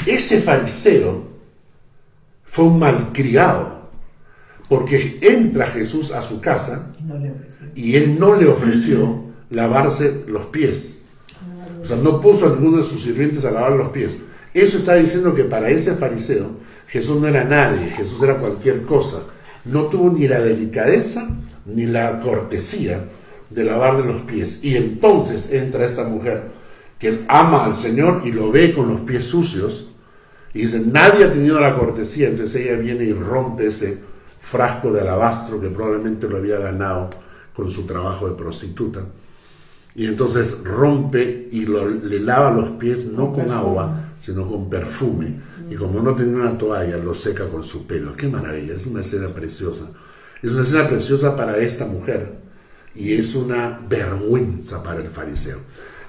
Ese 0.05 0.39
fariseo 0.41 1.23
fue 2.45 2.65
un 2.65 2.79
malcriado, 2.79 3.89
porque 4.69 5.19
entra 5.21 5.67
Jesús 5.67 6.11
a 6.13 6.21
su 6.21 6.41
casa 6.41 6.91
Y 6.99 7.03
no 7.03 7.17
le 7.19 7.31
ofreció. 7.31 7.67
y 7.75 7.95
él 7.95 8.19
no 8.19 8.35
le 8.35 8.47
ofreció 8.47 9.21
lavarse 9.49 10.23
los 10.27 10.45
pies. 10.47 11.03
O 11.81 11.85
sea, 11.85 11.97
no 11.97 12.19
puso 12.19 12.47
a 12.47 12.49
ninguno 12.55 12.77
de 12.77 12.83
sus 12.83 13.03
sirvientes 13.03 13.45
a 13.45 13.51
lavar 13.51 13.73
los 13.73 13.89
pies. 13.89 14.17
Eso 14.53 14.77
está 14.77 14.95
diciendo 14.95 15.35
que 15.35 15.43
para 15.43 15.69
ese 15.69 15.93
fariseo 15.93 16.49
Jesús 16.87 17.19
no 17.19 17.27
era 17.27 17.43
nadie, 17.43 17.89
Jesús 17.91 18.21
era 18.23 18.37
cualquier 18.37 18.83
cosa. 18.83 19.23
No 19.65 19.87
tuvo 19.87 20.09
ni 20.11 20.27
la 20.27 20.39
delicadeza 20.39 21.27
ni 21.65 21.85
la 21.85 22.19
cortesía 22.21 23.01
de 23.49 23.63
lavarle 23.63 24.05
los 24.05 24.21
pies. 24.21 24.63
Y 24.63 24.75
entonces 24.77 25.51
entra 25.51 25.85
esta 25.85 26.03
mujer 26.05 26.43
que 26.97 27.25
ama 27.27 27.65
al 27.65 27.75
Señor 27.75 28.21
y 28.25 28.31
lo 28.31 28.51
ve 28.51 28.73
con 28.73 28.87
los 28.89 29.01
pies 29.01 29.25
sucios 29.25 29.89
y 30.53 30.61
dice, 30.61 30.79
nadie 30.79 31.25
ha 31.25 31.31
tenido 31.31 31.59
la 31.59 31.75
cortesía, 31.77 32.29
entonces 32.29 32.65
ella 32.65 32.77
viene 32.77 33.03
y 33.03 33.13
rompe 33.13 33.67
ese 33.67 33.99
frasco 34.41 34.91
de 34.91 35.01
alabastro 35.01 35.59
que 35.59 35.67
probablemente 35.69 36.27
lo 36.27 36.37
había 36.37 36.57
ganado 36.57 37.09
con 37.53 37.69
su 37.69 37.85
trabajo 37.85 38.27
de 38.29 38.35
prostituta. 38.35 39.01
Y 39.93 40.07
entonces 40.07 40.55
rompe 40.63 41.49
y 41.51 41.65
lo- 41.65 41.89
le 41.89 42.19
lava 42.19 42.51
los 42.51 42.69
pies 42.71 43.05
no 43.11 43.33
con 43.33 43.51
agua, 43.51 44.06
sino 44.21 44.47
con 44.47 44.69
perfume. 44.69 45.39
Y 45.69 45.75
como 45.75 46.01
no 46.01 46.15
tenía 46.15 46.41
una 46.41 46.57
toalla, 46.57 46.97
lo 46.97 47.13
seca 47.13 47.47
con 47.47 47.63
su 47.63 47.85
pelo. 47.85 48.15
Qué 48.15 48.27
maravilla, 48.27 48.75
es 48.75 48.85
una 48.85 49.01
escena 49.01 49.29
preciosa. 49.29 49.85
Es 50.41 50.51
una 50.51 50.63
escena 50.63 50.87
preciosa 50.87 51.35
para 51.35 51.57
esta 51.57 51.85
mujer 51.85 52.47
y 52.95 53.13
es 53.13 53.35
una 53.35 53.79
vergüenza 53.87 54.81
para 54.83 55.01
el 55.01 55.09
fariseo. 55.09 55.59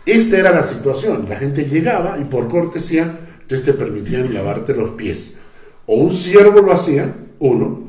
Esta 0.07 0.39
era 0.39 0.53
la 0.53 0.63
situación. 0.63 1.27
La 1.29 1.37
gente 1.37 1.67
llegaba 1.67 2.19
y 2.19 2.25
por 2.25 2.49
cortesía, 2.49 3.19
entonces 3.43 3.65
te 3.67 3.73
permitían 3.75 4.33
lavarte 4.33 4.75
los 4.75 4.91
pies. 4.91 5.39
O 5.87 5.97
un 5.97 6.13
siervo 6.13 6.61
lo 6.61 6.73
hacía, 6.73 7.15
uno, 7.39 7.89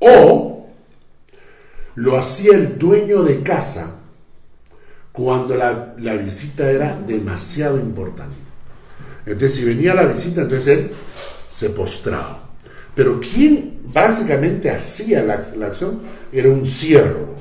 o 0.00 0.68
lo 1.94 2.16
hacía 2.16 2.56
el 2.56 2.78
dueño 2.78 3.22
de 3.22 3.42
casa 3.42 4.00
cuando 5.12 5.56
la, 5.56 5.94
la 5.98 6.14
visita 6.14 6.70
era 6.70 6.96
demasiado 7.06 7.78
importante. 7.78 8.47
Entonces, 9.32 9.54
si 9.54 9.64
venía 9.64 9.94
la 9.94 10.06
visita, 10.06 10.42
entonces 10.42 10.66
él 10.68 10.90
se 11.48 11.70
postraba. 11.70 12.44
Pero 12.94 13.20
quien 13.20 13.78
básicamente 13.92 14.70
hacía 14.70 15.22
la, 15.22 15.42
la 15.56 15.66
acción 15.66 16.00
era 16.32 16.48
un 16.48 16.64
siervo. 16.64 17.34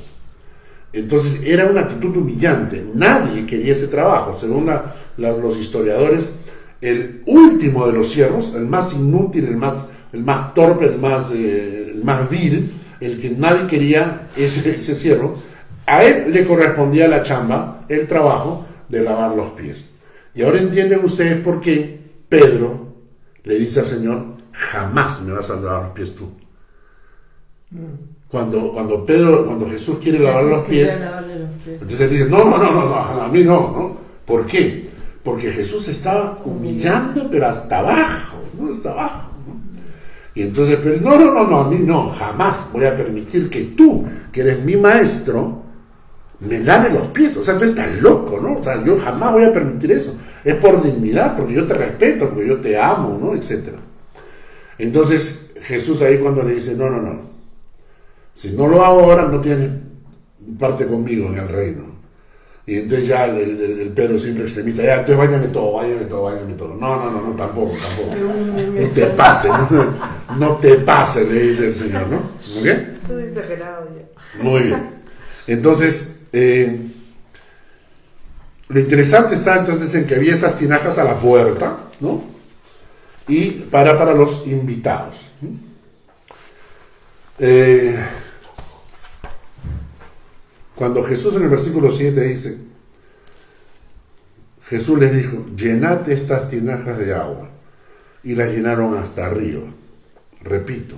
Entonces 0.93 1.43
era 1.43 1.65
una 1.65 1.81
actitud 1.81 2.15
humillante. 2.17 2.85
Nadie 2.93 3.45
quería 3.45 3.73
ese 3.73 3.87
trabajo. 3.87 4.35
Según 4.35 4.69
los 5.17 5.57
historiadores, 5.57 6.31
el 6.81 7.21
último 7.25 7.87
de 7.87 7.93
los 7.93 8.09
siervos, 8.09 8.53
el 8.55 8.67
más 8.67 8.93
inútil, 8.93 9.45
el 9.45 9.57
más, 9.57 9.89
el 10.13 10.23
más 10.23 10.53
torpe, 10.53 10.85
el 10.85 10.99
más, 10.99 11.31
eh, 11.31 11.91
el 11.93 12.03
más 12.03 12.29
vil, 12.29 12.71
el 12.99 13.19
que 13.19 13.29
nadie 13.31 13.67
quería, 13.67 14.27
ese, 14.35 14.75
ese 14.75 14.95
siervo, 14.95 15.35
a 15.85 16.03
él 16.03 16.31
le 16.31 16.45
correspondía 16.45 17.07
la 17.07 17.23
chamba, 17.23 17.85
el 17.89 18.07
trabajo 18.07 18.65
de 18.89 19.01
lavar 19.01 19.35
los 19.35 19.51
pies. 19.51 19.91
Y 20.37 20.43
ahora 20.43 20.59
entienden 20.59 21.03
ustedes 21.03 21.41
por 21.41 21.59
qué 21.59 21.99
Pedro 22.29 22.93
le 23.43 23.55
dice 23.55 23.79
al 23.79 23.87
Señor, 23.87 24.23
jamás 24.51 25.23
me 25.23 25.33
vas 25.33 25.49
a 25.49 25.55
lavar 25.55 25.83
los 25.85 25.93
pies 25.93 26.15
tú. 26.15 26.29
Cuando, 28.29 28.71
cuando 28.71 29.03
Pedro, 29.03 29.47
cuando 29.47 29.67
Jesús 29.67 29.97
quiere 29.97 30.19
lavar 30.19 30.43
los 30.43 30.67
pies, 30.67 30.99
entonces 31.65 32.11
dice, 32.11 32.25
no, 32.25 32.45
no, 32.45 32.57
no, 32.59 32.71
no, 32.71 32.85
no, 32.85 33.21
a 33.23 33.27
mí 33.29 33.43
no, 33.43 33.55
¿no? 33.55 33.97
¿Por 34.27 34.45
qué? 34.45 34.87
Porque 35.23 35.49
Jesús 35.49 35.87
estaba 35.87 36.39
humillando, 36.45 37.27
pero 37.31 37.47
hasta 37.47 37.79
abajo, 37.79 38.37
¿no? 38.59 38.71
Hasta 38.71 38.91
abajo. 38.91 39.31
Y 40.35 40.43
entonces, 40.43 40.77
pero 40.83 41.01
no, 41.01 41.17
no, 41.17 41.33
no, 41.33 41.47
no, 41.47 41.59
a 41.61 41.67
mí 41.67 41.79
no, 41.79 42.11
jamás 42.11 42.69
voy 42.71 42.85
a 42.85 42.95
permitir 42.95 43.49
que 43.49 43.63
tú, 43.75 44.05
que 44.31 44.41
eres 44.41 44.63
mi 44.63 44.75
maestro, 44.75 45.63
me 46.41 46.59
lave 46.59 46.91
los 46.91 47.07
pies. 47.07 47.35
O 47.37 47.43
sea, 47.43 47.57
tú 47.57 47.63
estás 47.63 47.91
loco, 48.01 48.39
¿no? 48.39 48.59
O 48.59 48.63
sea, 48.63 48.83
yo 48.83 48.97
jamás 48.97 49.33
voy 49.33 49.45
a 49.45 49.51
permitir 49.53 49.93
eso. 49.93 50.15
Es 50.47 50.55
por 50.55 50.81
dignidad, 50.83 51.35
porque 51.37 51.53
yo 51.53 51.67
te 51.67 51.73
respeto, 51.73 52.29
porque 52.29 52.47
yo 52.47 52.57
te 52.61 52.77
amo, 52.77 53.17
¿no? 53.21 53.33
Etcétera. 53.35 53.77
Entonces, 54.77 55.51
Jesús 55.61 56.01
ahí 56.01 56.17
cuando 56.19 56.43
le 56.43 56.55
dice, 56.55 56.75
no, 56.75 56.89
no, 56.89 57.01
no. 57.01 57.21
Si 58.33 58.51
no 58.51 58.67
lo 58.67 58.83
hago 58.85 59.01
ahora, 59.01 59.23
no 59.25 59.41
tienes 59.41 59.69
parte 60.59 60.85
conmigo 60.85 61.27
en 61.29 61.37
el 61.39 61.47
reino. 61.49 61.97
Y 62.65 62.75
entonces 62.79 63.07
ya 63.07 63.25
el, 63.25 63.37
el- 63.39 63.79
el 63.81 63.89
Pedro 63.89 64.19
siempre 64.19 64.43
extremista, 64.43 64.83
ya, 64.83 64.95
entonces 64.99 65.17
bañame 65.17 65.47
todo, 65.47 65.73
bañame 65.73 66.05
todo, 66.05 66.23
bañame 66.23 66.53
todo. 66.53 66.75
No, 66.75 66.97
no, 66.97 67.11
no, 67.11 67.21
no, 67.29 67.31
tampoco, 67.35 67.73
tampoco. 67.75 68.17
No 68.81 68.87
te 68.89 69.05
pases, 69.07 69.51
no, 69.71 70.37
no 70.37 70.57
te 70.57 70.75
pases, 70.75 71.29
le 71.31 71.39
dice 71.43 71.67
el 71.67 71.75
Señor, 71.75 72.07
¿no? 72.07 72.17
¿Ok? 72.59 72.65
Esto 72.65 73.19
es 73.19 73.27
exagerado 73.27 73.87
ya. 73.95 74.43
Muy 74.43 74.63
bien. 74.63 74.89
Entonces, 75.47 76.17
eh, 76.33 76.81
lo 78.69 78.79
interesante 78.79 79.35
está 79.35 79.57
entonces 79.57 79.93
en 79.95 80.05
que 80.05 80.15
había 80.15 80.33
esas 80.33 80.57
tinajas 80.57 80.97
a 80.97 81.03
la 81.03 81.15
puerta, 81.15 81.77
¿no? 81.99 82.23
Y 83.27 83.51
para, 83.51 83.97
para 83.97 84.13
los 84.13 84.45
invitados. 84.47 85.27
Eh, 87.39 87.95
cuando 90.75 91.03
Jesús 91.03 91.35
en 91.35 91.43
el 91.43 91.49
versículo 91.49 91.91
7 91.91 92.21
dice, 92.21 92.57
Jesús 94.65 94.99
les 94.99 95.13
dijo, 95.13 95.45
llenad 95.55 96.09
estas 96.09 96.49
tinajas 96.49 96.97
de 96.97 97.13
agua. 97.13 97.49
Y 98.23 98.35
las 98.35 98.49
llenaron 98.49 98.97
hasta 98.97 99.27
arriba. 99.27 99.63
Repito, 100.41 100.95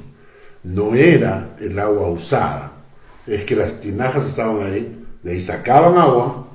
no 0.63 0.95
era 0.95 1.55
el 1.59 1.77
agua 1.77 2.09
usada, 2.09 2.71
es 3.27 3.45
que 3.45 3.55
las 3.55 3.79
tinajas 3.79 4.25
estaban 4.25 4.63
ahí, 4.63 5.05
de 5.23 5.41
sacaban 5.41 5.97
agua, 5.97 6.48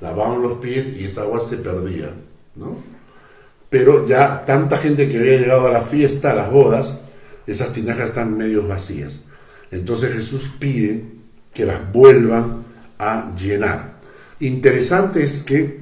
lavaban 0.00 0.42
los 0.42 0.58
pies 0.58 0.96
y 0.96 1.04
esa 1.04 1.22
agua 1.22 1.40
se 1.40 1.58
perdía, 1.58 2.10
¿no? 2.56 2.76
Pero 3.68 4.06
ya 4.06 4.44
tanta 4.44 4.76
gente 4.76 5.08
que 5.08 5.18
había 5.18 5.38
llegado 5.38 5.68
a 5.68 5.72
la 5.72 5.82
fiesta, 5.82 6.32
a 6.32 6.34
las 6.34 6.50
bodas, 6.50 7.00
esas 7.46 7.72
tinajas 7.72 8.10
están 8.10 8.36
medio 8.36 8.66
vacías. 8.66 9.20
Entonces 9.70 10.12
Jesús 10.12 10.50
pide 10.58 11.04
que 11.54 11.64
las 11.64 11.92
vuelvan 11.92 12.64
a 12.98 13.32
llenar. 13.36 13.94
Interesante 14.40 15.22
es 15.22 15.42
que 15.42 15.80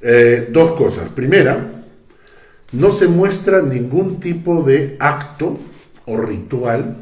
eh, 0.00 0.48
dos 0.50 0.72
cosas. 0.72 1.08
Primera, 1.08 1.64
no 2.72 2.90
se 2.90 3.08
muestra 3.08 3.60
ningún 3.62 4.20
tipo 4.20 4.62
de 4.62 4.96
acto 5.00 5.58
o 6.06 6.16
ritual 6.16 6.96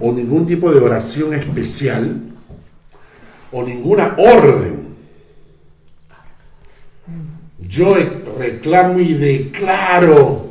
o 0.00 0.12
ningún 0.12 0.46
tipo 0.46 0.72
de 0.72 0.80
oración 0.80 1.34
especial 1.34 2.20
o 3.52 3.62
ninguna 3.62 4.14
orden. 4.18 4.86
Yo 7.68 7.96
reclamo 8.38 8.98
y 9.00 9.14
declaro 9.14 10.46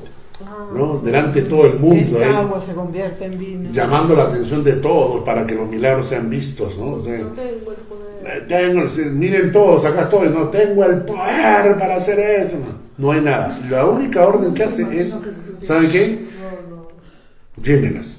¿no? 0.74 0.98
delante 1.00 1.42
de 1.42 1.50
todo 1.50 1.66
el 1.68 1.80
mundo, 1.80 2.18
Esta 2.20 2.30
¿eh? 2.32 2.36
agua 2.36 2.64
se 2.66 2.74
convierte 2.74 3.26
en 3.26 3.40
vino. 3.40 3.72
llamando 3.72 4.16
la 4.16 4.24
atención 4.24 4.64
de 4.64 4.74
todos 4.74 5.24
para 5.24 5.46
que 5.46 5.56
los 5.56 5.68
milagros 5.70 6.08
sean 6.08 6.30
vistos. 6.30 6.78
¿no? 6.78 6.94
O 6.96 7.04
sea, 7.04 7.20
No 7.20 7.28
tengo 7.30 7.72
el 7.72 7.78
poder. 7.78 8.38
eh, 8.38 8.46
tengo- 8.48 9.12
miren 9.14 9.52
todos, 9.52 9.86
acá 9.86 10.02
estoy, 10.04 10.30
no 10.30 10.50
tengo 10.50 10.84
el 10.84 11.02
poder 11.04 11.78
para 11.78 11.96
hacer 11.96 12.20
eso. 12.20 12.58
No, 12.58 12.66
no 12.98 13.12
hay 13.12 13.22
nada. 13.22 13.60
La 13.70 13.86
única 13.86 14.26
orden 14.28 14.54
que 14.54 14.64
hace 14.64 15.00
es, 15.00 15.18
¿saben 15.62 15.90
qué? 15.92 16.20
Llénelas. 17.62 18.18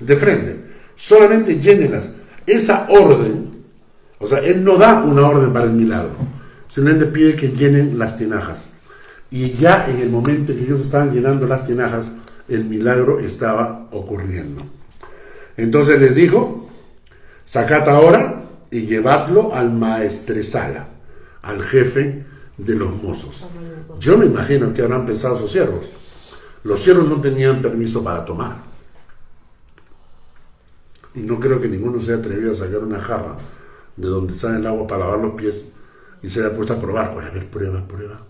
De 0.00 0.16
frente. 0.16 0.56
Solamente 0.96 1.58
llénelas. 1.60 2.16
Esa 2.46 2.86
orden, 2.88 3.50
o 4.18 4.26
sea, 4.26 4.38
Él 4.38 4.62
no 4.64 4.76
da 4.76 5.02
una 5.02 5.28
orden 5.28 5.52
para 5.52 5.66
el 5.66 5.72
milagro, 5.72 6.14
sino 6.68 6.90
Él 6.90 7.00
le 7.00 7.06
pide 7.06 7.36
que 7.36 7.48
llenen 7.48 7.98
las 7.98 8.16
tinajas. 8.16 8.66
Y 9.30 9.52
ya 9.52 9.86
en 9.88 10.00
el 10.00 10.10
momento 10.10 10.52
en 10.52 10.58
que 10.58 10.64
ellos 10.64 10.80
estaban 10.80 11.12
llenando 11.12 11.46
las 11.46 11.66
tinajas, 11.66 12.06
el 12.48 12.64
milagro 12.64 13.18
estaba 13.18 13.88
ocurriendo. 13.90 14.62
Entonces 15.56 16.00
les 16.00 16.14
dijo, 16.14 16.68
sacad 17.44 17.88
ahora 17.88 18.44
y 18.70 18.86
llevadlo 18.86 19.54
al 19.54 19.72
maestresala, 19.72 20.88
al 21.42 21.62
jefe 21.62 22.24
de 22.56 22.74
los 22.74 23.02
mozos. 23.02 23.46
Yo 23.98 24.16
me 24.16 24.26
imagino 24.26 24.72
que 24.72 24.82
habrán 24.82 25.06
pensado 25.06 25.38
sus 25.38 25.50
siervos. 25.50 25.86
Los 26.62 26.82
siervos 26.82 27.08
no 27.08 27.20
tenían 27.20 27.62
permiso 27.62 28.02
para 28.02 28.24
tomar. 28.24 28.56
Y 31.16 31.20
no 31.20 31.40
creo 31.40 31.60
que 31.60 31.68
ninguno 31.68 32.00
se 32.00 32.12
haya 32.12 32.20
atrevido 32.20 32.52
a 32.52 32.54
sacar 32.54 32.80
una 32.80 33.00
jarra 33.00 33.36
de 33.96 34.06
donde 34.08 34.34
sale 34.34 34.58
el 34.58 34.66
agua 34.66 34.86
para 34.86 35.04
lavar 35.06 35.18
los 35.20 35.32
pies 35.32 35.64
y 36.22 36.28
se 36.28 36.40
haya 36.44 36.54
puesto 36.54 36.74
a 36.74 36.80
probar. 36.80 37.14
Oye, 37.16 37.26
a 37.26 37.30
ver, 37.30 37.46
prueba, 37.48 37.86
prueba. 37.86 38.20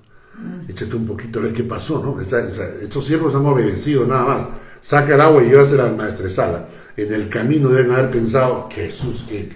Échate 0.68 0.94
un 0.96 1.06
poquito 1.06 1.38
a 1.40 1.42
ver 1.42 1.52
qué 1.52 1.64
pasó, 1.64 2.02
¿no? 2.02 2.20
Esa- 2.20 2.46
esa- 2.48 2.68
estos 2.80 3.04
siervos 3.04 3.34
han 3.34 3.44
obedecido 3.46 4.06
nada 4.06 4.24
más. 4.24 4.42
Saca 4.82 5.14
el 5.14 5.20
agua 5.20 5.42
y 5.42 5.48
llévasela 5.48 5.84
al 5.86 5.96
maestresala. 5.96 6.68
En 6.96 7.12
el 7.12 7.28
camino 7.28 7.68
deben 7.70 7.92
haber 7.92 8.10
pensado, 8.10 8.68
Jesús, 8.70 9.26
que, 9.28 9.50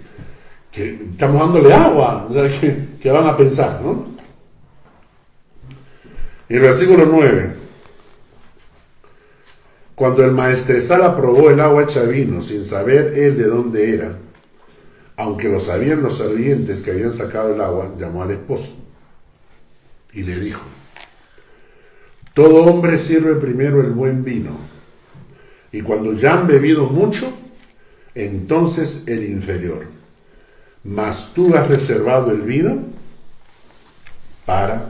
que 0.71 1.07
estamos 1.11 1.39
dándole 1.39 1.73
agua. 1.73 2.27
O 2.29 2.33
sea, 2.33 2.49
que, 2.59 2.87
que 3.01 3.11
van 3.11 3.27
a 3.27 3.37
pensar, 3.37 3.79
¿no? 3.83 4.05
Y 6.49 6.55
el 6.55 6.61
versículo 6.61 7.05
9. 7.05 7.55
Cuando 9.95 10.23
el 10.23 10.31
maestresala 10.31 11.15
probó 11.15 11.49
el 11.49 11.59
agua 11.59 11.83
hecha 11.83 12.01
sin 12.41 12.65
saber 12.65 13.13
él 13.17 13.37
de 13.37 13.45
dónde 13.45 13.93
era, 13.93 14.17
aunque 15.17 15.49
lo 15.49 15.59
sabían 15.59 16.01
los 16.01 16.17
servientes 16.17 16.81
que 16.81 16.91
habían 16.91 17.13
sacado 17.13 17.53
el 17.53 17.61
agua, 17.61 17.93
llamó 17.97 18.23
al 18.23 18.31
esposo 18.31 18.73
y 20.13 20.23
le 20.23 20.39
dijo, 20.39 20.61
todo 22.33 22.63
hombre 22.65 22.97
sirve 22.97 23.35
primero 23.35 23.81
el 23.81 23.91
buen 23.91 24.23
vino, 24.23 24.51
y 25.71 25.81
cuando 25.81 26.13
ya 26.13 26.33
han 26.33 26.47
bebido 26.47 26.85
mucho, 26.87 27.31
entonces 28.15 29.03
el 29.07 29.23
inferior. 29.29 29.85
Mas 30.83 31.31
tú 31.33 31.55
has 31.55 31.67
reservado 31.67 32.31
el 32.31 32.41
vino 32.41 32.79
para 34.45 34.89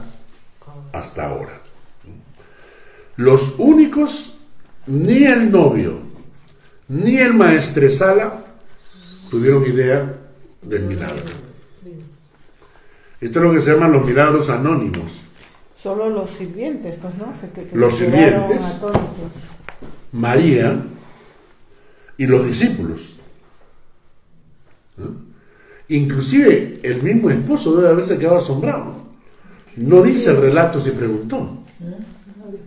hasta 0.92 1.28
ahora. 1.28 1.60
Los 3.16 3.56
únicos, 3.58 4.38
ni 4.86 5.24
el 5.24 5.50
novio, 5.50 5.98
ni 6.88 7.16
el 7.18 7.34
maestresala, 7.34 8.44
tuvieron 9.30 9.64
idea 9.66 10.14
del 10.62 10.82
milagro. 10.82 11.42
Esto 13.20 13.38
es 13.38 13.44
lo 13.44 13.52
que 13.52 13.60
se 13.60 13.72
llaman 13.72 13.92
los 13.92 14.04
milagros 14.04 14.48
anónimos. 14.50 15.12
Solo 15.76 16.08
los 16.10 16.30
sirvientes, 16.30 16.94
pues, 17.00 17.14
¿no? 17.16 17.32
Se- 17.34 17.50
que- 17.50 17.66
que 17.68 17.76
Los 17.76 17.96
sirvientes. 17.96 18.60
María 20.12 20.82
y 22.18 22.26
los 22.26 22.46
discípulos. 22.46 23.16
¿No? 24.96 25.14
Inclusive 25.88 26.80
el 26.82 27.02
mismo 27.02 27.30
esposo 27.30 27.76
debe 27.76 27.88
haberse 27.90 28.18
quedado 28.18 28.38
asombrado. 28.38 28.94
No 29.76 30.02
dice 30.02 30.30
el 30.30 30.36
relato 30.38 30.80
si 30.80 30.90
preguntó. 30.90 31.38
No, 31.80 31.86
el 31.88 31.94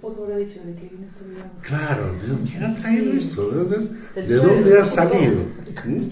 esposo 0.07 0.23
habrá 0.23 0.37
dicho 0.37 0.59
de 0.63 0.73
que 0.75 0.87
viene 0.87 1.07
este 1.07 1.25
milagro. 1.25 1.51
Claro, 1.61 2.13
¿de 2.21 2.27
dónde 2.27 2.51
quién 2.51 2.63
ha 2.63 2.75
traído 2.75 3.13
eso? 3.13 3.49
¿De 3.49 3.57
dónde, 3.57 3.77
El 4.15 4.27
de 4.27 4.35
dónde 4.35 4.79
ha 4.79 4.85
salido? 4.85 5.41
¿Mm? 5.85 6.03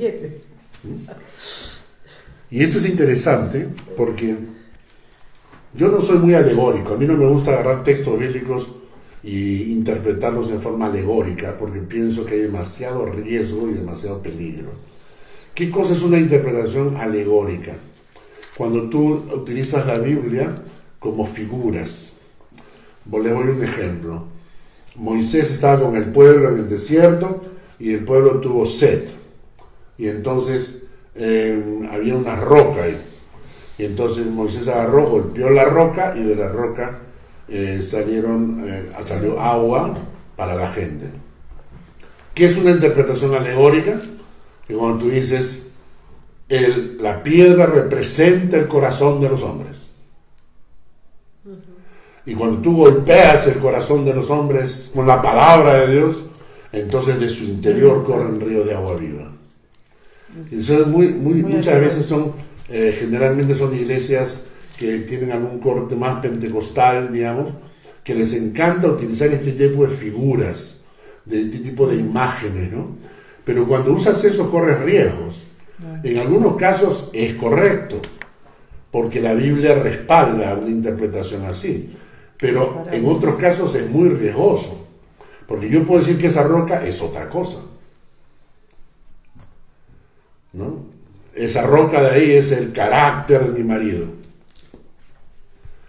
Y 2.51 2.63
esto 2.63 2.77
es 2.77 2.85
interesante 2.87 3.67
porque 3.97 4.35
yo 5.75 5.87
no 5.89 6.01
soy 6.01 6.19
muy 6.19 6.33
alegórico, 6.35 6.93
a 6.93 6.97
mí 6.97 7.05
no 7.05 7.17
me 7.17 7.25
gusta 7.25 7.51
agarrar 7.51 7.83
textos 7.83 8.19
bíblicos 8.19 8.69
y 9.23 9.71
interpretarlos 9.71 10.49
de 10.49 10.59
forma 10.59 10.87
alegórica 10.87 11.57
porque 11.57 11.79
pienso 11.79 12.25
que 12.25 12.35
hay 12.35 12.41
demasiado 12.41 13.05
riesgo 13.05 13.69
y 13.69 13.73
demasiado 13.73 14.21
peligro. 14.21 14.71
¿Qué 15.55 15.71
cosa 15.71 15.93
es 15.93 16.01
una 16.01 16.19
interpretación 16.19 16.95
alegórica? 16.97 17.75
Cuando 18.57 18.89
tú 18.89 19.23
utilizas 19.33 19.85
la 19.87 19.97
Biblia 19.97 20.55
como 20.99 21.25
figuras. 21.25 22.12
Les 23.11 23.23
doy 23.31 23.47
un 23.49 23.63
ejemplo. 23.63 24.23
Moisés 24.95 25.51
estaba 25.51 25.81
con 25.81 25.95
el 25.95 26.05
pueblo 26.05 26.49
en 26.49 26.59
el 26.59 26.69
desierto 26.69 27.41
y 27.79 27.93
el 27.93 28.03
pueblo 28.05 28.39
tuvo 28.39 28.65
sed. 28.65 29.05
Y 29.97 30.07
entonces 30.07 30.87
eh, 31.15 31.61
había 31.91 32.15
una 32.15 32.35
roca 32.35 32.83
ahí. 32.83 32.97
Y 33.77 33.85
entonces 33.85 34.25
Moisés 34.27 34.67
agarró, 34.67 35.09
golpeó 35.09 35.49
la 35.49 35.65
roca 35.65 36.13
y 36.15 36.23
de 36.23 36.35
la 36.35 36.49
roca 36.49 36.99
eh, 37.47 37.81
salieron, 37.81 38.63
eh, 38.67 38.89
salió 39.05 39.39
agua 39.39 39.97
para 40.35 40.55
la 40.55 40.67
gente. 40.67 41.05
¿Qué 42.33 42.45
es 42.45 42.57
una 42.57 42.71
interpretación 42.71 43.33
alegórica? 43.35 43.99
Que 44.67 44.75
cuando 44.75 44.99
tú 45.05 45.09
dices, 45.09 45.67
el- 46.49 46.97
la 47.01 47.21
piedra 47.21 47.65
representa 47.65 48.57
el 48.57 48.67
corazón 48.67 49.19
de 49.21 49.29
los 49.29 49.41
hombres. 49.43 49.82
Y 52.25 52.35
cuando 52.35 52.59
tú 52.59 52.75
golpeas 52.77 53.47
el 53.47 53.55
corazón 53.55 54.05
de 54.05 54.13
los 54.13 54.29
hombres 54.29 54.91
con 54.93 55.05
la 55.07 55.21
palabra 55.21 55.81
de 55.85 55.93
Dios, 55.97 56.23
entonces 56.71 57.19
de 57.19 57.29
su 57.29 57.43
interior 57.43 58.03
corren 58.05 58.39
ríos 58.39 58.65
de 58.65 58.73
agua 58.75 58.95
viva. 58.95 59.31
Y 60.51 60.59
eso 60.59 60.81
es 60.81 60.87
muy, 60.87 61.09
muy- 61.09 61.33
Muy 61.35 61.43
muchas 61.53 61.67
alegre. 61.67 61.87
veces 61.87 62.05
son, 62.05 62.31
eh, 62.69 62.95
generalmente 62.97 63.55
son 63.55 63.73
iglesias 63.75 64.45
que 64.79 64.99
tienen 64.99 65.31
algún 65.31 65.59
corte 65.59 65.95
más 65.95 66.19
pentecostal, 66.21 67.11
digamos, 67.13 67.51
que 68.03 68.15
les 68.15 68.33
encanta 68.33 68.87
utilizar 68.87 69.27
este 69.29 69.51
tipo 69.51 69.83
de 69.85 69.89
figuras, 69.95 70.81
de 71.25 71.41
este 71.43 71.59
tipo 71.59 71.87
de 71.87 71.97
imágenes, 71.97 72.71
¿no? 72.71 72.95
Pero 73.45 73.67
cuando 73.67 73.93
usas 73.93 74.23
eso 74.23 74.49
corres 74.49 74.79
riesgos. 74.81 75.47
En 76.03 76.17
algunos 76.17 76.55
casos 76.55 77.09
es 77.13 77.33
correcto, 77.33 77.99
porque 78.91 79.19
la 79.19 79.33
Biblia 79.33 79.75
respalda 79.75 80.55
una 80.55 80.69
interpretación 80.69 81.43
así, 81.45 81.89
pero 82.43 82.85
en 82.91 83.05
otros 83.07 83.35
casos 83.35 83.73
es 83.73 83.89
muy 83.89 84.09
riesgoso, 84.09 84.85
porque 85.47 85.69
yo 85.69 85.87
puedo 85.87 86.01
decir 86.01 86.19
que 86.19 86.27
esa 86.27 86.43
roca 86.43 86.85
es 86.85 87.01
otra 87.01 87.29
cosa. 87.29 87.59
¿No? 90.51 90.79
Esa 91.33 91.61
roca 91.61 92.01
de 92.01 92.09
ahí 92.09 92.31
es 92.31 92.51
el 92.51 92.73
carácter 92.73 93.45
de 93.45 93.57
mi 93.57 93.63
marido. 93.63 94.07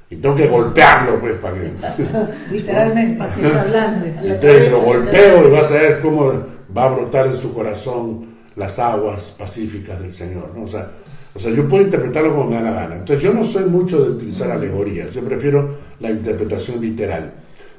Y 0.08 0.14
tengo 0.14 0.36
que 0.36 0.46
golpearlo, 0.46 1.18
pues, 1.18 1.34
para 1.38 1.56
que... 1.56 1.72
Literalmente. 2.52 3.18
Para 3.18 3.34
que 3.34 3.42
se 3.42 3.58
ablande. 3.58 4.14
Entonces 4.22 4.70
lo 4.70 4.80
golpeo 4.82 5.48
y 5.48 5.50
vas 5.50 5.72
a 5.72 5.74
ver 5.74 6.00
cómo 6.00 6.44
va 6.76 6.84
a 6.84 6.88
brotar 6.94 7.26
en 7.26 7.36
su 7.36 7.52
corazón 7.52 8.26
las 8.54 8.78
aguas 8.78 9.34
pacíficas 9.36 10.00
del 10.00 10.14
Señor. 10.14 10.52
¿no? 10.54 10.62
O, 10.62 10.68
sea, 10.68 10.88
o 11.34 11.38
sea, 11.38 11.52
yo 11.52 11.68
puedo 11.68 11.84
interpretarlo 11.84 12.34
como 12.34 12.50
me 12.50 12.56
da 12.56 12.62
la 12.62 12.72
gana. 12.72 12.96
Entonces 12.96 13.22
yo 13.22 13.32
no 13.32 13.42
soy 13.42 13.64
mucho 13.64 14.02
de 14.02 14.10
utilizar 14.10 14.50
alegorías, 14.50 15.12
yo 15.12 15.24
prefiero 15.24 15.78
la 16.00 16.10
interpretación 16.10 16.80
literal. 16.80 17.34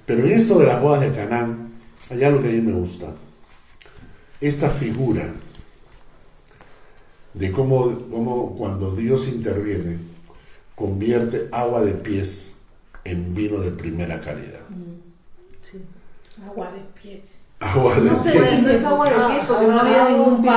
Pero 0.06 0.26
en 0.26 0.34
esto 0.34 0.60
de 0.60 0.66
las 0.66 0.82
bodas 0.82 1.02
de 1.02 1.14
Canaán, 1.16 1.72
hay 2.10 2.24
algo 2.24 2.42
que 2.42 2.50
a 2.50 2.52
mí 2.52 2.62
me 2.62 2.74
gusta. 2.74 3.14
Esta 4.42 4.70
figura 4.70 5.28
de 7.34 7.52
cómo, 7.52 8.08
cómo 8.12 8.56
cuando 8.58 8.92
Dios 8.94 9.28
interviene, 9.30 9.98
convierte 10.76 11.48
agua 11.52 11.82
de 11.82 11.94
pies 11.94 12.54
en 13.06 13.34
vino 13.34 13.60
de 13.60 13.72
primera 13.72 14.20
calidad. 14.20 14.62
Agua 16.46 16.72
de 16.72 16.82
pies. 17.02 17.40
Agua 17.74 17.96
de 17.96 18.02
No 18.02 18.24
sé, 18.24 18.32
pies. 18.32 18.62
no 18.64 18.70
es 18.72 18.86
agua 18.86 19.06
de 19.10 19.16
pies 19.16 19.46
porque 19.48 19.66
no 19.68 19.78
Ah, 19.78 19.82
había 19.82 20.06
ningún 20.10 20.42
pie. 20.42 20.52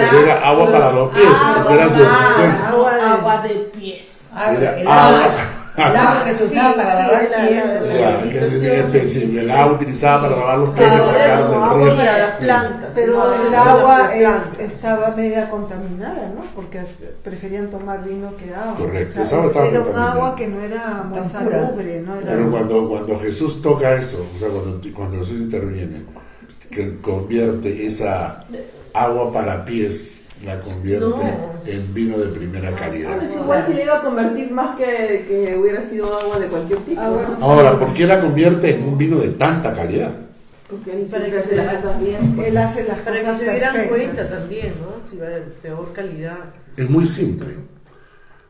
Pero 0.00 0.18
era 0.20 0.48
agua 0.48 0.70
para 0.72 0.92
los 0.92 1.08
pies, 1.14 1.26
esa 1.60 1.74
era 1.74 1.90
su 1.90 2.02
expresión. 2.02 2.50
Agua 2.68 2.94
de, 2.94 3.00
agua 3.02 3.42
de 3.42 3.54
pies. 3.76 4.28
Ah, 4.34 4.52
Era 4.54 4.78
el 4.80 4.86
agua. 4.86 5.08
agua, 5.08 5.30
el 5.76 5.96
agua 5.96 6.24
que 6.24 6.36
se 6.36 6.44
usaba 6.44 6.74
para 6.76 6.94
lavar 7.00 7.28
la- 7.30 7.48
pies. 7.48 8.52
específico. 8.52 9.40
El 9.40 9.50
agua 9.50 9.72
utilizada 9.74 10.20
para 10.22 10.36
lavar 10.36 10.58
los 10.58 10.70
pies 10.70 10.86
y 10.86 11.06
sacar 11.06 11.44
del 11.48 11.54
agua 11.54 11.74
río. 11.74 11.94
Pero 12.94 13.12
No, 13.16 13.46
el 13.48 13.54
agua 13.54 14.10
estaba 14.60 15.10
media 15.16 15.50
contaminada, 15.50 16.30
¿no? 16.34 16.42
Porque 16.54 16.80
preferían 17.22 17.68
tomar 17.68 18.04
vino 18.04 18.30
que 18.36 18.54
agua. 18.54 18.74
Correcto, 18.78 19.20
O 19.20 19.22
esa 19.24 19.36
agua 19.36 19.46
estaba 19.48 19.66
era 19.66 19.80
un 19.80 19.98
agua 19.98 20.36
que 20.36 20.46
no 20.48 20.60
era 20.60 21.02
muy 21.08 21.28
salubre, 21.28 22.00
¿no? 22.06 22.14
Era 22.16 22.30
Pero 22.30 22.50
cuando, 22.50 22.88
cuando 22.88 23.18
Jesús 23.20 23.60
toca 23.62 23.94
eso, 23.94 24.24
o 24.34 24.38
sea, 24.38 24.48
cuando, 24.48 24.80
cuando 24.94 25.18
Jesús 25.18 25.34
interviene, 25.40 26.02
que 26.76 27.00
convierte 27.00 27.86
esa 27.86 28.44
agua 28.92 29.32
para 29.32 29.64
pies, 29.64 30.22
la 30.44 30.60
convierte 30.60 31.06
No. 31.06 31.22
en 31.66 31.94
vino 31.94 32.18
de 32.18 32.26
primera 32.28 32.74
calidad. 32.76 33.18
Pues 33.18 33.34
igual 33.34 33.64
si 33.66 33.72
le 33.72 33.84
iba 33.84 33.98
a 33.98 34.02
convertir 34.02 34.50
más 34.52 34.76
que, 34.76 35.24
que 35.26 35.56
hubiera 35.58 35.80
sido 35.80 36.14
agua 36.18 36.38
de 36.38 36.46
cualquier 36.48 36.80
tipo. 36.80 37.00
Ahora, 37.40 37.78
¿por 37.78 37.94
qué 37.94 38.06
la 38.06 38.20
convierte 38.20 38.74
en 38.74 38.84
un 38.84 38.98
vino 38.98 39.18
de 39.18 39.28
tanta 39.30 39.72
calidad? 39.72 40.12
Porque 40.68 40.90
él 40.92 41.06
Para 41.10 41.24
que 41.30 41.38
hace 41.38 41.48
se 41.50 41.56
las 41.56 41.66
la- 41.66 41.74
cosas 41.80 42.00
bien. 42.02 42.38
Él 42.44 42.56
hace 42.58 42.84
las 42.84 42.98
Para 42.98 43.16
que 43.24 43.36
se 43.38 43.50
dieran 43.50 43.72
perfectas. 43.74 43.88
cuenta 43.88 44.28
también, 44.28 44.72
¿no? 44.80 45.10
Si 45.10 45.16
va 45.16 45.26
de 45.28 45.40
peor 45.62 45.92
calidad. 45.94 46.38
Es 46.76 46.90
muy 46.90 47.06
simple. 47.06 47.54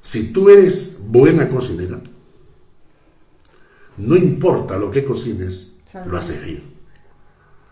Si 0.02 0.32
tú 0.32 0.48
eres 0.50 0.98
buena 1.06 1.48
cocinera, 1.48 1.98
no 3.98 4.16
importa 4.16 4.76
lo 4.78 4.90
que 4.90 5.04
cocines, 5.04 5.72
lo 6.06 6.18
haces 6.18 6.44
bien. 6.44 6.75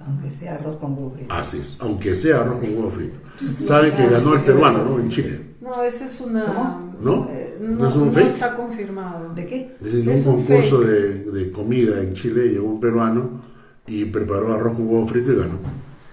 Aunque 0.06 0.30
sea 0.30 0.54
arroz 0.54 0.76
con 0.76 0.92
huevo 0.94 1.12
frito. 1.16 1.32
Así 1.34 1.58
es, 1.58 1.78
aunque 1.80 2.14
sea 2.14 2.40
arroz 2.40 2.60
con 2.60 2.68
huevo 2.76 2.90
frito. 2.90 3.18
Saben 3.38 3.92
que 3.94 4.06
ganó 4.08 4.34
el 4.34 4.40
peruano, 4.42 4.84
¿no? 4.84 4.98
En 4.98 5.08
Chile. 5.08 5.40
No, 5.60 5.82
ese 5.82 6.04
es 6.04 6.20
una... 6.20 6.44
¿Cómo? 6.46 6.94
¿No? 7.00 7.28
eh, 7.30 7.56
¿No 7.60 7.76
no, 7.84 7.88
es 7.88 7.96
un 7.96 8.06
no 8.08 8.12
fake? 8.12 8.28
está 8.28 8.54
confirmado. 8.54 9.32
¿De 9.34 9.46
qué? 9.46 9.76
Que 9.82 9.88
Es 10.12 10.26
un 10.26 10.34
un 10.34 10.44
concurso 10.44 10.80
de, 10.80 11.24
de 11.24 11.50
comida 11.50 12.00
en 12.00 12.12
Chile 12.12 12.48
llegó 12.50 12.66
un 12.68 12.80
peruano 12.80 13.40
y 13.86 14.04
preparó 14.06 14.52
arroz 14.54 14.74
con 14.76 14.86
huevo 14.88 15.06
frito 15.06 15.32
y 15.32 15.36
ganó. 15.36 15.54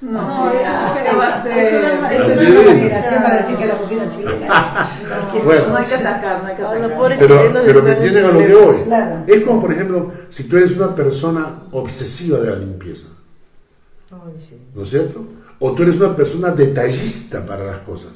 No, 0.01 0.11
No, 0.21 0.49
es 0.51 0.61
es 0.61 0.67
fake. 0.67 1.19
va 1.19 1.27
a 1.27 1.43
ser- 1.43 1.57
Es 1.57 1.73
una- 1.73 2.11
es 2.13 2.37
una 2.39 2.71
es. 2.71 3.21
Para 3.21 3.37
decir 3.37 3.57
que 3.57 3.65
la 3.67 3.77
cocina 3.77 4.03
chilena 4.09 4.45
es. 4.45 5.43
Bueno. 5.43 5.67
No 5.69 5.77
hay 5.77 5.85
que 5.85 5.95
atacar, 5.95 6.41
no 6.43 6.47
hay 6.47 6.55
que 6.55 6.61
atacar. 6.61 7.17
Pero, 7.19 7.51
pero 7.65 7.83
me 7.83 7.91
entienden 7.93 8.25
a 8.25 8.31
lo 8.31 8.39
que 8.39 8.53
voy. 8.55 8.75
Claro. 8.85 9.23
Es 9.27 9.43
como, 9.43 9.61
por 9.61 9.71
ejemplo, 9.73 10.11
si 10.29 10.43
tú 10.45 10.57
eres 10.57 10.77
una 10.77 10.95
persona 10.95 11.63
obsesiva 11.71 12.39
de 12.39 12.49
la 12.51 12.55
limpieza, 12.57 13.07
Ay, 14.11 14.33
sí. 14.47 14.55
¿no 14.75 14.83
es 14.83 14.89
cierto? 14.89 15.23
O 15.59 15.71
tú 15.73 15.83
eres 15.83 15.97
una 15.97 16.15
persona 16.15 16.49
detallista 16.51 17.45
para 17.45 17.65
las 17.65 17.79
cosas. 17.79 18.11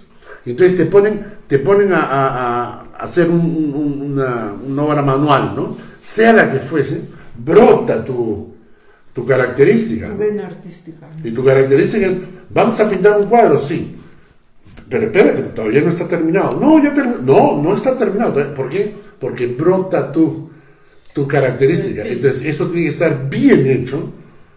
Y 0.46 0.52
entonces 0.52 0.78
te 0.78 0.86
ponen, 0.86 1.26
te 1.48 1.60
ponen 1.60 1.94
a, 1.94 2.02
a- 2.02 2.80
a 2.82 2.84
hacer 3.04 3.30
un- 3.30 3.40
un- 3.76 4.02
una, 4.14 4.54
una 4.54 4.84
obra 4.84 5.02
manual, 5.02 5.54
¿no? 5.56 5.76
Sea 6.02 6.34
la 6.34 6.52
que 6.52 6.60
fuese, 6.60 7.02
brota 7.44 8.04
tu, 8.04 8.54
tu 9.14 9.26
característica. 9.26 10.10
Tu 10.10 10.18
vena 10.18 10.48
artística. 10.48 11.08
Y 11.24 11.32
tu 11.32 11.44
característica 11.44 12.08
es, 12.08 12.18
vamos 12.50 12.80
a 12.80 12.90
pintar 12.90 13.20
un 13.20 13.28
cuadro, 13.28 13.58
sí. 13.60 13.96
Pero 14.90 15.06
espérate, 15.06 15.42
todavía 15.44 15.82
no 15.82 15.90
está 15.90 16.08
terminado. 16.08 16.60
No, 16.60 16.82
ya 16.84 16.94
terminó. 16.94 17.18
No, 17.22 17.62
no 17.64 17.76
está 17.76 17.98
terminado. 17.98 18.54
¿Por 18.54 18.70
qué? 18.70 18.96
Porque 19.20 19.48
brota 19.48 20.12
tu, 20.12 20.50
tu 21.14 21.28
característica. 21.28 22.04
Entonces, 22.06 22.46
eso 22.46 22.68
tiene 22.68 22.84
que 22.84 22.90
estar 22.90 23.28
bien 23.30 23.66
hecho 23.66 24.12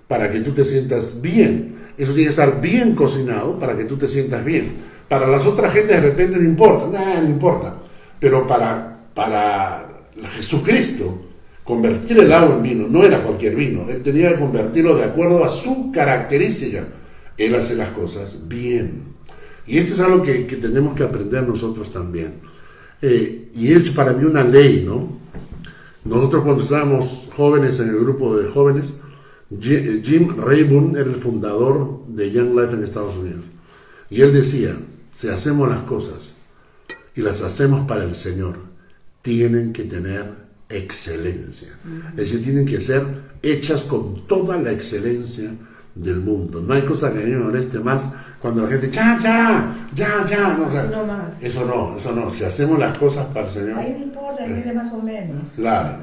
para 0.09 0.33
que 0.33 0.41
tú 0.41 0.53
te 0.53 0.65
sientas 0.65 1.21
bien. 1.21 1.77
Eso 1.97 2.13
tiene 2.13 2.27
que 2.27 2.31
estar 2.31 2.61
bien 2.61 2.95
cocinado 2.95 3.59
para 3.59 3.77
que 3.77 3.85
tú 3.85 3.97
te 3.97 4.09
sientas 4.09 4.45
bien. 4.45 4.73
Para 5.09 5.27
las 5.27 5.47
otras 5.47 5.73
gente 5.73 5.93
de 5.93 6.01
repente 6.01 6.37
no 6.37 6.45
importa, 6.45 6.87
nada, 6.87 7.21
no 7.21 7.29
importa. 7.29 7.77
Pero 8.19 8.47
para, 8.47 9.11
para 9.15 9.87
Jesucristo, 10.25 11.27
convertir 11.65 12.19
el 12.19 12.33
agua 12.33 12.57
en 12.57 12.63
vino 12.63 12.89
no 12.89 13.05
era 13.05 13.23
cualquier 13.23 13.55
vino. 13.55 13.89
Él 13.89 14.03
tenía 14.03 14.31
que 14.31 14.41
convertirlo 14.41 14.97
de 14.97 15.05
acuerdo 15.05 15.45
a 15.45 15.51
su 15.51 15.93
característica. 15.93 16.85
Él 17.37 17.55
hace 17.55 17.77
las 17.77 17.91
cosas 17.91 18.49
bien. 18.49 19.03
Y 19.67 19.79
esto 19.79 19.95
es 19.95 20.01
algo 20.01 20.23
que, 20.23 20.47
que 20.47 20.57
tenemos 20.57 20.95
que 20.95 21.03
aprender 21.03 21.43
nosotros 21.43 21.93
también. 21.93 22.35
Eh, 23.03 23.51
y 23.55 23.73
es 23.73 23.91
para 23.91 24.13
mí 24.13 24.25
una 24.25 24.43
ley, 24.43 24.83
¿no? 24.87 25.19
Nosotros 26.05 26.43
cuando 26.43 26.63
estábamos 26.63 27.29
jóvenes 27.37 27.79
en 27.81 27.91
el 27.91 28.01
grupo 28.01 28.37
de 28.37 28.49
jóvenes, 28.49 28.99
Jim 29.51 30.37
Rayburn 30.37 30.95
era 30.97 31.09
el 31.09 31.17
fundador 31.17 32.05
de 32.09 32.31
Young 32.31 32.55
Life 32.59 32.75
en 32.75 32.85
Estados 32.85 33.17
Unidos. 33.17 33.45
Y 34.11 34.21
él 34.21 34.33
decía, 34.33 34.75
si 35.13 35.29
hacemos 35.29 35.69
las 35.69 35.81
cosas 35.81 36.35
y 37.15 37.23
las 37.23 37.43
hacemos 37.43 37.87
para 37.87 38.05
el 38.05 38.15
Señor, 38.15 38.57
tienen 39.23 39.73
que 39.73 39.85
tener 39.85 40.27
excelencia. 40.69 41.69
Es 42.11 42.17
decir, 42.17 42.45
tienen 42.45 42.67
que 42.67 42.81
ser 42.81 43.03
hechas 43.43 43.83
con 43.85 44.27
toda 44.27 44.59
la 44.59 44.71
excelencia 44.73 45.51
del 45.95 46.21
mundo. 46.21 46.61
No 46.61 46.75
hay 46.75 46.83
cosa 46.83 47.13
que 47.13 47.21
a 47.23 47.23
mí 47.25 47.31
me 47.31 47.39
moleste 47.39 47.79
más 47.81 48.05
cuando 48.41 48.63
la 48.63 48.69
gente, 48.69 48.91
ya, 48.91 49.19
ya, 49.21 49.75
ya, 49.95 50.27
ya. 50.29 50.57
No, 50.57 50.67
o 50.69 50.71
sea, 50.71 50.83
Así 50.83 50.91
nomás. 50.91 51.33
eso 51.41 51.65
no, 51.65 51.97
eso 51.97 52.13
no. 52.15 52.31
Si 52.31 52.45
hacemos 52.45 52.79
las 52.79 52.97
cosas 52.97 53.27
para 53.27 53.47
el 53.47 53.53
Señor, 53.53 53.79
Ahí 53.79 53.97
no 53.99 54.05
importa, 54.05 54.45
ahí 54.45 54.53
viene 54.53 54.75
más 54.75 54.93
o 54.93 55.03
menos. 55.03 55.53
Claro, 55.57 55.99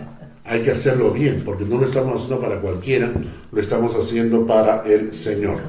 hay 0.46 0.62
que 0.62 0.72
hacerlo 0.72 1.12
bien, 1.12 1.42
porque 1.44 1.66
no 1.66 1.80
lo 1.80 1.86
estamos 1.86 2.22
haciendo 2.22 2.40
para 2.40 2.62
cualquiera, 2.62 3.12
lo 3.52 3.62
estamos 3.62 3.96
haciendo 3.96 4.46
para 4.46 4.84
el 4.86 5.14
Señor. 5.14 5.60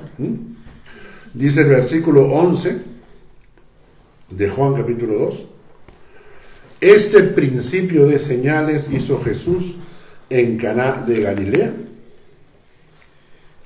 Dice 1.33 1.63
el 1.63 1.69
versículo 1.69 2.27
11 2.27 2.83
de 4.31 4.49
Juan 4.51 4.75
capítulo 4.75 5.19
2, 5.19 5.45
este 6.83 7.23
principio 7.23 8.07
de 8.07 8.19
señales 8.19 8.93
hizo 8.93 9.23
Jesús 9.23 9.77
en 10.29 10.59
Caná 10.59 11.05
de 11.07 11.23
Galilea 11.23 11.75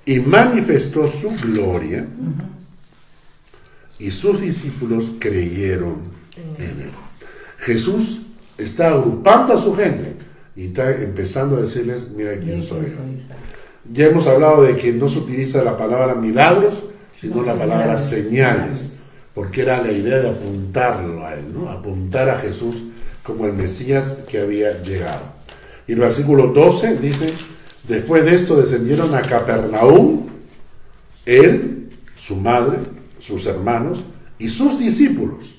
y 0.06 0.20
manifestó 0.20 1.08
su 1.08 1.30
gloria 1.30 2.06
y 3.98 4.12
sus 4.12 4.40
discípulos 4.40 5.12
creyeron 5.18 5.96
en 6.36 6.82
él. 6.82 6.90
Jesús 7.58 8.22
está 8.56 8.90
agrupando 8.90 9.54
a 9.54 9.58
su 9.58 9.74
gente 9.74 10.29
y 10.60 10.66
está 10.66 10.94
empezando 10.94 11.56
a 11.56 11.62
decirles, 11.62 12.10
mira 12.14 12.38
quién 12.38 12.62
soy. 12.62 12.84
Ya 13.90 14.08
hemos 14.08 14.26
hablado 14.26 14.62
de 14.62 14.76
que 14.76 14.92
no 14.92 15.08
se 15.08 15.20
utiliza 15.20 15.64
la 15.64 15.78
palabra 15.78 16.14
milagros, 16.14 16.82
sino 17.16 17.36
No, 17.36 17.44
la 17.44 17.54
palabra 17.54 17.98
señales. 17.98 18.28
señales, 18.28 18.86
porque 19.34 19.62
era 19.62 19.80
la 19.80 19.90
idea 19.90 20.18
de 20.18 20.28
apuntarlo 20.28 21.24
a 21.24 21.32
él, 21.32 21.46
¿no? 21.54 21.70
Apuntar 21.70 22.28
a 22.28 22.36
Jesús 22.36 22.82
como 23.22 23.46
el 23.46 23.54
Mesías 23.54 24.18
que 24.28 24.38
había 24.38 24.82
llegado. 24.82 25.22
Y 25.88 25.92
el 25.94 26.00
versículo 26.00 26.48
12 26.48 26.98
dice, 26.98 27.32
después 27.88 28.26
de 28.26 28.34
esto 28.34 28.60
descendieron 28.60 29.14
a 29.14 29.22
Capernaum, 29.22 30.26
él, 31.24 31.88
su 32.18 32.36
madre, 32.36 32.80
sus 33.18 33.46
hermanos 33.46 34.02
y 34.38 34.50
sus 34.50 34.78
discípulos. 34.78 35.58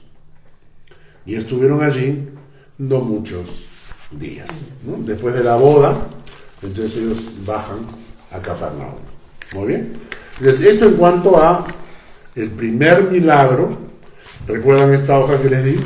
Y 1.26 1.34
estuvieron 1.34 1.84
allí 1.84 2.30
no 2.78 3.02
muchos 3.02 3.66
días. 4.12 4.47
Después 4.84 5.34
de 5.34 5.43
la 5.43 5.55
boda, 5.55 5.95
entonces 6.62 6.97
ellos 6.97 7.32
bajan 7.45 7.80
a 8.32 8.39
Capernaum. 8.39 8.95
Muy 9.53 9.68
bien. 9.68 9.93
Entonces, 10.39 10.66
esto 10.66 10.88
en 10.88 10.93
cuanto 10.95 11.41
a 11.41 11.66
el 12.36 12.49
primer 12.49 13.12
milagro 13.12 13.91
¿Recuerdan 14.47 14.93
esta 14.93 15.20
hoja 15.20 15.39
que 15.39 15.49
les 15.49 15.64
di? 15.64 15.78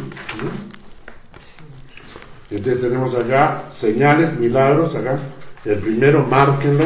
Entonces 2.49 2.81
tenemos 2.81 3.13
acá 3.15 3.63
señales, 3.69 4.39
milagros, 4.39 4.95
acá. 4.95 5.19
El 5.65 5.79
primero, 5.79 6.25
márquenlo 6.25 6.85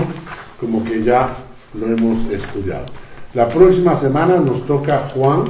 como 0.59 0.83
que 0.83 1.03
ya 1.03 1.29
lo 1.75 1.87
hemos 1.87 2.25
estudiado. 2.31 2.85
La 3.33 3.47
próxima 3.47 3.95
semana 3.95 4.37
nos 4.37 4.65
toca 4.65 5.09
Juan, 5.13 5.43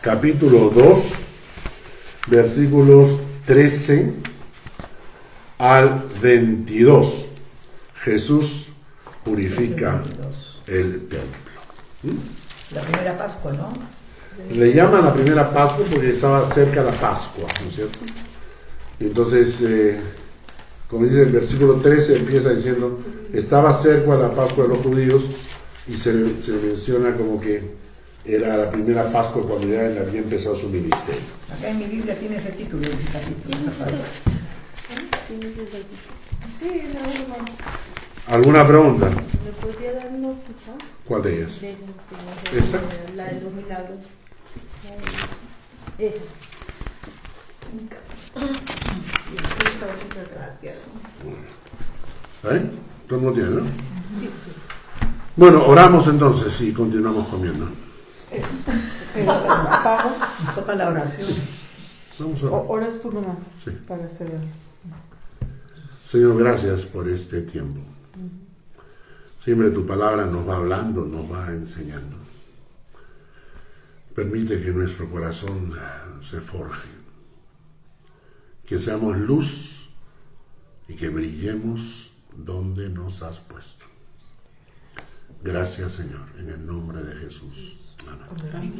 capítulo 0.00 0.70
2, 0.70 1.12
versículos 2.26 3.20
13 3.46 4.14
al 5.58 6.04
22. 6.20 7.26
Jesús 8.02 8.66
purifica 9.24 10.02
el 10.66 11.08
templo. 11.08 12.22
La 12.72 12.80
primera 12.82 13.18
Pascua, 13.18 13.52
¿no? 13.52 13.72
Le 14.54 14.72
llaman 14.72 15.04
la 15.04 15.14
primera 15.14 15.50
Pascua 15.50 15.84
porque 15.90 16.10
estaba 16.10 16.48
cerca 16.50 16.82
la 16.82 16.92
Pascua, 16.92 17.46
¿no 17.62 17.68
es 17.68 17.74
cierto? 17.74 17.98
Entonces, 19.00 19.60
eh, 19.62 19.98
como 20.88 21.04
dice 21.04 21.22
el 21.22 21.32
versículo 21.32 21.74
13, 21.74 22.16
empieza 22.16 22.50
diciendo, 22.50 23.00
estaba 23.32 23.72
cerca 23.72 24.14
la 24.16 24.30
Pascua 24.30 24.64
de 24.64 24.70
los 24.70 24.78
judíos 24.78 25.24
y 25.88 25.96
se, 25.96 26.12
se 26.40 26.52
menciona 26.52 27.16
como 27.16 27.40
que 27.40 27.86
era 28.24 28.56
la 28.56 28.70
primera 28.70 29.10
Pascua 29.10 29.46
cuando 29.46 29.68
ya 29.68 29.86
él 29.86 29.98
había 29.98 30.20
empezado 30.20 30.56
su 30.56 30.68
ministerio. 30.68 31.22
Acá 31.50 31.70
en 31.70 31.78
mi 31.78 31.84
Biblia 31.86 32.14
tiene 32.14 32.36
ese 32.36 32.50
título. 32.50 32.82
ese 32.82 33.12
capítulo, 33.12 33.70
esa 33.70 33.84
parte. 33.84 33.96
¿Alguna 38.28 38.66
pregunta? 38.66 39.08
¿Me 39.10 39.52
podría 39.60 39.92
dar 39.94 40.08
una? 40.12 40.34
¿Cuál 41.06 41.22
de 41.22 41.38
ellas? 41.42 41.60
¿Esta? 42.52 42.80
La 43.16 43.24
de 43.26 43.40
los 43.40 43.52
milagros. 43.52 43.98
Esa. 45.98 46.22
¿Eh? 52.44 52.70
Todo 53.08 53.18
el 53.18 53.24
mundo 53.24 53.40
tiene, 53.40 53.56
¿no? 53.56 53.62
Bueno, 55.36 55.66
oramos 55.66 56.06
entonces 56.08 56.60
y 56.62 56.72
continuamos 56.72 57.28
comiendo. 57.28 57.68
Pago, 59.24 60.10
toca 60.54 60.74
la 60.74 60.88
oración. 60.88 61.28
Vamos 62.18 62.42
a 62.42 62.46
orar. 62.46 62.58
o- 62.60 62.68
oras 62.68 62.94
tú 63.02 63.12
nomás 63.12 63.36
Sí. 63.62 63.70
para 63.86 64.04
hacer 64.04 64.30
el- 64.30 64.65
Señor, 66.06 66.38
gracias 66.38 66.84
por 66.84 67.08
este 67.08 67.42
tiempo. 67.42 67.80
Siempre 69.42 69.70
tu 69.70 69.84
palabra 69.84 70.24
nos 70.26 70.48
va 70.48 70.56
hablando, 70.56 71.04
nos 71.04 71.30
va 71.30 71.48
enseñando. 71.48 72.16
Permite 74.14 74.62
que 74.62 74.70
nuestro 74.70 75.10
corazón 75.10 75.72
se 76.20 76.40
forje, 76.40 76.88
que 78.64 78.78
seamos 78.78 79.16
luz 79.16 79.88
y 80.88 80.94
que 80.94 81.08
brillemos 81.08 82.12
donde 82.36 82.88
nos 82.88 83.22
has 83.22 83.40
puesto. 83.40 83.84
Gracias, 85.42 85.94
Señor, 85.94 86.28
en 86.38 86.50
el 86.50 86.64
nombre 86.64 87.02
de 87.02 87.16
Jesús. 87.16 87.76
Amén. 88.06 88.72